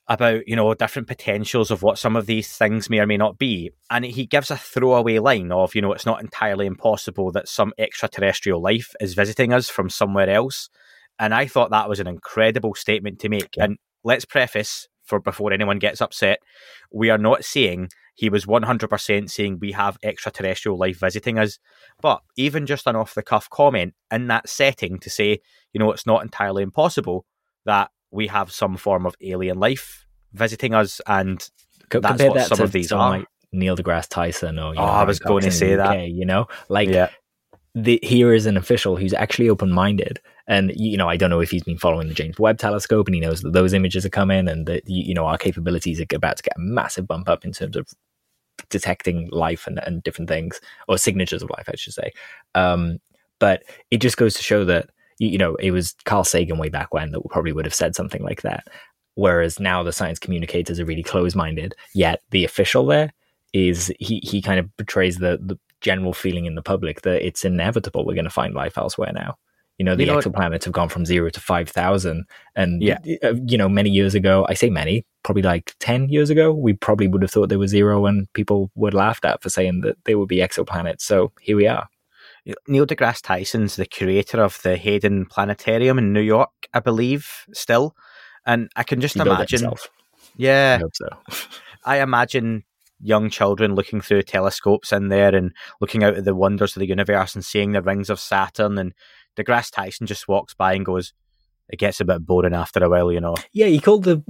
about, 0.09 0.47
you 0.47 0.55
know, 0.55 0.73
different 0.73 1.07
potentials 1.07 1.69
of 1.69 1.83
what 1.83 1.99
some 1.99 2.15
of 2.15 2.25
these 2.25 2.55
things 2.55 2.89
may 2.89 2.99
or 2.99 3.07
may 3.07 3.17
not 3.17 3.37
be. 3.37 3.71
And 3.89 4.05
he 4.05 4.25
gives 4.25 4.49
a 4.49 4.57
throwaway 4.57 5.19
line 5.19 5.51
of, 5.51 5.75
you 5.75 5.81
know, 5.81 5.91
it's 5.91 6.05
not 6.05 6.21
entirely 6.21 6.65
impossible 6.65 7.31
that 7.33 7.49
some 7.49 7.73
extraterrestrial 7.77 8.61
life 8.61 8.93
is 9.01 9.15
visiting 9.15 9.53
us 9.53 9.69
from 9.69 9.89
somewhere 9.89 10.29
else. 10.29 10.69
And 11.19 11.33
I 11.33 11.47
thought 11.47 11.71
that 11.71 11.89
was 11.89 11.99
an 11.99 12.07
incredible 12.07 12.73
statement 12.75 13.19
to 13.19 13.29
make. 13.29 13.57
Yeah. 13.57 13.65
And 13.65 13.77
let's 14.03 14.23
preface 14.23 14.87
for 15.03 15.19
before 15.19 15.51
anyone 15.51 15.79
gets 15.79 16.01
upset, 16.01 16.39
we 16.91 17.09
are 17.09 17.17
not 17.17 17.43
saying 17.43 17.89
he 18.15 18.29
was 18.29 18.45
100% 18.45 19.29
saying 19.29 19.59
we 19.59 19.71
have 19.73 19.97
extraterrestrial 20.03 20.77
life 20.77 20.99
visiting 20.99 21.37
us. 21.37 21.59
But 22.01 22.21
even 22.35 22.65
just 22.65 22.87
an 22.87 22.95
off 22.95 23.13
the 23.13 23.23
cuff 23.23 23.49
comment 23.49 23.93
in 24.11 24.27
that 24.27 24.49
setting 24.49 24.99
to 24.99 25.09
say, 25.09 25.39
you 25.71 25.79
know, 25.79 25.91
it's 25.91 26.05
not 26.05 26.23
entirely 26.23 26.63
impossible 26.63 27.25
that 27.65 27.91
we 28.11 28.27
have 28.27 28.51
some 28.51 28.77
form 28.77 29.05
of 29.05 29.15
alien 29.21 29.59
life 29.59 30.05
visiting 30.33 30.73
us. 30.73 31.01
And 31.07 31.39
That's 31.89 32.23
what 32.23 32.33
that 32.35 32.47
some 32.47 32.57
to 32.57 32.63
of 32.63 32.71
these 32.71 32.91
are. 32.91 33.19
like 33.19 33.25
Neil 33.51 33.75
deGrasse 33.77 34.09
Tyson 34.09 34.59
or 34.59 34.73
you 34.73 34.79
Oh, 34.79 34.85
know, 34.85 34.91
I 34.91 35.03
was 35.03 35.19
going 35.19 35.43
to 35.43 35.51
say 35.51 35.71
the 35.71 35.77
that. 35.77 35.97
UK, 35.97 36.07
you 36.09 36.25
know, 36.25 36.47
like 36.69 36.89
yeah, 36.89 37.09
the, 37.75 37.99
here 38.03 38.33
is 38.33 38.45
an 38.45 38.57
official 38.57 38.95
who's 38.97 39.13
actually 39.13 39.49
open 39.49 39.71
minded. 39.71 40.19
And, 40.47 40.71
you 40.75 40.97
know, 40.97 41.09
I 41.09 41.17
don't 41.17 41.29
know 41.29 41.41
if 41.41 41.51
he's 41.51 41.63
been 41.63 41.77
following 41.77 42.07
the 42.07 42.13
James 42.13 42.39
Webb 42.39 42.57
telescope 42.57 43.07
and 43.07 43.15
he 43.15 43.21
knows 43.21 43.41
that 43.41 43.51
those 43.53 43.73
images 43.73 44.05
are 44.05 44.09
coming 44.09 44.47
and 44.47 44.65
that, 44.65 44.83
you 44.87 45.03
you 45.09 45.13
know, 45.13 45.25
our 45.25 45.37
capabilities 45.37 45.99
are 45.99 46.05
about 46.13 46.37
to 46.37 46.43
get 46.43 46.55
a 46.55 46.59
massive 46.59 47.05
bump 47.07 47.27
up 47.29 47.43
in 47.45 47.51
terms 47.51 47.75
of 47.75 47.87
detecting 48.69 49.29
life 49.31 49.67
and, 49.67 49.79
and 49.85 50.01
different 50.03 50.29
things 50.29 50.59
or 50.87 50.97
signatures 50.97 51.43
of 51.43 51.49
life, 51.51 51.67
I 51.71 51.75
should 51.75 51.93
say. 51.93 52.11
Um, 52.55 52.99
but 53.39 53.63
it 53.91 53.97
just 53.97 54.17
goes 54.17 54.33
to 54.35 54.43
show 54.43 54.65
that, 54.65 54.89
you, 55.19 55.29
you 55.29 55.37
know, 55.37 55.55
it 55.55 55.71
was 55.71 55.95
Carl 56.05 56.23
Sagan 56.23 56.57
way 56.57 56.69
back 56.69 56.93
when 56.93 57.11
that 57.11 57.21
probably 57.29 57.51
would 57.53 57.65
have 57.65 57.73
said 57.73 57.95
something 57.95 58.23
like 58.23 58.41
that. 58.43 58.67
Whereas 59.15 59.59
now 59.59 59.81
the 59.83 59.91
science 59.91 60.19
communicators 60.19 60.79
are 60.79 60.85
really 60.85 61.03
close 61.03 61.35
minded, 61.35 61.73
yet 61.93 62.21
the 62.31 62.45
official 62.45 62.85
there 62.85 63.11
is 63.53 63.91
he, 63.99 64.19
he 64.23 64.41
kind 64.41 64.59
of 64.59 64.75
betrays 64.77 65.17
the, 65.17 65.39
the 65.41 65.57
general 65.81 66.13
feeling 66.13 66.45
in 66.45 66.55
the 66.55 66.61
public 66.61 67.01
that 67.01 67.25
it's 67.25 67.45
inevitable 67.45 68.05
we're 68.05 68.13
going 68.13 68.25
to 68.25 68.29
find 68.29 68.53
life 68.53 68.77
elsewhere 68.77 69.11
now. 69.13 69.35
You 69.79 69.85
know, 69.85 69.95
the 69.95 70.05
You 70.05 70.11
know- 70.11 70.19
exoplanets 70.19 70.63
have 70.65 70.73
gone 70.73 70.89
from 70.89 71.05
zero 71.05 71.29
to 71.29 71.39
5,000. 71.39 72.25
And, 72.55 72.81
Yeah. 72.81 72.97
uh, 73.23 73.35
you 73.45 73.57
know, 73.57 73.69
many 73.69 73.89
years 73.91 74.15
ago, 74.15 74.45
I 74.49 74.53
say 74.55 74.69
many, 74.71 75.05
probably 75.23 75.43
like 75.43 75.75
10 75.79 76.09
years 76.09 76.29
ago, 76.31 76.51
we 76.51 76.73
probably 76.73 77.07
would 77.07 77.21
have 77.21 77.29
thought 77.31 77.49
they 77.49 77.57
were 77.57 77.67
zero 77.67 78.05
and 78.07 78.31
people 78.33 78.71
would 78.75 78.95
laughed 78.95 79.23
at 79.23 79.41
for 79.43 79.49
saying 79.49 79.81
that 79.81 79.97
they 80.05 80.15
would 80.15 80.29
be 80.29 80.37
exoplanets. 80.37 81.01
So 81.01 81.31
here 81.41 81.55
we 81.55 81.67
are. 81.67 81.87
Neil 82.67 82.85
deGrasse 82.85 83.21
Tyson's 83.21 83.75
the 83.75 83.85
curator 83.85 84.41
of 84.41 84.61
the 84.63 84.77
Hayden 84.77 85.25
Planetarium 85.25 85.97
in 85.97 86.13
New 86.13 86.21
York, 86.21 86.51
I 86.73 86.79
believe, 86.79 87.45
still. 87.53 87.95
And 88.45 88.69
I 88.75 88.83
can 88.83 89.01
just 89.01 89.15
He 89.15 89.19
imagine. 89.19 89.65
I 89.65 89.73
yeah, 90.37 90.77
hope 90.79 90.95
so. 90.95 91.07
I 91.85 92.01
imagine 92.01 92.63
young 92.99 93.29
children 93.29 93.75
looking 93.75 94.01
through 94.01 94.23
telescopes 94.23 94.91
in 94.91 95.09
there 95.09 95.35
and 95.35 95.51
looking 95.81 96.03
out 96.03 96.15
at 96.15 96.25
the 96.25 96.35
wonders 96.35 96.75
of 96.75 96.79
the 96.79 96.87
universe 96.87 97.35
and 97.35 97.43
seeing 97.43 97.71
the 97.73 97.81
rings 97.81 98.09
of 98.09 98.19
Saturn. 98.19 98.77
And 98.77 98.93
deGrasse 99.37 99.71
Tyson 99.71 100.07
just 100.07 100.27
walks 100.27 100.53
by 100.53 100.73
and 100.73 100.85
goes, 100.85 101.13
"It 101.69 101.79
gets 101.79 101.99
a 101.99 102.05
bit 102.05 102.25
boring 102.25 102.53
after 102.53 102.83
a 102.83 102.89
while, 102.89 103.11
you 103.11 103.21
know." 103.21 103.35
Yeah, 103.51 103.67
he 103.67 103.79
called 103.79 104.03
the 104.05 104.23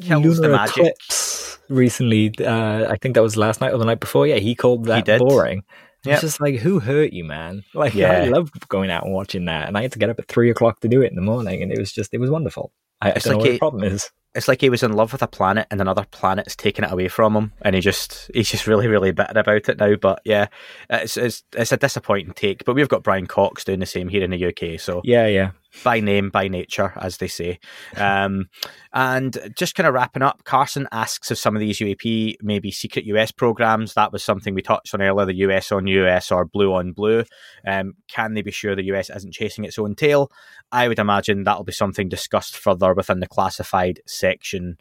Kills 0.00 0.36
the 0.36 0.42
lunar 0.42 0.56
magic. 0.56 0.76
eclipse 0.78 1.58
recently. 1.68 2.32
Uh, 2.38 2.90
I 2.90 2.96
think 2.96 3.14
that 3.14 3.22
was 3.22 3.36
last 3.36 3.60
night 3.60 3.72
or 3.72 3.78
the 3.78 3.84
night 3.84 4.00
before. 4.00 4.26
Yeah, 4.26 4.36
he 4.36 4.54
called 4.54 4.84
that 4.84 5.04
did. 5.04 5.18
boring. 5.18 5.62
Yep. 6.08 6.14
It's 6.14 6.22
just 6.22 6.40
like, 6.40 6.56
who 6.56 6.80
hurt 6.80 7.12
you, 7.12 7.24
man? 7.24 7.64
Like, 7.74 7.94
yeah. 7.94 8.12
I 8.12 8.24
Yeah. 8.24 8.30
love 8.30 8.50
going 8.68 8.90
out 8.90 9.04
and 9.04 9.14
watching 9.14 9.44
that, 9.46 9.68
and 9.68 9.76
I 9.78 9.82
had 9.82 9.92
to 9.92 9.98
get 9.98 10.10
up 10.10 10.18
at 10.18 10.28
three 10.28 10.50
o'clock 10.50 10.80
to 10.80 10.88
do 10.88 11.02
it 11.02 11.10
in 11.10 11.16
the 11.16 11.22
morning, 11.22 11.62
and 11.62 11.70
it 11.72 11.78
was 11.78 11.92
just, 11.92 12.12
it 12.14 12.18
was 12.18 12.30
wonderful. 12.30 12.72
I, 13.00 13.08
I 13.08 13.12
It's 13.12 13.24
don't 13.24 13.34
know 13.34 13.38
like 13.44 13.52
the 13.52 13.58
problem 13.58 13.84
is. 13.84 14.10
It's 14.34 14.46
like 14.46 14.60
he 14.60 14.68
was 14.68 14.82
in 14.82 14.92
love 14.92 15.12
with 15.12 15.22
a 15.22 15.26
planet 15.26 15.66
and 15.70 15.80
another 15.80 16.04
planet's 16.10 16.54
taken 16.54 16.84
it 16.84 16.92
away 16.92 17.08
from 17.08 17.34
him, 17.34 17.52
and 17.62 17.74
he 17.74 17.80
just 17.80 18.30
he's 18.34 18.50
just 18.50 18.66
really 18.66 18.86
really 18.86 19.10
bitter 19.10 19.38
about 19.40 19.68
it 19.68 19.78
now. 19.78 19.94
But 19.96 20.20
yeah, 20.24 20.46
it's 20.90 21.16
it's, 21.16 21.42
it's 21.56 21.72
a 21.72 21.76
disappointing 21.78 22.34
take. 22.34 22.64
But 22.64 22.74
we've 22.74 22.88
got 22.90 23.02
Brian 23.02 23.26
Cox 23.26 23.64
doing 23.64 23.80
the 23.80 23.86
same 23.86 24.08
here 24.08 24.22
in 24.22 24.30
the 24.30 24.44
UK, 24.46 24.78
so 24.78 25.00
Yeah, 25.02 25.26
yeah. 25.26 25.50
By 25.84 26.00
name, 26.00 26.30
by 26.30 26.48
nature, 26.48 26.92
as 26.96 27.18
they 27.18 27.28
say. 27.28 27.58
Um, 27.96 28.48
and 28.92 29.36
just 29.56 29.74
kind 29.74 29.86
of 29.86 29.94
wrapping 29.94 30.22
up, 30.22 30.44
Carson 30.44 30.88
asks 30.92 31.30
if 31.30 31.38
some 31.38 31.54
of 31.54 31.60
these 31.60 31.78
UAP 31.78 32.36
may 32.42 32.58
be 32.58 32.70
secret 32.70 33.04
US 33.06 33.30
programs. 33.30 33.94
That 33.94 34.12
was 34.12 34.24
something 34.24 34.54
we 34.54 34.62
touched 34.62 34.94
on 34.94 35.02
earlier 35.02 35.26
the 35.26 35.34
US 35.34 35.70
on 35.70 35.86
US 35.86 36.32
or 36.32 36.44
blue 36.44 36.72
on 36.72 36.92
blue. 36.92 37.24
Um, 37.66 37.94
can 38.08 38.34
they 38.34 38.42
be 38.42 38.50
sure 38.50 38.74
the 38.74 38.84
US 38.94 39.10
isn't 39.10 39.34
chasing 39.34 39.64
its 39.64 39.78
own 39.78 39.94
tail? 39.94 40.32
I 40.72 40.88
would 40.88 40.98
imagine 40.98 41.44
that'll 41.44 41.64
be 41.64 41.72
something 41.72 42.08
discussed 42.08 42.56
further 42.56 42.94
within 42.94 43.20
the 43.20 43.26
classified 43.26 44.00
section. 44.06 44.78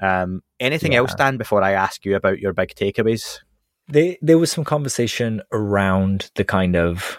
Um, 0.00 0.42
anything 0.60 0.92
Yeah. 0.92 0.98
else, 0.98 1.14
Dan, 1.14 1.38
before 1.38 1.62
I 1.62 1.72
ask 1.72 2.04
you 2.04 2.16
about 2.16 2.38
your 2.38 2.52
big 2.52 2.74
takeaways? 2.74 3.40
There, 3.88 4.16
there 4.20 4.38
was 4.38 4.50
some 4.50 4.64
conversation 4.64 5.42
around 5.52 6.30
the 6.34 6.44
kind 6.44 6.76
of 6.76 7.18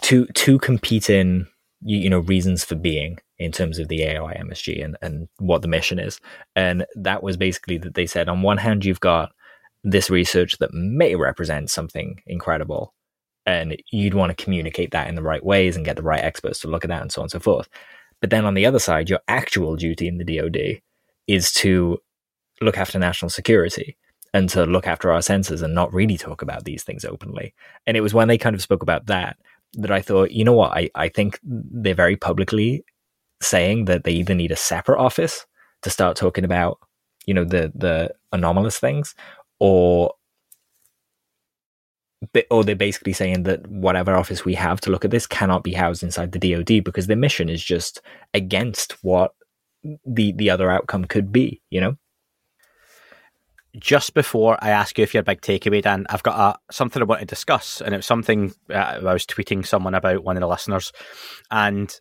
two 0.00 0.26
two 0.34 0.58
competing, 0.58 1.46
you, 1.82 1.98
you 1.98 2.10
know, 2.10 2.20
reasons 2.20 2.64
for 2.64 2.74
being 2.74 3.18
in 3.38 3.52
terms 3.52 3.78
of 3.78 3.88
the 3.88 4.00
AOI 4.00 4.40
MSG 4.40 4.84
and 4.84 4.96
and 5.02 5.28
what 5.38 5.62
the 5.62 5.68
mission 5.68 5.98
is, 5.98 6.20
and 6.56 6.84
that 6.94 7.22
was 7.22 7.36
basically 7.36 7.78
that 7.78 7.94
they 7.94 8.06
said 8.06 8.28
on 8.28 8.42
one 8.42 8.58
hand 8.58 8.84
you've 8.84 9.00
got 9.00 9.32
this 9.84 10.10
research 10.10 10.58
that 10.58 10.74
may 10.74 11.14
represent 11.14 11.70
something 11.70 12.20
incredible, 12.26 12.94
and 13.46 13.76
you'd 13.92 14.14
want 14.14 14.36
to 14.36 14.44
communicate 14.44 14.90
that 14.90 15.08
in 15.08 15.14
the 15.14 15.22
right 15.22 15.44
ways 15.44 15.76
and 15.76 15.84
get 15.84 15.96
the 15.96 16.02
right 16.02 16.22
experts 16.22 16.60
to 16.60 16.68
look 16.68 16.84
at 16.84 16.88
that 16.88 17.02
and 17.02 17.12
so 17.12 17.20
on 17.20 17.24
and 17.24 17.32
so 17.32 17.40
forth. 17.40 17.68
But 18.20 18.30
then 18.30 18.44
on 18.44 18.54
the 18.54 18.66
other 18.66 18.80
side, 18.80 19.08
your 19.08 19.20
actual 19.28 19.76
duty 19.76 20.08
in 20.08 20.18
the 20.18 20.24
DoD 20.24 20.80
is 21.26 21.52
to 21.52 21.98
look 22.60 22.76
after 22.76 22.98
national 22.98 23.30
security 23.30 23.96
and 24.34 24.48
to 24.50 24.66
look 24.66 24.86
after 24.86 25.10
our 25.12 25.22
senses 25.22 25.62
and 25.62 25.74
not 25.74 25.92
really 25.92 26.16
talk 26.16 26.42
about 26.42 26.64
these 26.64 26.82
things 26.82 27.04
openly. 27.04 27.54
And 27.86 27.96
it 27.96 28.00
was 28.00 28.12
when 28.12 28.28
they 28.28 28.38
kind 28.38 28.54
of 28.54 28.62
spoke 28.62 28.82
about 28.82 29.06
that 29.06 29.36
that 29.74 29.90
I 29.90 30.00
thought, 30.00 30.30
you 30.30 30.44
know 30.44 30.52
what, 30.52 30.72
I, 30.72 30.90
I 30.94 31.08
think 31.08 31.38
they're 31.42 31.94
very 31.94 32.16
publicly 32.16 32.84
saying 33.42 33.84
that 33.86 34.04
they 34.04 34.12
either 34.12 34.34
need 34.34 34.50
a 34.50 34.56
separate 34.56 35.00
office 35.00 35.46
to 35.82 35.90
start 35.90 36.16
talking 36.16 36.44
about, 36.44 36.78
you 37.26 37.34
know, 37.34 37.44
the 37.44 37.72
the 37.74 38.14
anomalous 38.32 38.78
things, 38.78 39.14
or 39.60 40.12
or 42.50 42.64
they're 42.64 42.74
basically 42.74 43.12
saying 43.12 43.44
that 43.44 43.66
whatever 43.68 44.16
office 44.16 44.44
we 44.44 44.54
have 44.54 44.80
to 44.80 44.90
look 44.90 45.04
at 45.04 45.10
this 45.10 45.26
cannot 45.26 45.62
be 45.62 45.72
housed 45.72 46.02
inside 46.02 46.32
the 46.32 46.38
DoD 46.38 46.82
because 46.84 47.06
their 47.06 47.16
mission 47.16 47.48
is 47.48 47.62
just 47.62 48.00
against 48.34 48.92
what 49.04 49.32
the 50.04 50.32
the 50.32 50.50
other 50.50 50.70
outcome 50.70 51.04
could 51.04 51.30
be, 51.32 51.62
you 51.70 51.80
know? 51.80 51.96
Just 53.78 54.14
before 54.14 54.58
I 54.60 54.70
ask 54.70 54.98
you 54.98 55.04
if 55.04 55.14
your 55.14 55.22
big 55.22 55.40
takeaway, 55.40 55.82
Dan, 55.82 56.06
I've 56.10 56.22
got 56.22 56.38
a, 56.38 56.72
something 56.72 57.02
I 57.02 57.04
want 57.04 57.20
to 57.20 57.26
discuss, 57.26 57.80
and 57.80 57.94
it 57.94 57.98
was 57.98 58.06
something 58.06 58.52
uh, 58.70 58.74
I 58.74 59.12
was 59.12 59.26
tweeting 59.26 59.66
someone 59.66 59.94
about 59.94 60.24
one 60.24 60.36
of 60.36 60.40
the 60.40 60.48
listeners, 60.48 60.92
and 61.50 61.94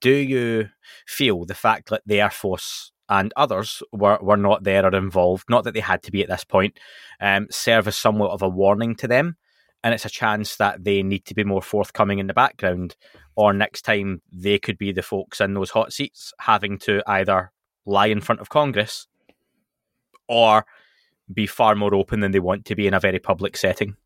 do 0.00 0.12
you 0.12 0.68
feel 1.06 1.44
the 1.44 1.54
fact 1.54 1.90
that 1.90 2.02
the 2.06 2.20
Air 2.20 2.30
Force 2.30 2.92
and 3.08 3.32
others 3.36 3.82
were, 3.92 4.18
were 4.22 4.36
not 4.36 4.64
there 4.64 4.84
or 4.84 4.94
involved, 4.94 5.44
not 5.50 5.64
that 5.64 5.74
they 5.74 5.80
had 5.80 6.02
to 6.04 6.12
be 6.12 6.22
at 6.22 6.28
this 6.28 6.44
point, 6.44 6.78
um, 7.20 7.46
serve 7.50 7.86
as 7.86 7.96
somewhat 7.96 8.30
of 8.30 8.42
a 8.42 8.48
warning 8.48 8.94
to 8.96 9.08
them? 9.08 9.36
And 9.82 9.92
it's 9.92 10.06
a 10.06 10.10
chance 10.10 10.56
that 10.56 10.82
they 10.82 11.02
need 11.02 11.26
to 11.26 11.34
be 11.34 11.44
more 11.44 11.60
forthcoming 11.60 12.18
in 12.18 12.26
the 12.26 12.34
background, 12.34 12.96
or 13.36 13.52
next 13.52 13.82
time 13.82 14.22
they 14.32 14.58
could 14.58 14.78
be 14.78 14.92
the 14.92 15.02
folks 15.02 15.40
in 15.40 15.54
those 15.54 15.70
hot 15.70 15.92
seats 15.92 16.32
having 16.40 16.78
to 16.78 17.02
either 17.06 17.52
lie 17.84 18.06
in 18.06 18.20
front 18.20 18.40
of 18.40 18.48
Congress 18.48 19.06
or 20.28 20.64
be 21.32 21.46
far 21.46 21.74
more 21.74 21.94
open 21.94 22.20
than 22.20 22.32
they 22.32 22.40
want 22.40 22.64
to 22.66 22.74
be 22.74 22.86
in 22.86 22.94
a 22.94 23.00
very 23.00 23.18
public 23.18 23.56
setting. 23.56 23.96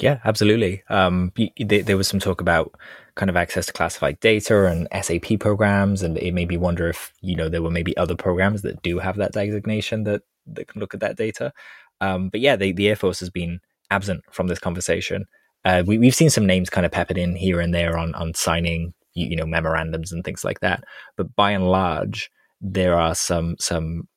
Yeah, 0.00 0.18
absolutely. 0.24 0.82
Um, 0.88 1.32
there, 1.58 1.96
was 1.96 2.08
some 2.08 2.18
talk 2.18 2.40
about 2.40 2.74
kind 3.14 3.30
of 3.30 3.36
access 3.36 3.66
to 3.66 3.72
classified 3.72 4.18
data 4.18 4.66
and 4.66 4.88
SAP 5.04 5.38
programs, 5.38 6.02
and 6.02 6.18
it 6.18 6.34
made 6.34 6.48
me 6.48 6.56
wonder 6.56 6.88
if 6.88 7.12
you 7.20 7.36
know 7.36 7.48
there 7.48 7.62
were 7.62 7.70
maybe 7.70 7.96
other 7.96 8.16
programs 8.16 8.62
that 8.62 8.82
do 8.82 8.98
have 8.98 9.16
that 9.16 9.32
designation 9.32 10.02
that 10.04 10.22
that 10.46 10.66
can 10.66 10.80
look 10.80 10.94
at 10.94 11.00
that 11.00 11.16
data. 11.16 11.52
Um, 12.00 12.28
but 12.28 12.40
yeah, 12.40 12.56
the, 12.56 12.72
the 12.72 12.88
Air 12.88 12.96
Force 12.96 13.20
has 13.20 13.30
been 13.30 13.60
absent 13.90 14.24
from 14.32 14.48
this 14.48 14.58
conversation. 14.58 15.26
Uh, 15.64 15.84
we, 15.86 15.96
we've 15.96 16.14
seen 16.14 16.28
some 16.28 16.44
names 16.44 16.70
kind 16.70 16.84
of 16.84 16.92
peppered 16.92 17.16
in 17.16 17.36
here 17.36 17.60
and 17.60 17.72
there 17.72 17.96
on 17.96 18.16
on 18.16 18.34
signing 18.34 18.94
you, 19.14 19.28
you 19.28 19.36
know 19.36 19.46
memorandums 19.46 20.10
and 20.10 20.24
things 20.24 20.44
like 20.44 20.58
that, 20.58 20.82
but 21.16 21.36
by 21.36 21.52
and 21.52 21.68
large, 21.68 22.32
there 22.60 22.98
are 22.98 23.14
some 23.14 23.54
some 23.60 24.08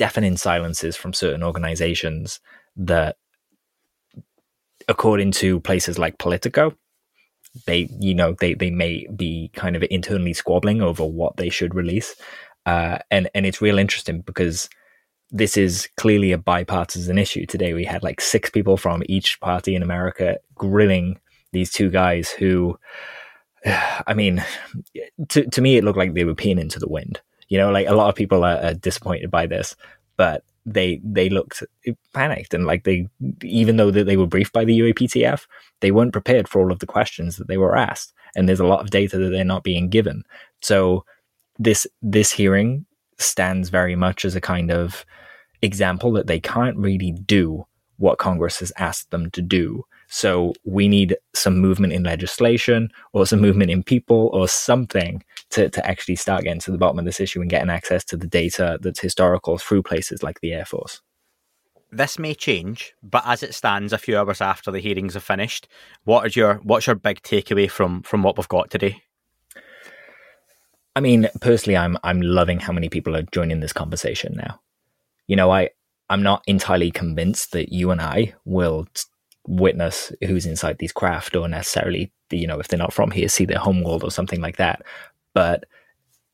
deafening 0.00 0.38
silences 0.38 0.96
from 0.96 1.12
certain 1.12 1.42
organizations 1.42 2.40
that 2.74 3.16
according 4.88 5.30
to 5.30 5.60
places 5.60 5.98
like 5.98 6.16
Politico, 6.16 6.74
they 7.66 7.86
you 8.00 8.14
know 8.14 8.34
they 8.40 8.54
they 8.54 8.70
may 8.70 9.06
be 9.14 9.50
kind 9.54 9.76
of 9.76 9.84
internally 9.90 10.32
squabbling 10.32 10.80
over 10.80 11.04
what 11.04 11.36
they 11.36 11.50
should 11.50 11.74
release, 11.74 12.16
uh, 12.64 12.96
and 13.10 13.28
and 13.34 13.44
it's 13.44 13.60
real 13.60 13.78
interesting 13.78 14.22
because 14.22 14.70
this 15.30 15.58
is 15.58 15.86
clearly 15.98 16.32
a 16.32 16.38
bipartisan 16.38 17.18
issue. 17.18 17.44
Today 17.44 17.74
we 17.74 17.84
had 17.84 18.02
like 18.02 18.22
six 18.22 18.48
people 18.48 18.78
from 18.78 19.02
each 19.06 19.38
party 19.40 19.74
in 19.74 19.82
America 19.82 20.38
grilling 20.54 21.20
these 21.52 21.70
two 21.70 21.90
guys 21.90 22.30
who, 22.30 22.78
I 24.06 24.14
mean, 24.14 24.42
to 25.28 25.44
to 25.44 25.60
me 25.60 25.76
it 25.76 25.84
looked 25.84 25.98
like 25.98 26.14
they 26.14 26.24
were 26.24 26.34
peeing 26.34 26.58
into 26.58 26.78
the 26.78 26.88
wind. 26.88 27.20
You 27.50 27.58
know, 27.58 27.70
like 27.70 27.86
a 27.86 27.94
lot 27.94 28.08
of 28.08 28.14
people 28.14 28.44
are, 28.44 28.56
are 28.58 28.74
disappointed 28.74 29.30
by 29.30 29.46
this, 29.46 29.76
but 30.16 30.44
they 30.66 31.00
they 31.04 31.28
looked 31.28 31.62
panicked 32.14 32.54
and 32.54 32.66
like 32.66 32.84
they 32.84 33.08
even 33.42 33.76
though 33.76 33.90
that 33.90 34.04
they 34.04 34.16
were 34.16 34.26
briefed 34.26 34.52
by 34.52 34.64
the 34.64 34.78
UAPTF, 34.78 35.46
they 35.80 35.90
weren't 35.90 36.12
prepared 36.12 36.48
for 36.48 36.60
all 36.60 36.72
of 36.72 36.78
the 36.78 36.86
questions 36.86 37.36
that 37.36 37.48
they 37.48 37.58
were 37.58 37.76
asked, 37.76 38.14
and 38.34 38.48
there's 38.48 38.60
a 38.60 38.66
lot 38.66 38.80
of 38.80 38.90
data 38.90 39.18
that 39.18 39.30
they're 39.30 39.44
not 39.44 39.64
being 39.64 39.90
given. 39.90 40.22
So 40.62 41.04
this 41.58 41.86
this 42.00 42.32
hearing 42.32 42.86
stands 43.18 43.68
very 43.68 43.96
much 43.96 44.24
as 44.24 44.34
a 44.34 44.40
kind 44.40 44.70
of 44.70 45.04
example 45.62 46.12
that 46.12 46.26
they 46.26 46.40
can't 46.40 46.76
really 46.76 47.12
do 47.12 47.66
what 47.98 48.18
Congress 48.18 48.60
has 48.60 48.72
asked 48.78 49.10
them 49.10 49.30
to 49.30 49.42
do. 49.42 49.84
So 50.10 50.52
we 50.64 50.88
need 50.88 51.16
some 51.34 51.58
movement 51.58 51.92
in 51.92 52.02
legislation 52.02 52.90
or 53.12 53.26
some 53.26 53.40
movement 53.40 53.70
in 53.70 53.84
people 53.84 54.28
or 54.32 54.48
something 54.48 55.22
to, 55.50 55.70
to 55.70 55.86
actually 55.86 56.16
start 56.16 56.42
getting 56.42 56.60
to 56.62 56.72
the 56.72 56.78
bottom 56.78 56.98
of 56.98 57.04
this 57.04 57.20
issue 57.20 57.40
and 57.40 57.48
getting 57.48 57.70
access 57.70 58.04
to 58.06 58.16
the 58.16 58.26
data 58.26 58.76
that's 58.82 58.98
historical 58.98 59.56
through 59.56 59.84
places 59.84 60.22
like 60.22 60.40
the 60.40 60.52
Air 60.52 60.64
Force. 60.64 61.00
This 61.92 62.18
may 62.18 62.34
change, 62.34 62.92
but 63.04 63.22
as 63.24 63.44
it 63.44 63.54
stands, 63.54 63.92
a 63.92 63.98
few 63.98 64.18
hours 64.18 64.40
after 64.40 64.72
the 64.72 64.80
hearings 64.80 65.14
are 65.14 65.20
finished, 65.20 65.68
what 66.04 66.26
is 66.26 66.34
your 66.34 66.54
what's 66.56 66.86
your 66.86 66.96
big 66.96 67.22
takeaway 67.22 67.70
from 67.70 68.02
from 68.02 68.22
what 68.24 68.36
we've 68.36 68.48
got 68.48 68.70
today? 68.70 69.02
I 70.94 71.00
mean, 71.00 71.28
personally, 71.40 71.76
I'm 71.76 71.96
I'm 72.02 72.20
loving 72.20 72.60
how 72.60 72.72
many 72.72 72.88
people 72.88 73.16
are 73.16 73.22
joining 73.22 73.60
this 73.60 73.72
conversation 73.72 74.34
now. 74.36 74.60
You 75.26 75.36
know, 75.36 75.50
I 75.50 75.70
I'm 76.08 76.22
not 76.22 76.42
entirely 76.46 76.90
convinced 76.90 77.52
that 77.52 77.72
you 77.72 77.90
and 77.90 78.00
I 78.00 78.34
will 78.44 78.86
witness 79.50 80.12
who's 80.26 80.46
inside 80.46 80.78
these 80.78 80.92
craft 80.92 81.34
or 81.34 81.48
necessarily, 81.48 82.12
you 82.30 82.46
know, 82.46 82.60
if 82.60 82.68
they're 82.68 82.78
not 82.78 82.92
from 82.92 83.10
here, 83.10 83.28
see 83.28 83.44
their 83.44 83.58
homeworld 83.58 84.04
or 84.04 84.10
something 84.10 84.40
like 84.40 84.56
that. 84.56 84.82
But 85.34 85.64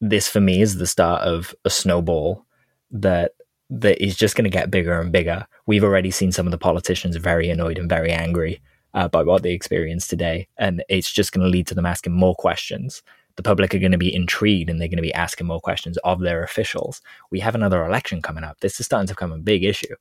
this 0.00 0.28
for 0.28 0.40
me 0.40 0.60
is 0.60 0.76
the 0.76 0.86
start 0.86 1.22
of 1.22 1.54
a 1.64 1.70
snowball 1.70 2.44
that 2.90 3.32
that 3.70 4.02
is 4.04 4.16
just 4.16 4.36
going 4.36 4.44
to 4.44 4.50
get 4.50 4.70
bigger 4.70 5.00
and 5.00 5.10
bigger. 5.10 5.46
We've 5.66 5.82
already 5.82 6.10
seen 6.10 6.30
some 6.30 6.46
of 6.46 6.52
the 6.52 6.58
politicians 6.58 7.16
very 7.16 7.48
annoyed 7.48 7.78
and 7.78 7.88
very 7.88 8.12
angry 8.12 8.60
uh, 8.94 9.08
by 9.08 9.22
what 9.24 9.42
they 9.42 9.52
experienced 9.52 10.08
today, 10.08 10.46
and 10.56 10.84
it's 10.88 11.10
just 11.10 11.32
going 11.32 11.44
to 11.44 11.50
lead 11.50 11.66
to 11.68 11.74
them 11.74 11.86
asking 11.86 12.12
more 12.12 12.34
questions. 12.36 13.02
The 13.36 13.42
public 13.42 13.74
are 13.74 13.78
going 13.78 13.92
to 13.92 13.98
be 13.98 14.14
intrigued 14.14 14.70
and 14.70 14.80
they're 14.80 14.88
going 14.88 14.96
to 14.96 15.02
be 15.02 15.12
asking 15.12 15.46
more 15.46 15.60
questions 15.60 15.98
of 16.04 16.20
their 16.20 16.42
officials. 16.42 17.02
We 17.30 17.40
have 17.40 17.54
another 17.54 17.84
election 17.84 18.22
coming 18.22 18.44
up. 18.44 18.60
This 18.60 18.78
is 18.78 18.86
starting 18.86 19.08
to 19.08 19.14
become 19.14 19.32
a 19.32 19.38
big 19.38 19.64
issue. 19.64 19.94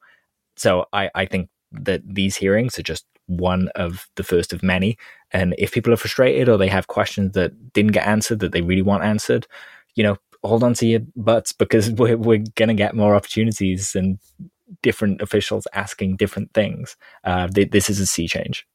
So 0.56 0.86
I, 0.94 1.10
I 1.16 1.26
think 1.26 1.50
that 1.82 2.02
these 2.06 2.36
hearings 2.36 2.78
are 2.80 2.84
just 2.84 3.06
one 3.28 3.70
of 3.76 4.08
the 4.16 4.24
first 4.24 4.54
of 4.54 4.64
many. 4.64 4.98
And 5.32 5.56
if 5.58 5.72
people 5.72 5.94
are 5.94 5.98
frustrated 5.98 6.48
or 6.48 6.58
they 6.58 6.68
have 6.68 6.88
questions 6.88 7.34
that 7.34 7.74
didn't 7.74 7.92
get 7.92 8.08
answered 8.08 8.40
that 8.40 8.52
they 8.52 8.62
really 8.62 8.82
want 8.82 9.04
answered, 9.04 9.48
you 9.96 10.04
know, 10.04 10.18
hold 10.44 10.64
on 10.64 10.74
to 10.76 10.86
your 10.86 11.02
butts 11.16 11.52
because 11.52 11.90
we're, 11.98 12.18
we're 12.18 12.44
going 12.56 12.70
to 12.70 12.76
get 12.76 12.96
more 12.96 13.16
opportunities 13.16 13.96
and 13.96 14.20
different 14.82 15.22
officials 15.22 15.68
asking 15.74 16.18
different 16.18 16.54
things. 16.54 16.96
Uh, 17.24 17.48
th- 17.48 17.72
this 17.72 17.90
is 17.90 18.00
a 18.00 18.06
sea 18.06 18.28
change 18.28 18.66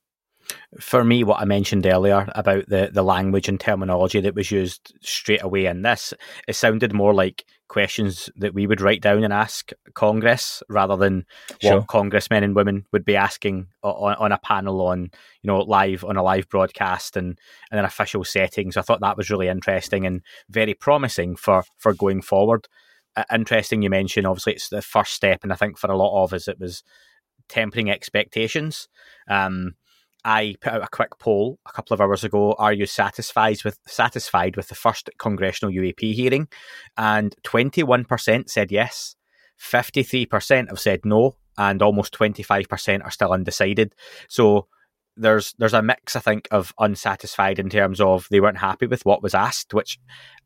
for 0.78 1.04
me, 1.04 1.24
what 1.24 1.40
I 1.40 1.44
mentioned 1.44 1.86
earlier 1.86 2.30
about 2.34 2.68
the, 2.68 2.90
the 2.92 3.02
language 3.02 3.48
and 3.48 3.58
terminology 3.58 4.20
that 4.20 4.34
was 4.34 4.50
used 4.50 4.94
straight 5.00 5.42
away 5.42 5.66
in 5.66 5.82
this, 5.82 6.14
it 6.46 6.54
sounded 6.54 6.92
more 6.92 7.12
like 7.12 7.44
questions 7.68 8.28
that 8.36 8.52
we 8.52 8.66
would 8.66 8.80
write 8.80 9.00
down 9.00 9.22
and 9.22 9.32
ask 9.32 9.70
Congress 9.94 10.62
rather 10.68 10.96
than 10.96 11.24
sure. 11.60 11.78
what 11.78 11.86
congressmen 11.86 12.42
and 12.42 12.56
women 12.56 12.84
would 12.92 13.04
be 13.04 13.16
asking 13.16 13.66
on, 13.82 14.14
on, 14.14 14.32
a 14.32 14.38
panel 14.38 14.82
on, 14.82 15.02
you 15.42 15.48
know, 15.48 15.58
live 15.58 16.04
on 16.04 16.16
a 16.16 16.22
live 16.22 16.48
broadcast 16.48 17.16
and, 17.16 17.38
and 17.70 17.78
in 17.78 17.84
official 17.84 18.24
setting. 18.24 18.72
So 18.72 18.80
I 18.80 18.82
thought 18.82 19.00
that 19.00 19.16
was 19.16 19.30
really 19.30 19.48
interesting 19.48 20.04
and 20.04 20.22
very 20.48 20.74
promising 20.74 21.36
for, 21.36 21.62
for 21.78 21.94
going 21.94 22.22
forward. 22.22 22.66
Uh, 23.16 23.24
interesting 23.32 23.82
you 23.82 23.90
mentioned, 23.90 24.26
obviously, 24.26 24.54
it's 24.54 24.68
the 24.68 24.82
first 24.82 25.12
step, 25.12 25.40
and 25.42 25.52
I 25.52 25.56
think 25.56 25.78
for 25.78 25.90
a 25.90 25.96
lot 25.96 26.22
of 26.22 26.32
us, 26.32 26.48
it 26.48 26.60
was 26.60 26.82
tempering 27.48 27.90
expectations. 27.90 28.88
Um, 29.28 29.74
I 30.24 30.56
put 30.60 30.72
out 30.72 30.82
a 30.82 30.88
quick 30.88 31.18
poll 31.18 31.58
a 31.66 31.72
couple 31.72 31.94
of 31.94 32.00
hours 32.00 32.24
ago. 32.24 32.54
Are 32.58 32.72
you 32.72 32.86
satisfied 32.86 33.64
with 33.64 33.78
satisfied 33.86 34.56
with 34.56 34.68
the 34.68 34.74
first 34.74 35.10
congressional 35.18 35.72
UAP 35.72 36.14
hearing? 36.14 36.48
And 36.96 37.34
twenty 37.42 37.82
one 37.82 38.04
percent 38.04 38.50
said 38.50 38.70
yes, 38.70 39.16
fifty 39.56 40.02
three 40.02 40.26
percent 40.26 40.68
have 40.68 40.80
said 40.80 41.00
no, 41.04 41.36
and 41.56 41.82
almost 41.82 42.12
twenty 42.12 42.42
five 42.42 42.68
percent 42.68 43.02
are 43.02 43.10
still 43.10 43.32
undecided. 43.32 43.94
So 44.28 44.68
there's 45.16 45.54
there's 45.58 45.74
a 45.74 45.82
mix, 45.82 46.16
I 46.16 46.20
think, 46.20 46.48
of 46.50 46.72
unsatisfied 46.78 47.58
in 47.58 47.68
terms 47.68 48.00
of 48.00 48.26
they 48.30 48.40
weren't 48.40 48.58
happy 48.58 48.86
with 48.86 49.04
what 49.04 49.22
was 49.22 49.34
asked, 49.34 49.74
which 49.74 49.98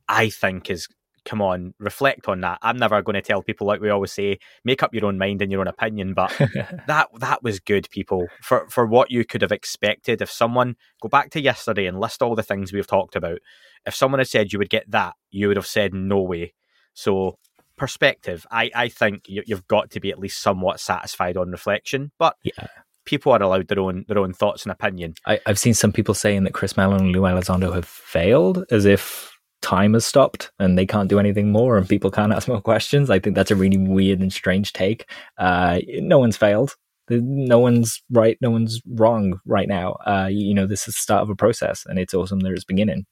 I 0.09 0.29
think 0.29 0.71
is 0.71 0.89
come 1.25 1.41
on, 1.41 1.75
reflect 1.79 2.29
on 2.29 2.41
that. 2.43 2.59
I'm 2.63 2.77
never 2.77 3.03
going 3.03 3.15
to 3.15 3.23
tell 3.23 3.43
people 3.43 3.67
like 3.67 3.81
we 3.81 3.91
always 3.91 4.13
say, 4.13 4.39
make 4.65 4.83
up 4.83 4.95
your 4.95 5.07
own 5.07 5.19
mind 5.19 5.43
and 5.43 5.51
your 5.51 5.61
own 5.61 5.69
opinion. 5.69 6.15
But 6.15 6.31
that 6.87 7.09
that 7.19 7.43
was 7.43 7.61
good, 7.61 7.89
people, 7.91 8.27
for 8.43 8.69
for 8.69 8.87
what 8.87 9.11
you 9.11 9.25
could 9.25 9.43
have 9.43 9.53
expected. 9.53 10.23
If 10.23 10.31
someone 10.31 10.77
go 11.01 11.09
back 11.09 11.31
to 11.31 11.41
yesterday 11.41 11.87
and 11.87 12.01
list 12.01 12.23
all 12.23 12.35
the 12.35 12.43
things 12.43 12.73
we've 12.73 12.87
talked 12.87 13.17
about, 13.17 13.39
if 13.87 13.95
someone 13.95 14.21
had 14.21 14.29
said 14.29 14.53
you 14.53 14.59
would 14.59 14.71
get 14.71 14.91
that, 14.91 15.15
you 15.31 15.49
would 15.49 15.57
have 15.57 15.67
said 15.67 15.95
no 15.95 16.21
way. 16.21 16.55
So 16.95 17.39
perspective, 17.77 18.47
I 18.51 18.71
I 18.75 18.89
think 18.89 19.25
you, 19.27 19.43
have 19.51 19.67
got 19.67 19.91
to 19.93 20.01
be 20.01 20.11
at 20.11 20.19
least 20.19 20.43
somewhat 20.43 20.81
satisfied 20.81 21.37
on 21.37 21.51
reflection, 21.51 22.13
but. 22.19 22.37
Yeah 22.43 22.69
people 23.07 23.33
are 23.33 23.43
allowed 23.43 23.69
their 23.69 23.81
own 23.81 24.03
their 24.09 24.19
own 24.19 24.33
thoughts 24.33 24.63
and 24.63 24.73
opinion. 24.73 25.13
I, 25.27 25.39
have 25.45 25.59
seen 25.59 25.75
some 25.75 25.93
people 25.93 26.15
saying 26.15 26.45
that 26.45 26.55
Chris 26.55 26.75
Mellon 26.75 27.03
and 27.03 27.13
Lou 27.13 27.21
Elizondo 27.21 27.75
have 27.75 27.85
failed, 27.85 28.65
as 28.71 28.87
if 28.87 29.34
time 29.65 29.95
has 29.95 30.07
stopped 30.07 30.53
and 30.59 30.79
they 30.79 30.87
can't 30.87 31.09
do 31.09 31.19
anything 31.19 31.51
more 31.51 31.77
and 31.77 31.89
people 31.89 32.11
can't 32.11 32.33
ask 32.37 32.47
more 32.47 32.61
questions. 32.61 33.11
I 33.11 33.19
think 33.19 33.35
that's 33.35 33.51
a 33.51 33.57
really 33.57 33.79
weird 33.79 34.21
and 34.21 34.33
strange 34.33 34.73
take. 34.73 35.11
Uh, 35.39 35.81
no 35.99 36.19
one's 36.19 36.37
failed. 36.37 36.77
No 37.11 37.59
one's 37.59 38.03
right. 38.11 38.39
No 38.41 38.51
one's 38.51 38.81
wrong 38.87 39.41
right 39.47 39.69
now. 39.69 39.93
Uh, 40.07 40.29
you 40.31 40.55
know, 40.55 40.67
this 40.67 40.89
is 40.89 40.95
the 40.95 41.01
start 41.01 41.23
of 41.23 41.31
a 41.31 41.35
process 41.35 41.85
and 41.87 41.99
it's 41.99 42.15
awesome 42.15 42.41
that 42.41 42.53
it's 42.53 42.65
beginning. 42.65 43.07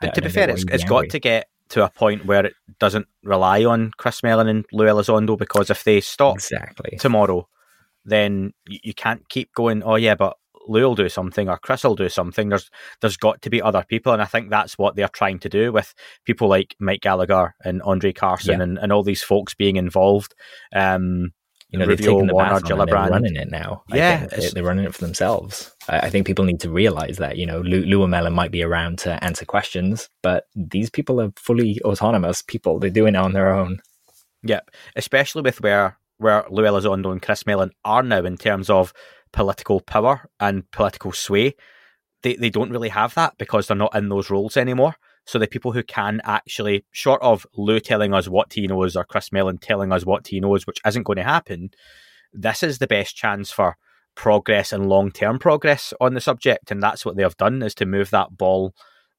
But 0.00 0.14
to 0.14 0.22
be 0.22 0.28
fair, 0.30 0.48
it's, 0.48 0.64
it's 0.70 0.84
got 0.84 1.10
to 1.10 1.18
get 1.18 1.48
to 1.68 1.84
a 1.84 1.90
point 1.90 2.24
where 2.24 2.46
it 2.46 2.54
doesn't 2.78 3.06
rely 3.22 3.64
on 3.64 3.90
Chris 3.98 4.22
Mellon 4.22 4.48
and 4.48 4.64
Lou 4.72 4.86
Elizondo 4.86 5.36
because 5.36 5.68
if 5.68 5.84
they 5.84 6.00
stop 6.00 6.36
exactly 6.36 6.96
tomorrow, 6.98 7.48
then 8.04 8.52
you, 8.66 8.78
you 8.84 8.94
can't 8.94 9.28
keep 9.28 9.52
going, 9.54 9.82
oh 9.82 9.96
yeah, 9.96 10.14
but 10.14 10.36
Lou 10.68 10.82
will 10.82 10.94
do 10.94 11.08
something 11.08 11.48
or 11.48 11.58
Chris 11.58 11.84
will 11.84 11.94
do 11.94 12.08
something. 12.08 12.48
There's 12.48 12.70
there's 13.00 13.16
got 13.16 13.42
to 13.42 13.50
be 13.50 13.62
other 13.62 13.84
people, 13.88 14.12
and 14.12 14.22
I 14.22 14.26
think 14.26 14.50
that's 14.50 14.78
what 14.78 14.96
they're 14.96 15.08
trying 15.08 15.38
to 15.40 15.48
do 15.48 15.72
with 15.72 15.94
people 16.24 16.48
like 16.48 16.74
Mike 16.78 17.00
Gallagher 17.00 17.54
and 17.64 17.82
Andre 17.82 18.12
Carson 18.12 18.58
yeah. 18.58 18.64
and, 18.64 18.78
and 18.78 18.92
all 18.92 19.02
these 19.02 19.22
folks 19.22 19.54
being 19.54 19.76
involved. 19.76 20.34
Um, 20.74 21.32
you 21.70 21.80
know, 21.80 21.86
they've 21.86 21.98
taken 21.98 22.28
the 22.28 22.32
Warner, 22.34 22.60
baton 22.60 22.80
and 22.80 22.88
they're 22.88 22.94
running 22.94 23.36
it 23.36 23.50
now. 23.50 23.82
Yeah, 23.88 24.20
think. 24.20 24.32
it's- 24.32 24.44
They- 24.44 24.54
they're 24.54 24.68
running 24.68 24.84
it 24.84 24.94
for 24.94 25.00
themselves. 25.04 25.74
I, 25.88 26.00
I 26.00 26.10
think 26.10 26.26
people 26.26 26.44
need 26.44 26.60
to 26.60 26.70
realize 26.70 27.18
that. 27.18 27.36
You 27.38 27.46
know, 27.46 27.60
Lou, 27.60 27.82
Lou 27.82 28.02
and 28.02 28.10
Mellon 28.12 28.34
might 28.34 28.52
be 28.52 28.62
around 28.62 28.98
to 29.00 29.22
answer 29.24 29.44
questions, 29.44 30.08
but 30.22 30.44
these 30.54 30.90
people 30.90 31.20
are 31.20 31.32
fully 31.36 31.80
autonomous 31.82 32.40
people. 32.42 32.78
They're 32.78 32.90
doing 32.90 33.14
it 33.16 33.18
on 33.18 33.32
their 33.32 33.52
own. 33.52 33.80
Yep, 34.44 34.70
especially 34.94 35.42
with 35.42 35.60
where 35.60 35.98
where 36.18 36.44
Lou 36.50 36.62
Elizondo 36.62 37.12
and 37.12 37.20
Chris 37.20 37.44
Mellon 37.46 37.72
are 37.84 38.02
now 38.02 38.24
in 38.24 38.36
terms 38.36 38.70
of 38.70 38.92
political 39.32 39.80
power 39.80 40.28
and 40.40 40.70
political 40.70 41.12
sway. 41.12 41.54
They 42.22 42.34
they 42.34 42.50
don't 42.50 42.70
really 42.70 42.88
have 42.90 43.14
that 43.14 43.36
because 43.38 43.66
they're 43.66 43.76
not 43.76 43.94
in 43.94 44.08
those 44.08 44.30
roles 44.30 44.56
anymore. 44.56 44.96
So 45.26 45.38
the 45.38 45.48
people 45.48 45.72
who 45.72 45.82
can 45.82 46.20
actually, 46.24 46.84
short 46.92 47.20
of 47.20 47.46
Lou 47.56 47.80
telling 47.80 48.14
us 48.14 48.28
what 48.28 48.52
he 48.52 48.68
knows 48.68 48.94
or 48.94 49.04
Chris 49.04 49.32
Mellon 49.32 49.58
telling 49.58 49.92
us 49.92 50.06
what 50.06 50.28
he 50.28 50.38
knows, 50.38 50.66
which 50.68 50.80
isn't 50.86 51.02
going 51.02 51.16
to 51.16 51.24
happen, 51.24 51.70
this 52.32 52.62
is 52.62 52.78
the 52.78 52.86
best 52.86 53.16
chance 53.16 53.50
for 53.50 53.76
progress 54.14 54.72
and 54.72 54.88
long 54.88 55.10
term 55.10 55.38
progress 55.38 55.92
on 56.00 56.14
the 56.14 56.20
subject, 56.20 56.70
and 56.70 56.82
that's 56.82 57.04
what 57.04 57.16
they 57.16 57.22
have 57.22 57.36
done 57.36 57.62
is 57.62 57.74
to 57.74 57.86
move 57.86 58.10
that 58.10 58.36
ball 58.38 58.72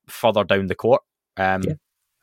further 0.07 0.43
down 0.45 0.67
the 0.67 0.75
court. 0.75 1.01
Um, 1.35 1.61
Yeah, 1.63 1.73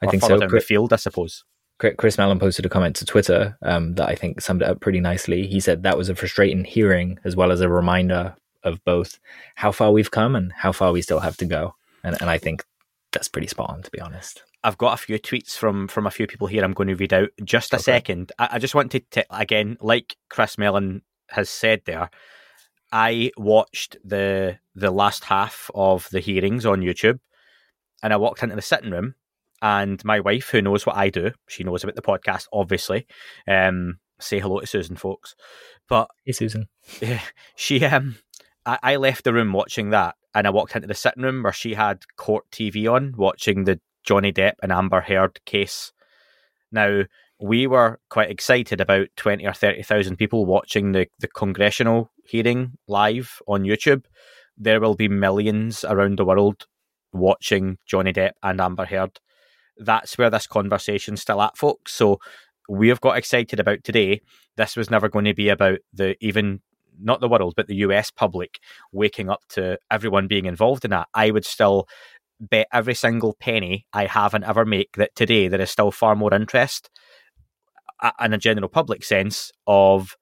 I 0.03 0.07
think 0.07 0.22
further 0.22 0.37
so. 0.37 0.41
down 0.41 0.49
Chris- 0.49 0.64
the 0.64 0.66
field, 0.66 0.93
I 0.93 0.97
suppose. 0.97 1.45
Chri- 1.81 1.97
Chris 1.97 2.18
Mellon 2.18 2.39
posted 2.39 2.64
a 2.66 2.68
comment 2.68 2.97
to 2.97 3.05
Twitter 3.05 3.57
um, 3.62 3.95
that 3.95 4.09
I 4.09 4.14
think 4.14 4.41
summed 4.41 4.62
it 4.62 4.68
up 4.68 4.81
pretty 4.81 5.01
nicely. 5.01 5.47
He 5.47 5.61
said 5.61 5.83
that 5.83 5.99
was 5.99 6.09
a 6.09 6.14
frustrating 6.14 6.64
hearing, 6.64 7.18
as 7.25 7.35
well 7.37 7.51
as 7.53 7.61
a 7.61 7.68
reminder 7.68 8.37
of 8.62 8.83
both 8.85 9.18
how 9.57 9.72
far 9.72 9.93
we've 9.93 10.11
come 10.11 10.35
and 10.37 10.53
how 10.53 10.72
far 10.72 10.93
we 10.93 11.03
still 11.03 11.20
have 11.20 11.37
to 11.39 11.45
go. 11.45 11.75
And, 12.03 12.16
and 12.20 12.31
I 12.31 12.39
think 12.39 12.64
that's 13.12 13.29
pretty 13.29 13.49
spot 13.49 13.70
on, 13.70 13.83
to 13.83 13.91
be 13.91 14.01
honest. 14.01 14.43
I've 14.62 14.79
got 14.79 14.95
a 14.95 15.03
few 15.03 15.18
tweets 15.18 15.59
from 15.59 15.89
from 15.89 16.07
a 16.07 16.11
few 16.11 16.27
people 16.27 16.47
here. 16.47 16.64
I'm 16.64 16.72
going 16.72 16.89
to 16.89 16.95
read 16.95 17.12
out 17.12 17.29
just 17.45 17.72
a 17.72 17.77
Okay. 17.77 17.83
second. 17.83 18.33
I, 18.39 18.49
I 18.53 18.59
just 18.59 18.75
want 18.75 18.93
to 18.93 19.27
again, 19.31 19.77
like 19.81 20.16
Chris 20.31 20.57
Mellon 20.57 21.03
has 21.31 21.51
said 21.51 21.83
there. 21.85 22.09
I 22.93 23.31
watched 23.37 23.97
the 24.05 24.59
the 24.75 24.91
last 24.91 25.25
half 25.25 25.70
of 25.75 26.09
the 26.12 26.20
hearings 26.20 26.64
on 26.64 26.81
YouTube, 26.81 27.18
and 28.03 28.12
I 28.12 28.16
walked 28.16 28.43
into 28.43 28.57
the 28.57 28.62
sitting 28.62 28.91
room, 28.91 29.14
and 29.64 30.04
my 30.04 30.20
wife, 30.20 30.50
who 30.50 30.60
knows 30.60 30.84
what 30.84 30.96
I 30.96 31.08
do, 31.08 31.32
she 31.48 31.64
knows 31.64 31.82
about 31.82 31.96
the 31.96 32.02
podcast, 32.02 32.46
obviously. 32.52 33.06
Um, 33.48 33.98
say 34.20 34.38
hello 34.38 34.60
to 34.60 34.66
Susan, 34.66 34.94
folks. 34.94 35.34
But 35.88 36.10
Hey, 36.24 36.32
Susan. 36.32 36.68
yeah, 37.00 37.22
she 37.56 37.82
um 37.84 38.16
I, 38.66 38.78
I 38.82 38.96
left 38.96 39.24
the 39.24 39.32
room 39.32 39.52
watching 39.54 39.88
that 39.90 40.16
and 40.34 40.46
I 40.46 40.50
walked 40.50 40.76
into 40.76 40.86
the 40.86 40.94
sitting 40.94 41.22
room 41.22 41.42
where 41.42 41.52
she 41.52 41.74
had 41.74 42.02
court 42.16 42.44
TV 42.52 42.92
on 42.92 43.14
watching 43.16 43.64
the 43.64 43.80
Johnny 44.04 44.32
Depp 44.32 44.54
and 44.62 44.70
Amber 44.70 45.00
Heard 45.00 45.42
case. 45.46 45.92
Now 46.70 47.04
we 47.40 47.66
were 47.66 48.00
quite 48.10 48.30
excited 48.30 48.80
about 48.82 49.08
twenty 49.16 49.46
or 49.46 49.54
thirty 49.54 49.82
thousand 49.82 50.16
people 50.16 50.44
watching 50.44 50.92
the, 50.92 51.06
the 51.20 51.28
congressional 51.28 52.10
hearing 52.22 52.72
live 52.86 53.40
on 53.46 53.62
YouTube. 53.62 54.04
There 54.58 54.80
will 54.80 54.94
be 54.94 55.08
millions 55.08 55.84
around 55.84 56.18
the 56.18 56.24
world 56.24 56.66
watching 57.12 57.78
Johnny 57.86 58.12
Depp 58.12 58.32
and 58.42 58.60
Amber 58.60 58.84
Heard. 58.84 59.20
That's 59.77 60.16
where 60.18 60.31
this 60.31 60.47
conversation's 60.47 61.22
still 61.22 61.43
at, 61.43 61.57
folks. 61.57 61.93
So 61.93 62.18
we've 62.68 63.01
got 63.01 63.18
excited 63.18 63.61
about 63.61 63.85
today. 63.85 64.20
This 64.57 64.77
was 64.77 64.91
never 64.91 65.09
going 65.09 65.25
to 65.27 65.35
be 65.35 65.49
about 65.49 65.79
the 65.93 66.16
even 66.25 66.61
not 67.01 67.20
the 67.20 67.29
world, 67.29 67.55
but 67.57 67.66
the 67.66 67.77
US 67.77 68.11
public 68.11 68.61
waking 68.93 69.29
up 69.29 69.41
to 69.51 69.79
everyone 69.91 70.29
being 70.29 70.47
involved 70.47 70.85
in 70.85 70.93
that. 70.93 71.09
I 71.12 71.31
would 71.31 71.45
still 71.45 71.89
bet 72.41 72.68
every 72.72 72.95
single 72.95 73.35
penny 73.41 73.87
I 73.93 74.07
have 74.07 74.35
and 74.35 74.45
ever 74.45 74.64
make 74.64 74.97
that 74.97 75.14
today 75.14 75.49
there 75.49 75.61
is 75.61 75.70
still 75.70 75.91
far 75.91 76.14
more 76.14 76.35
interest 76.35 76.91
in 78.20 78.35
a 78.35 78.39
general 78.39 78.68
public 78.68 79.05
sense 79.05 79.51
of 79.66 80.16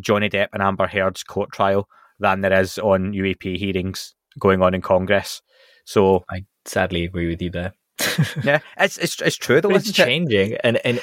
Johnny 0.00 0.28
Depp 0.28 0.48
and 0.52 0.62
Amber 0.62 0.86
Heard's 0.86 1.22
court 1.22 1.52
trial 1.52 1.88
than 2.18 2.40
there 2.40 2.60
is 2.60 2.78
on 2.78 3.12
UAP 3.12 3.58
hearings 3.58 4.14
going 4.38 4.62
on 4.62 4.74
in 4.74 4.80
Congress. 4.80 5.42
So 5.84 6.24
I 6.30 6.44
sadly 6.64 7.04
agree 7.04 7.28
with 7.28 7.42
you 7.42 7.50
there. 7.50 7.72
yeah, 8.44 8.60
it's 8.78 8.98
it's 8.98 9.20
it's 9.22 9.36
true 9.36 9.60
though. 9.60 9.70
It's 9.70 9.88
isn't 9.88 10.02
it? 10.02 10.06
changing, 10.06 10.54
and 10.62 10.78
and 10.84 11.00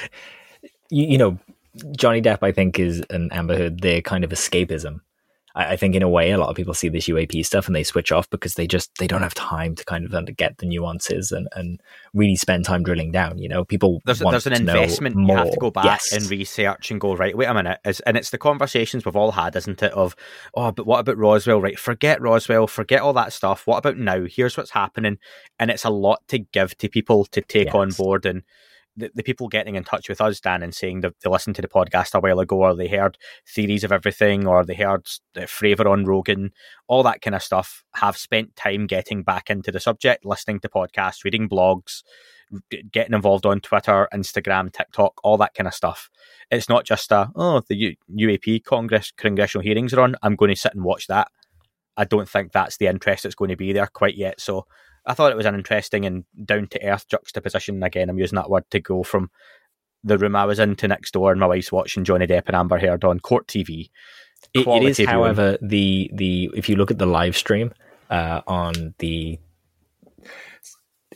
you, 0.89 1.05
you 1.07 1.17
know, 1.17 1.39
Johnny 1.97 2.21
Depp, 2.21 2.39
I 2.41 2.51
think, 2.51 2.79
is 2.79 3.03
an 3.09 3.29
Amber 3.31 3.57
Heard. 3.57 3.81
They're 3.81 4.01
kind 4.01 4.23
of 4.23 4.29
escapism. 4.29 5.01
I, 5.55 5.73
I 5.73 5.75
think, 5.77 5.95
in 5.95 6.03
a 6.03 6.09
way, 6.09 6.31
a 6.31 6.37
lot 6.37 6.49
of 6.49 6.55
people 6.55 6.73
see 6.73 6.89
this 6.89 7.07
UAP 7.07 7.45
stuff 7.45 7.67
and 7.67 7.75
they 7.75 7.83
switch 7.83 8.11
off 8.11 8.29
because 8.29 8.55
they 8.55 8.67
just 8.67 8.91
they 8.99 9.07
don't 9.07 9.21
have 9.21 9.33
time 9.33 9.75
to 9.75 9.85
kind 9.85 10.05
of 10.11 10.37
get 10.37 10.57
the 10.57 10.65
nuances 10.65 11.31
and 11.31 11.47
and 11.55 11.79
really 12.13 12.35
spend 12.35 12.65
time 12.65 12.83
drilling 12.83 13.11
down. 13.11 13.37
You 13.37 13.49
know, 13.49 13.63
people 13.65 14.01
there's 14.05 14.19
there's 14.19 14.47
an 14.47 14.53
investment 14.53 15.15
you 15.17 15.35
have 15.35 15.51
to 15.51 15.59
go 15.59 15.71
back 15.71 15.85
Yes. 15.85 16.11
and 16.13 16.29
research 16.29 16.91
and 16.91 16.99
go 16.99 17.15
right 17.15 17.37
wait 17.37 17.45
a 17.47 17.53
minute 17.53 17.79
is, 17.85 17.99
and 18.01 18.17
it's 18.17 18.29
the 18.29 18.37
conversations 18.37 19.05
we've 19.05 19.15
all 19.15 19.31
had 19.31 19.55
isn't 19.55 19.81
it 19.83 19.91
of 19.93 20.15
oh 20.55 20.71
but 20.71 20.85
what 20.85 20.99
about 20.99 21.17
roswell? 21.17 21.61
Right 21.61 21.77
forget 21.79 22.21
roswell 22.21 22.67
forget 22.67 23.01
all 23.01 23.13
that 23.13 23.33
stuff. 23.33 23.67
What 23.67 23.77
about 23.77 23.97
now? 23.97 24.25
Here's 24.29 24.57
what's 24.57 24.71
happening. 24.71 25.17
And 25.59 25.69
it's 25.69 25.85
a 25.85 25.89
lot 25.89 26.27
to 26.29 26.39
give 26.39 26.77
to 26.79 26.89
people 26.89 27.25
to 27.25 27.41
take 27.41 27.73
on 27.75 27.91
board 27.91 28.25
and 28.25 28.43
the, 28.95 29.11
the 29.15 29.23
people 29.23 29.47
getting 29.47 29.75
in 29.75 29.83
touch 29.83 30.09
with 30.09 30.21
us, 30.21 30.39
Dan, 30.39 30.63
and 30.63 30.73
saying 30.73 31.01
that 31.01 31.13
they 31.21 31.29
listened 31.29 31.55
to 31.55 31.61
the 31.61 31.67
podcast 31.67 32.13
a 32.13 32.19
while 32.19 32.39
ago, 32.39 32.57
or 32.57 32.75
they 32.75 32.87
heard 32.87 33.17
theories 33.47 33.83
of 33.83 33.91
everything, 33.91 34.45
or 34.47 34.63
they 34.63 34.75
heard 34.75 35.07
uh, 35.35 35.41
Fravor 35.41 35.89
on 35.89 36.05
Rogan, 36.05 36.51
all 36.87 37.03
that 37.03 37.21
kind 37.21 37.35
of 37.35 37.43
stuff, 37.43 37.83
have 37.95 38.17
spent 38.17 38.55
time 38.55 38.87
getting 38.87 39.23
back 39.23 39.49
into 39.49 39.71
the 39.71 39.79
subject, 39.79 40.25
listening 40.25 40.59
to 40.59 40.69
podcasts, 40.69 41.23
reading 41.23 41.49
blogs, 41.49 42.03
getting 42.91 43.13
involved 43.13 43.45
on 43.45 43.61
Twitter, 43.61 44.07
Instagram, 44.13 44.71
TikTok, 44.71 45.19
all 45.23 45.37
that 45.37 45.53
kind 45.55 45.67
of 45.67 45.73
stuff. 45.73 46.09
It's 46.51 46.69
not 46.69 46.85
just 46.85 47.11
a 47.11 47.29
oh 47.35 47.61
the 47.67 47.97
UAP 48.11 48.63
Congress 48.63 49.11
congressional 49.15 49.63
hearings 49.63 49.93
are 49.93 50.01
on. 50.01 50.15
I'm 50.21 50.35
going 50.35 50.53
to 50.53 50.59
sit 50.59 50.75
and 50.75 50.83
watch 50.83 51.07
that. 51.07 51.29
I 51.97 52.05
don't 52.05 52.29
think 52.29 52.51
that's 52.51 52.77
the 52.77 52.87
interest 52.87 53.23
that's 53.23 53.35
going 53.35 53.49
to 53.49 53.55
be 53.55 53.73
there 53.73 53.87
quite 53.87 54.15
yet. 54.15 54.39
So 54.39 54.65
I 55.05 55.13
thought 55.13 55.31
it 55.31 55.37
was 55.37 55.45
an 55.45 55.55
interesting 55.55 56.05
and 56.05 56.23
down 56.45 56.67
to 56.67 56.83
earth 56.85 57.07
juxtaposition. 57.07 57.81
Again, 57.83 58.09
I'm 58.09 58.17
using 58.19 58.37
that 58.37 58.49
word 58.49 58.63
to 58.71 58.79
go 58.79 59.03
from 59.03 59.29
the 60.03 60.17
room 60.17 60.35
I 60.35 60.45
was 60.45 60.59
in 60.59 60.75
to 60.77 60.87
next 60.87 61.11
door, 61.11 61.31
and 61.31 61.39
my 61.39 61.47
wife's 61.47 61.71
watching 61.71 62.03
Johnny 62.03 62.27
Depp 62.27 62.43
and 62.47 62.55
Amber 62.55 62.79
Heard 62.79 63.03
on 63.03 63.19
court 63.19 63.47
TV. 63.47 63.89
It- 64.53 64.65
it 64.67 64.83
is, 64.83 64.97
however, 65.11 65.57
the 65.61 66.09
the 66.13 66.51
if 66.55 66.69
you 66.69 66.75
look 66.75 66.91
at 66.91 66.97
the 66.99 67.05
live 67.05 67.35
stream 67.37 67.73
uh, 68.09 68.41
on 68.47 68.93
the 68.99 69.39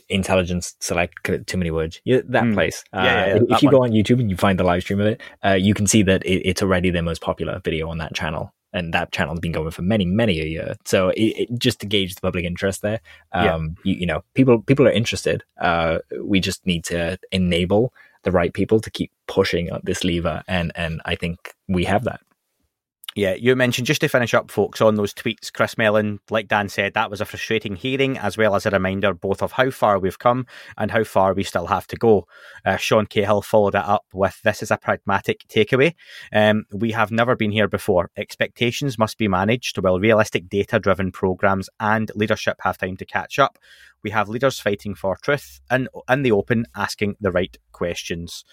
intelligence 0.08 0.74
select 0.80 1.12
too 1.46 1.58
many 1.58 1.70
words 1.70 2.00
yeah, 2.04 2.20
that 2.28 2.44
Mm. 2.44 2.54
place 2.54 2.82
uh, 2.94 3.02
Yeah, 3.04 3.26
yeah, 3.26 3.34
yeah, 3.34 3.42
if 3.56 3.62
you 3.62 3.70
go 3.70 3.82
on 3.82 3.90
youtube 3.90 4.20
and 4.20 4.30
you 4.30 4.36
find 4.36 4.58
the 4.58 4.64
live 4.64 4.82
stream 4.82 5.00
of 5.00 5.06
it 5.06 5.20
uh, 5.44 5.52
you 5.52 5.74
can 5.74 5.86
see 5.86 6.02
that 6.04 6.24
it, 6.24 6.48
it's 6.48 6.62
already 6.62 6.88
their 6.90 7.02
most 7.02 7.20
popular 7.20 7.60
video 7.62 7.90
on 7.90 7.98
that 7.98 8.14
channel 8.14 8.54
and 8.72 8.92
that 8.94 9.12
channel's 9.12 9.40
been 9.40 9.52
going 9.52 9.70
for 9.70 9.82
many 9.82 10.04
many 10.04 10.40
a 10.40 10.44
year. 10.44 10.76
So 10.84 11.08
it, 11.10 11.22
it, 11.50 11.58
just 11.58 11.80
to 11.80 11.86
gauge 11.86 12.14
the 12.14 12.20
public 12.20 12.44
interest 12.44 12.82
there 12.82 13.00
Yeah. 13.34 13.54
um 13.54 13.76
you, 13.84 13.94
you 13.94 14.06
know 14.06 14.22
people 14.34 14.62
people 14.62 14.86
are 14.86 14.92
interested. 14.92 15.44
Uh 15.60 15.98
we 16.22 16.40
just 16.40 16.64
need 16.66 16.84
to 16.84 17.18
enable 17.32 17.92
the 18.24 18.30
right 18.32 18.52
people 18.52 18.80
to 18.80 18.90
keep 18.90 19.10
pushing 19.26 19.70
up 19.70 19.82
this 19.84 20.04
lever. 20.04 20.42
And 20.48 20.72
and 20.74 21.00
i 21.04 21.14
think 21.14 21.54
we 21.68 21.84
have 21.84 22.04
that 22.04 22.20
Yeah, 23.16 23.34
you 23.34 23.56
mentioned 23.56 23.86
just 23.86 24.02
to 24.02 24.08
finish 24.08 24.34
up, 24.34 24.50
folks, 24.50 24.80
on 24.80 24.94
those 24.94 25.14
tweets, 25.14 25.52
Chris 25.52 25.76
Mellon, 25.76 26.20
like 26.30 26.46
Dan 26.46 26.68
said, 26.68 26.94
that 26.94 27.10
was 27.10 27.20
a 27.20 27.24
frustrating 27.24 27.74
hearing, 27.74 28.16
as 28.18 28.36
well 28.36 28.54
as 28.54 28.64
a 28.64 28.70
reminder 28.70 29.12
both 29.12 29.42
of 29.42 29.52
how 29.52 29.70
far 29.70 29.98
we've 29.98 30.18
come 30.18 30.46
and 30.76 30.90
how 30.90 31.02
far 31.04 31.34
we 31.34 31.42
still 31.42 31.66
have 31.66 31.86
to 31.88 31.96
go. 31.96 32.28
Uh, 32.64 32.76
Sean 32.76 33.06
Cahill 33.06 33.42
followed 33.42 33.74
it 33.74 33.84
up 33.84 34.04
with 34.12 34.40
this 34.42 34.62
is 34.62 34.70
a 34.70 34.76
pragmatic 34.76 35.40
takeaway. 35.48 35.94
Um, 36.32 36.64
we 36.70 36.92
have 36.92 37.10
never 37.10 37.34
been 37.34 37.50
here 37.50 37.66
before. 37.66 38.10
Expectations 38.16 38.98
must 38.98 39.18
be 39.18 39.26
managed 39.26 39.78
while 39.78 39.98
realistic 39.98 40.48
data 40.48 40.78
driven 40.78 41.10
programs 41.10 41.68
and 41.80 42.12
leadership 42.14 42.58
have 42.60 42.78
time 42.78 42.96
to 42.98 43.06
catch 43.06 43.38
up. 43.38 43.58
We 44.02 44.10
have 44.10 44.28
leaders 44.28 44.60
fighting 44.60 44.94
for 44.94 45.16
truth 45.16 45.60
and 45.70 45.88
in 46.08 46.22
the 46.22 46.32
open, 46.32 46.66
asking 46.76 47.16
the 47.20 47.32
right 47.32 47.56
questions. 47.72 48.44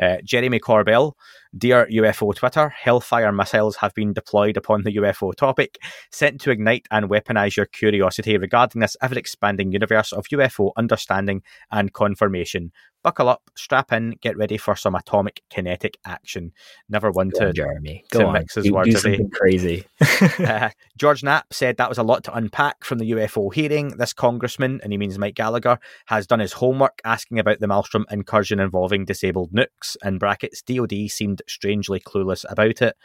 Uh, 0.00 0.16
Jeremy 0.24 0.60
Corbell, 0.60 1.12
dear 1.56 1.86
UFO 1.86 2.34
Twitter, 2.34 2.68
Hellfire 2.70 3.32
missiles 3.32 3.76
have 3.76 3.94
been 3.94 4.12
deployed 4.12 4.56
upon 4.56 4.82
the 4.82 4.96
UFO 4.96 5.34
topic, 5.34 5.78
sent 6.10 6.40
to 6.42 6.50
ignite 6.50 6.86
and 6.90 7.08
weaponize 7.08 7.56
your 7.56 7.66
curiosity 7.66 8.36
regarding 8.36 8.80
this 8.80 8.96
ever 9.02 9.18
expanding 9.18 9.72
universe 9.72 10.12
of 10.12 10.26
UFO 10.28 10.72
understanding 10.76 11.42
and 11.70 11.92
confirmation. 11.92 12.72
Buckle 13.04 13.28
up, 13.28 13.50
strap 13.54 13.92
in, 13.92 14.16
get 14.22 14.36
ready 14.36 14.56
for 14.56 14.74
some 14.74 14.94
atomic 14.94 15.42
kinetic 15.50 15.98
action. 16.06 16.52
Never 16.88 17.10
one 17.10 17.28
Go 17.28 17.40
to 17.40 17.46
on, 17.48 17.54
Jeremy. 17.54 18.04
Go 18.10 18.20
to 18.20 18.26
on. 18.26 18.32
mix 18.32 18.54
his 18.54 18.64
do, 18.64 18.82
do 18.82 18.92
something 18.92 19.30
crazy. 19.30 19.86
Uh, 20.44 20.70
George 20.96 21.22
Knapp 21.22 21.52
said 21.52 21.76
that 21.76 21.88
was 21.88 21.98
a 21.98 22.02
lot 22.02 22.24
to 22.24 22.34
unpack 22.34 22.84
from 22.84 22.98
the 22.98 23.10
UFO 23.12 23.52
hearing. 23.52 23.88
This 23.96 24.12
congressman, 24.12 24.80
and 24.82 24.92
he 24.92 24.98
means 24.98 25.18
Mike 25.18 25.34
Gallagher, 25.34 25.78
has 26.06 26.26
done 26.26 26.40
his 26.40 26.54
homework 26.54 27.00
asking 27.04 27.38
about 27.38 27.60
the 27.60 27.66
Malmstrom 27.66 28.04
incursion 28.10 28.60
involving 28.60 29.04
disabled 29.04 29.52
nukes. 29.52 29.96
In 30.04 30.18
brackets, 30.18 30.62
DOD 30.62 31.08
seemed 31.08 31.42
strangely 31.46 32.00
clueless 32.00 32.44
about 32.48 32.82
it. 32.82 32.96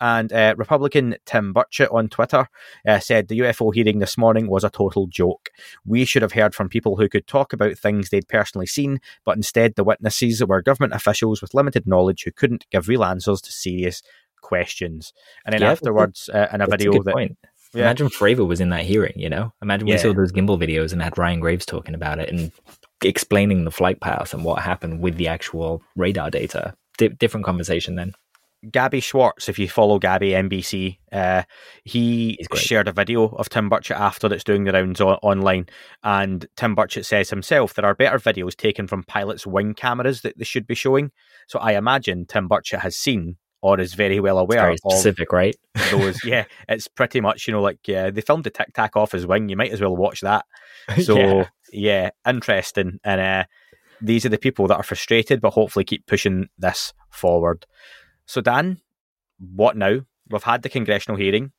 And 0.00 0.32
uh, 0.32 0.54
Republican 0.58 1.16
Tim 1.24 1.54
Burchett 1.54 1.92
on 1.92 2.08
Twitter 2.08 2.48
uh, 2.86 2.98
said 2.98 3.28
the 3.28 3.38
UFO 3.40 3.72
hearing 3.74 3.98
this 3.98 4.18
morning 4.18 4.48
was 4.48 4.64
a 4.64 4.70
total 4.70 5.06
joke. 5.06 5.50
We 5.84 6.04
should 6.04 6.22
have 6.22 6.32
heard 6.32 6.54
from 6.54 6.68
people 6.68 6.96
who 6.96 7.08
could 7.08 7.26
talk 7.26 7.52
about 7.52 7.78
things 7.78 8.10
they'd 8.10 8.28
personally 8.28 8.66
seen, 8.66 9.00
but 9.24 9.36
instead 9.46 9.74
the 9.76 9.84
witnesses 9.84 10.44
were 10.44 10.60
government 10.60 10.92
officials 10.92 11.40
with 11.40 11.54
limited 11.54 11.86
knowledge 11.86 12.24
who 12.24 12.32
couldn't 12.32 12.66
give 12.72 12.88
real 12.88 13.04
answers 13.04 13.40
to 13.42 13.52
serious 13.52 14.02
questions. 14.42 15.12
And 15.44 15.52
then 15.52 15.62
Yeah, 15.62 15.70
afterwards, 15.70 16.28
uh, 16.32 16.48
in 16.52 16.60
a 16.60 16.66
video 16.66 16.92
good 16.92 17.04
that 17.04 17.14
point. 17.14 17.38
Yeah. 17.74 17.82
Imagine 17.82 18.08
Fravor 18.08 18.46
was 18.46 18.60
in 18.60 18.70
that 18.70 18.84
hearing, 18.84 19.12
you 19.16 19.28
know? 19.28 19.52
Imagine 19.62 19.86
we 19.86 19.92
Yeah. 19.92 19.98
saw 19.98 20.12
those 20.14 20.32
gimbal 20.32 20.58
videos 20.58 20.92
and 20.92 21.00
had 21.02 21.16
Ryan 21.18 21.40
Graves 21.40 21.66
talking 21.66 21.94
about 21.94 22.18
it 22.18 22.28
and 22.30 22.50
explaining 23.04 23.64
the 23.64 23.70
flight 23.70 24.00
path 24.00 24.34
and 24.34 24.44
what 24.44 24.62
happened 24.62 25.00
with 25.00 25.16
the 25.16 25.28
actual 25.28 25.82
radar 25.94 26.30
data. 26.30 26.74
Di- 26.98 27.08
different 27.08 27.44
conversation 27.46 27.94
then. 27.96 28.12
Gabby 28.70 29.00
Schwartz, 29.00 29.48
if 29.48 29.58
you 29.58 29.68
follow 29.68 29.98
Gabby 29.98 30.30
NBC, 30.30 30.98
uh, 31.12 31.42
he 31.84 32.38
shared 32.54 32.88
a 32.88 32.92
video 32.92 33.26
of 33.28 33.48
Tim 33.48 33.70
Burchett 33.70 33.98
after 33.98 34.28
that's 34.28 34.44
doing 34.44 34.64
the 34.64 34.72
rounds 34.72 35.00
online. 35.00 35.66
And 36.02 36.46
Tim 36.56 36.74
Burchett 36.74 37.04
says 37.04 37.30
himself 37.30 37.74
there 37.74 37.84
are 37.84 37.94
better 37.94 38.18
videos 38.18 38.56
taken 38.56 38.86
from 38.86 39.04
pilots' 39.04 39.46
wing 39.46 39.74
cameras 39.74 40.22
that 40.22 40.38
they 40.38 40.44
should 40.44 40.66
be 40.66 40.74
showing. 40.74 41.12
So 41.46 41.58
I 41.58 41.72
imagine 41.72 42.26
Tim 42.26 42.48
Burchett 42.48 42.80
has 42.80 42.96
seen 42.96 43.36
or 43.62 43.78
is 43.80 43.94
very 43.94 44.20
well 44.20 44.38
It's 44.38 44.44
aware 44.44 44.62
very 44.62 44.76
specific, 44.78 45.32
right? 45.32 45.56
those. 45.90 46.18
yeah, 46.24 46.44
it's 46.68 46.88
pretty 46.88 47.20
much, 47.20 47.46
you 47.46 47.52
know, 47.52 47.62
like 47.62 47.78
yeah, 47.86 48.10
they 48.10 48.20
filmed 48.20 48.44
the 48.44 48.50
tic 48.50 48.72
tac 48.74 48.96
off 48.96 49.12
his 49.12 49.26
wing. 49.26 49.48
You 49.48 49.56
might 49.56 49.72
as 49.72 49.80
well 49.80 49.96
watch 49.96 50.20
that. 50.22 50.44
So 51.02 51.16
Yeah. 51.18 51.48
yeah, 51.72 52.10
interesting. 52.26 53.00
And 53.04 53.20
uh, 53.20 53.44
these 54.00 54.24
are 54.24 54.28
the 54.30 54.38
people 54.38 54.66
that 54.68 54.76
are 54.76 54.82
frustrated, 54.82 55.40
but 55.40 55.52
hopefully 55.52 55.84
keep 55.84 56.06
pushing 56.06 56.48
this 56.58 56.92
forward. 57.10 57.66
So 58.26 58.40
Dan, 58.40 58.80
what 59.38 59.76
now? 59.76 60.00
We've 60.28 60.42
had 60.42 60.62
the 60.62 60.68
congressional 60.68 61.16
hearing. 61.16 61.52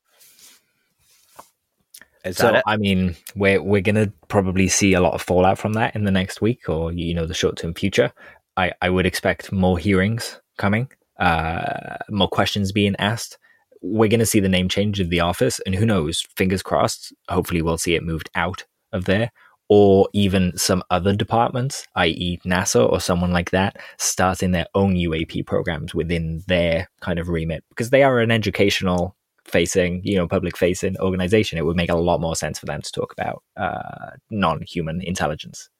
Is 2.24 2.36
So? 2.36 2.60
I 2.66 2.76
mean, 2.76 3.16
we're 3.34 3.62
we're 3.62 3.80
gonna 3.80 4.12
probably 4.28 4.68
see 4.68 4.92
a 4.94 5.00
lot 5.00 5.14
of 5.14 5.22
fallout 5.22 5.58
from 5.58 5.74
that 5.74 5.94
in 5.94 6.04
the 6.04 6.10
next 6.10 6.40
week 6.40 6.68
or 6.68 6.92
you 6.92 7.14
know 7.14 7.26
the 7.26 7.34
short 7.34 7.56
term 7.56 7.74
future. 7.74 8.12
I 8.56 8.72
I 8.82 8.90
would 8.90 9.06
expect 9.06 9.52
more 9.52 9.78
hearings 9.78 10.40
coming, 10.58 10.90
uh, 11.18 11.96
more 12.10 12.28
questions 12.28 12.72
being 12.72 12.96
asked. 12.98 13.38
We're 13.80 14.10
gonna 14.10 14.26
see 14.26 14.40
the 14.40 14.48
name 14.48 14.68
change 14.68 15.00
of 15.00 15.10
the 15.10 15.20
office, 15.20 15.60
and 15.64 15.74
who 15.74 15.86
knows? 15.86 16.26
Fingers 16.36 16.62
crossed. 16.62 17.14
Hopefully, 17.28 17.62
we'll 17.62 17.78
see 17.78 17.94
it 17.94 18.02
moved 18.02 18.30
out 18.34 18.64
of 18.92 19.04
there, 19.04 19.30
or 19.68 20.08
even 20.12 20.56
some 20.56 20.82
other 20.90 21.14
departments, 21.14 21.86
i.e., 21.96 22.38
NASA 22.44 22.90
or 22.90 23.00
someone 23.00 23.32
like 23.32 23.50
that, 23.50 23.76
starting 23.98 24.52
their 24.52 24.66
own 24.74 24.94
UAP 24.94 25.46
programs 25.46 25.94
within 25.94 26.42
their 26.46 26.88
kind 27.00 27.18
of 27.18 27.28
remit 27.28 27.64
because 27.68 27.90
they 27.90 28.02
are 28.02 28.20
an 28.20 28.30
educational 28.30 29.14
facing, 29.44 30.02
you 30.04 30.16
know, 30.16 30.28
public 30.28 30.56
facing 30.56 30.96
organization, 30.98 31.58
it 31.58 31.64
would 31.64 31.76
make 31.76 31.90
a 31.90 31.96
lot 31.96 32.20
more 32.20 32.36
sense 32.36 32.58
for 32.58 32.66
them 32.66 32.82
to 32.82 32.92
talk 32.92 33.12
about 33.12 33.42
uh, 33.56 34.10
non 34.30 34.62
human 34.62 35.00
intelligence. 35.02 35.70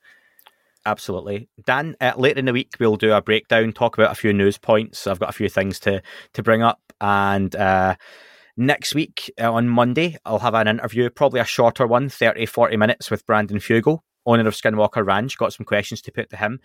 Absolutely, 0.86 1.49
Dan. 1.66 1.97
Uh, 2.01 2.12
later 2.16 2.39
in 2.39 2.47
the 2.47 2.53
week, 2.53 2.74
we'll 2.80 2.97
do 2.97 3.12
a 3.12 3.20
breakdown, 3.20 3.72
talk 3.72 3.99
about 3.99 4.12
a 4.12 4.14
few 4.14 4.32
news 4.32 4.57
points. 4.57 5.07
I've 5.07 5.20
got 5.20 5.28
a 5.28 5.34
few 5.34 5.49
things 5.49 5.78
to 5.80 6.03
to 6.32 6.43
bring 6.43 6.62
up, 6.62 6.80
and 7.01 7.55
uh, 7.57 7.97
next 8.59 8.95
week 8.95 9.33
uh, 9.41 9.53
on 9.53 9.69
Monday, 9.69 10.17
I'll 10.25 10.41
have 10.41 10.55
an 10.55 10.69
interview, 10.69 11.09
probably 11.09 11.41
a 11.41 11.45
shorter 11.45 11.87
one, 11.87 12.09
30, 12.09 12.47
40 12.47 12.77
minutes 12.77 13.11
with 13.11 13.27
Brandon 13.27 13.59
Fugal, 13.59 14.01
owner 14.27 14.47
of 14.47 14.55
Skinwalker 14.55 15.07
Ranch. 15.07 15.39
Got 15.39 15.53
some 15.53 15.65
questions 15.65 16.03
to 16.03 16.13
put 16.13 16.29
to 16.31 16.37
him. 16.37 16.61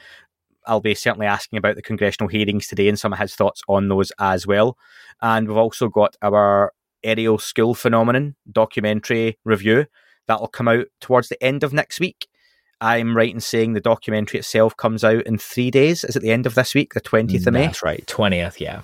I'll 0.65 0.81
be 0.81 0.95
certainly 0.95 1.27
asking 1.27 1.57
about 1.57 1.75
the 1.75 1.81
congressional 1.81 2.29
hearings 2.29 2.67
today 2.67 2.87
and 2.87 2.99
some 2.99 3.13
of 3.13 3.19
his 3.19 3.35
thoughts 3.35 3.61
on 3.67 3.89
those 3.89 4.11
as 4.19 4.47
well. 4.47 4.77
And 5.21 5.47
we've 5.47 5.57
also 5.57 5.89
got 5.89 6.15
our 6.21 6.73
Ariel 7.03 7.37
School 7.37 7.73
phenomenon 7.73 8.35
documentary 8.51 9.37
review 9.43 9.85
that'll 10.27 10.47
come 10.47 10.67
out 10.67 10.85
towards 11.01 11.29
the 11.29 11.41
end 11.43 11.63
of 11.63 11.73
next 11.73 11.99
week. 11.99 12.27
I'm 12.81 13.15
right 13.15 13.33
in 13.33 13.39
saying 13.39 13.73
the 13.73 13.81
documentary 13.81 14.39
itself 14.39 14.75
comes 14.75 15.03
out 15.03 15.25
in 15.25 15.37
three 15.37 15.71
days. 15.71 16.03
Is 16.03 16.15
it 16.15 16.21
the 16.21 16.31
end 16.31 16.45
of 16.45 16.55
this 16.55 16.73
week, 16.73 16.93
the 16.93 17.01
20th 17.01 17.47
of 17.47 17.53
May? 17.53 17.67
That's 17.67 17.83
right, 17.83 18.05
20th, 18.07 18.59
yeah. 18.59 18.81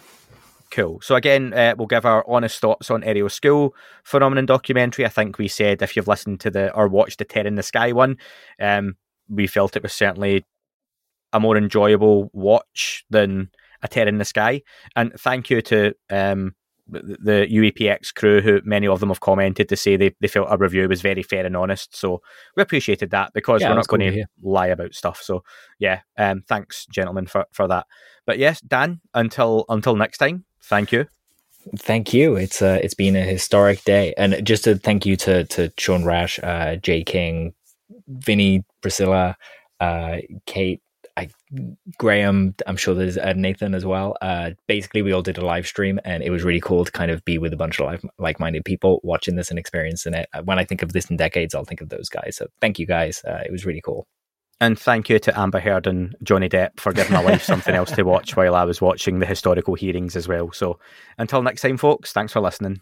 Cool. 0.71 1.01
So 1.01 1.15
again, 1.15 1.53
uh, 1.53 1.73
we'll 1.77 1.87
give 1.87 2.05
our 2.05 2.23
honest 2.27 2.59
thoughts 2.59 2.91
on 2.91 3.03
Ariel 3.03 3.29
School 3.29 3.75
phenomenon 4.03 4.45
documentary. 4.45 5.05
I 5.05 5.09
think 5.09 5.37
we 5.37 5.47
said 5.47 5.81
if 5.81 5.95
you've 5.95 6.07
listened 6.07 6.39
to 6.41 6.51
the 6.51 6.71
or 6.73 6.87
watched 6.87 7.17
the 7.17 7.25
Terror 7.25 7.47
in 7.47 7.55
the 7.55 7.63
Sky 7.63 7.91
one, 7.91 8.17
um, 8.61 8.95
we 9.27 9.47
felt 9.47 9.75
it 9.75 9.83
was 9.83 9.93
certainly 9.93 10.45
a 11.33 11.39
more 11.39 11.57
enjoyable 11.57 12.29
watch 12.33 13.03
than 13.09 13.49
a 13.81 13.87
Terror 13.87 14.09
in 14.09 14.19
the 14.19 14.25
Sky. 14.25 14.61
And 14.95 15.11
thank 15.19 15.49
you 15.49 15.61
to 15.63 15.95
um, 16.11 16.53
the 16.87 17.47
UAPX 17.49 18.13
crew, 18.13 18.41
who 18.41 18.61
many 18.63 18.87
of 18.87 18.99
them 18.99 19.09
have 19.09 19.19
commented 19.19 19.69
to 19.69 19.75
say 19.75 19.95
they, 19.95 20.15
they 20.21 20.27
felt 20.27 20.49
our 20.49 20.57
review 20.57 20.87
was 20.87 21.01
very 21.01 21.23
fair 21.23 21.45
and 21.45 21.55
honest. 21.55 21.95
So 21.95 22.21
we 22.55 22.63
appreciated 22.63 23.11
that 23.11 23.33
because 23.33 23.61
Yeah, 23.61 23.69
we're 23.69 23.75
not 23.75 23.87
cool 23.87 23.99
going 23.99 24.11
to 24.11 24.17
to 24.21 24.27
lie 24.41 24.67
about 24.67 24.93
stuff. 24.93 25.21
So 25.21 25.43
yeah, 25.79 26.01
um, 26.17 26.43
thanks, 26.47 26.85
gentlemen, 26.87 27.27
for, 27.27 27.45
for 27.51 27.67
that. 27.67 27.85
But 28.25 28.37
yes, 28.37 28.61
Dan, 28.61 29.01
until 29.13 29.65
until 29.69 29.95
next 29.95 30.17
time, 30.17 30.45
thank 30.61 30.91
you. 30.91 31.07
Thank 31.77 32.13
you. 32.13 32.35
It's 32.35 32.61
uh, 32.61 32.79
it's 32.81 32.93
been 32.93 33.15
a 33.15 33.23
historic 33.23 33.83
day, 33.83 34.13
and 34.17 34.45
just 34.45 34.63
to 34.63 34.75
thank 34.77 35.05
you 35.05 35.15
to 35.17 35.43
to 35.45 35.71
Sean 35.77 36.05
Rash, 36.05 36.39
uh, 36.41 36.77
Jay 36.77 37.03
King, 37.03 37.53
Vinny, 38.07 38.63
Priscilla, 38.81 39.35
uh, 39.79 40.17
Kate, 40.45 40.81
I, 41.17 41.29
Graham. 41.97 42.55
I'm 42.65 42.77
sure 42.77 42.95
there's 42.95 43.17
uh, 43.17 43.33
Nathan 43.35 43.75
as 43.75 43.85
well. 43.85 44.15
Uh, 44.21 44.51
basically, 44.67 45.01
we 45.01 45.11
all 45.11 45.21
did 45.21 45.37
a 45.37 45.45
live 45.45 45.67
stream, 45.67 45.99
and 46.05 46.23
it 46.23 46.29
was 46.29 46.43
really 46.43 46.61
cool 46.61 46.85
to 46.85 46.91
kind 46.91 47.11
of 47.11 47.23
be 47.25 47.37
with 47.37 47.53
a 47.53 47.57
bunch 47.57 47.79
of 47.79 48.03
like 48.17 48.39
minded 48.39 48.63
people 48.65 49.01
watching 49.03 49.35
this 49.35 49.49
and 49.49 49.59
experiencing 49.59 50.13
it. 50.13 50.29
Uh, 50.33 50.41
When 50.43 50.59
I 50.59 50.65
think 50.65 50.81
of 50.81 50.93
this 50.93 51.09
in 51.09 51.17
decades, 51.17 51.53
I'll 51.53 51.65
think 51.65 51.81
of 51.81 51.89
those 51.89 52.09
guys. 52.09 52.37
So 52.37 52.47
thank 52.61 52.79
you 52.79 52.85
guys. 52.85 53.21
Uh, 53.27 53.43
it 53.45 53.51
was 53.51 53.65
really 53.65 53.81
cool. 53.81 54.07
And 54.61 54.77
thank 54.77 55.07
you 55.07 55.19
to 55.19 55.39
Amber 55.39 55.59
Heard 55.59 55.87
and 55.87 56.15
Johnny 56.21 56.49
Depp 56.49 56.79
for 56.79 56.91
giving 56.91 57.13
my 57.13 57.21
life 57.21 57.43
something 57.43 57.73
else 57.73 57.91
to 57.91 58.03
watch 58.03 58.35
while 58.35 58.55
I 58.55 58.65
was 58.65 58.81
watching 58.81 59.19
the 59.19 59.25
historical 59.25 59.73
hearings 59.73 60.17
as 60.17 60.27
well. 60.27 60.51
So 60.51 60.79
until 61.17 61.41
next 61.41 61.61
time, 61.61 61.77
folks, 61.77 62.11
thanks 62.11 62.33
for 62.33 62.41
listening. 62.41 62.81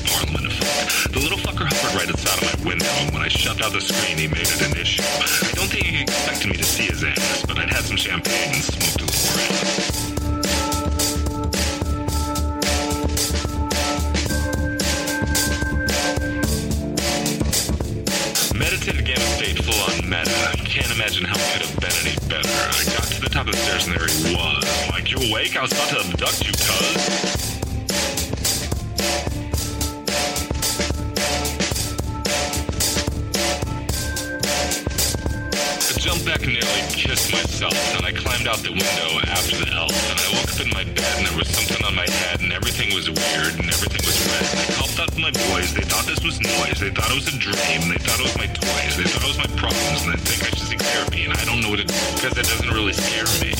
when 3.09 3.21
I 3.21 3.27
shoved 3.27 3.61
out 3.61 3.71
the 3.71 3.81
screen, 3.81 4.17
he 4.17 4.27
made 4.27 4.47
it 4.47 4.61
an 4.61 4.77
issue. 4.77 5.01
I 5.01 5.51
don't 5.55 5.69
think 5.69 5.85
he 5.85 6.01
expected 6.03 6.51
me 6.51 6.57
to 6.57 6.63
see 6.63 6.83
his 6.83 7.03
ass, 7.03 7.45
but 7.47 7.57
I'd 7.57 7.69
had 7.69 7.83
some 7.83 7.97
champagne 7.97 8.53
and 8.53 8.63
smoked 8.63 9.01
a 9.01 9.05
little 9.05 9.21
Meditative 18.53 19.05
game 19.05 19.17
of 19.17 19.31
state 19.39 19.57
full 19.63 19.81
on 19.89 20.09
meta. 20.09 20.53
Can't 20.65 20.91
imagine 20.91 21.25
how 21.25 21.35
it 21.35 21.51
could 21.53 21.65
have 21.65 21.79
been 21.79 21.95
any 22.05 22.15
better. 22.29 22.49
I 22.49 22.83
got 22.93 23.07
to 23.09 23.21
the 23.21 23.29
top 23.29 23.47
of 23.47 23.53
the 23.53 23.57
stairs 23.57 23.87
and 23.87 23.95
there 23.95 24.07
he 24.07 24.35
was. 24.35 24.63
Like, 24.91 25.09
you 25.09 25.17
awake? 25.29 25.57
I 25.57 25.61
was 25.63 25.71
about 25.71 25.89
to 25.89 25.99
abduct 25.99 26.45
you, 26.45 26.53
cuz. 26.53 27.40
Jumped 36.01 36.25
back 36.25 36.41
and 36.41 36.53
nearly 36.57 36.81
kissed 36.89 37.31
myself, 37.31 37.77
and 37.93 38.03
I 38.03 38.11
climbed 38.11 38.47
out 38.47 38.57
the 38.65 38.73
window 38.73 39.21
after 39.29 39.53
the 39.61 39.69
elf, 39.69 39.93
and 40.09 40.17
I 40.17 40.27
woke 40.33 40.49
up 40.49 40.57
in 40.57 40.69
my 40.73 40.83
bed 40.97 41.13
and 41.21 41.27
there 41.29 41.37
was 41.37 41.47
something 41.53 41.77
on 41.85 41.93
my 41.93 42.09
head, 42.09 42.41
and 42.41 42.51
everything 42.51 42.89
was 42.95 43.05
weird, 43.05 43.53
and 43.61 43.69
everything 43.69 44.01
was 44.01 44.17
red. 44.25 44.41
And 44.49 44.59
I 44.65 44.65
called 44.81 44.97
out 44.97 45.13
to 45.13 45.19
my 45.21 45.29
boys, 45.29 45.77
they 45.77 45.85
thought 45.85 46.09
this 46.09 46.25
was 46.25 46.41
noise, 46.41 46.81
they 46.81 46.89
thought 46.89 47.05
it 47.13 47.21
was 47.21 47.29
a 47.29 47.37
dream, 47.37 47.85
they 47.85 48.01
thought 48.01 48.17
it 48.17 48.25
was 48.25 48.37
my 48.41 48.49
toys, 48.49 48.97
they 48.97 49.05
thought 49.05 49.21
it 49.21 49.29
was 49.29 49.37
my 49.37 49.51
problems, 49.61 50.01
and 50.01 50.17
they 50.17 50.21
think 50.25 50.41
I 50.41 50.49
should 50.57 50.73
seek 50.73 50.81
therapy, 50.81 51.29
and 51.29 51.37
I 51.37 51.45
don't 51.45 51.61
know 51.61 51.69
what 51.69 51.77
to 51.77 51.85
do, 51.85 51.93
because 52.17 52.33
it 52.33 52.49
doesn't 52.49 52.73
really 52.73 52.97
scare 52.97 53.29
me. 53.45 53.53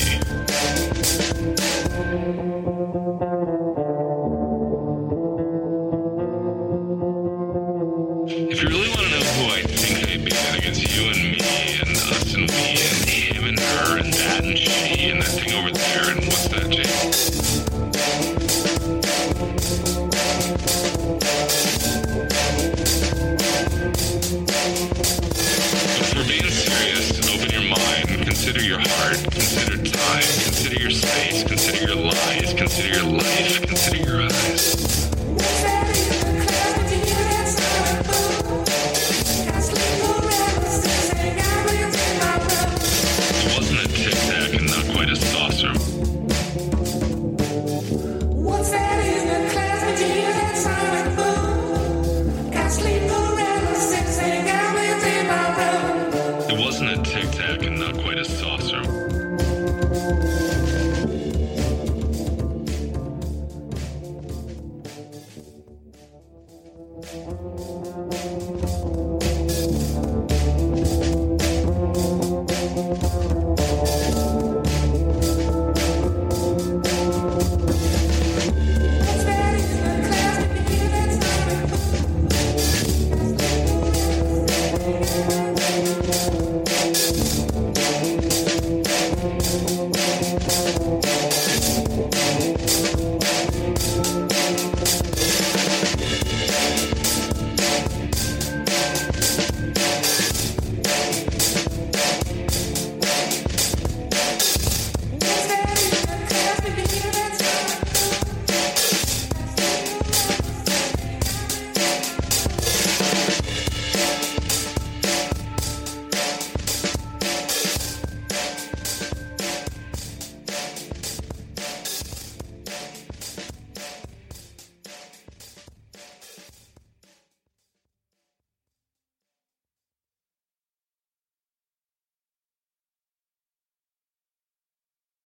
Consider 31.44 31.92
your 31.92 31.96
lies, 31.96 32.54
consider 32.54 32.98
your 32.98 33.12
life, 33.18 33.62
consider 33.62 34.01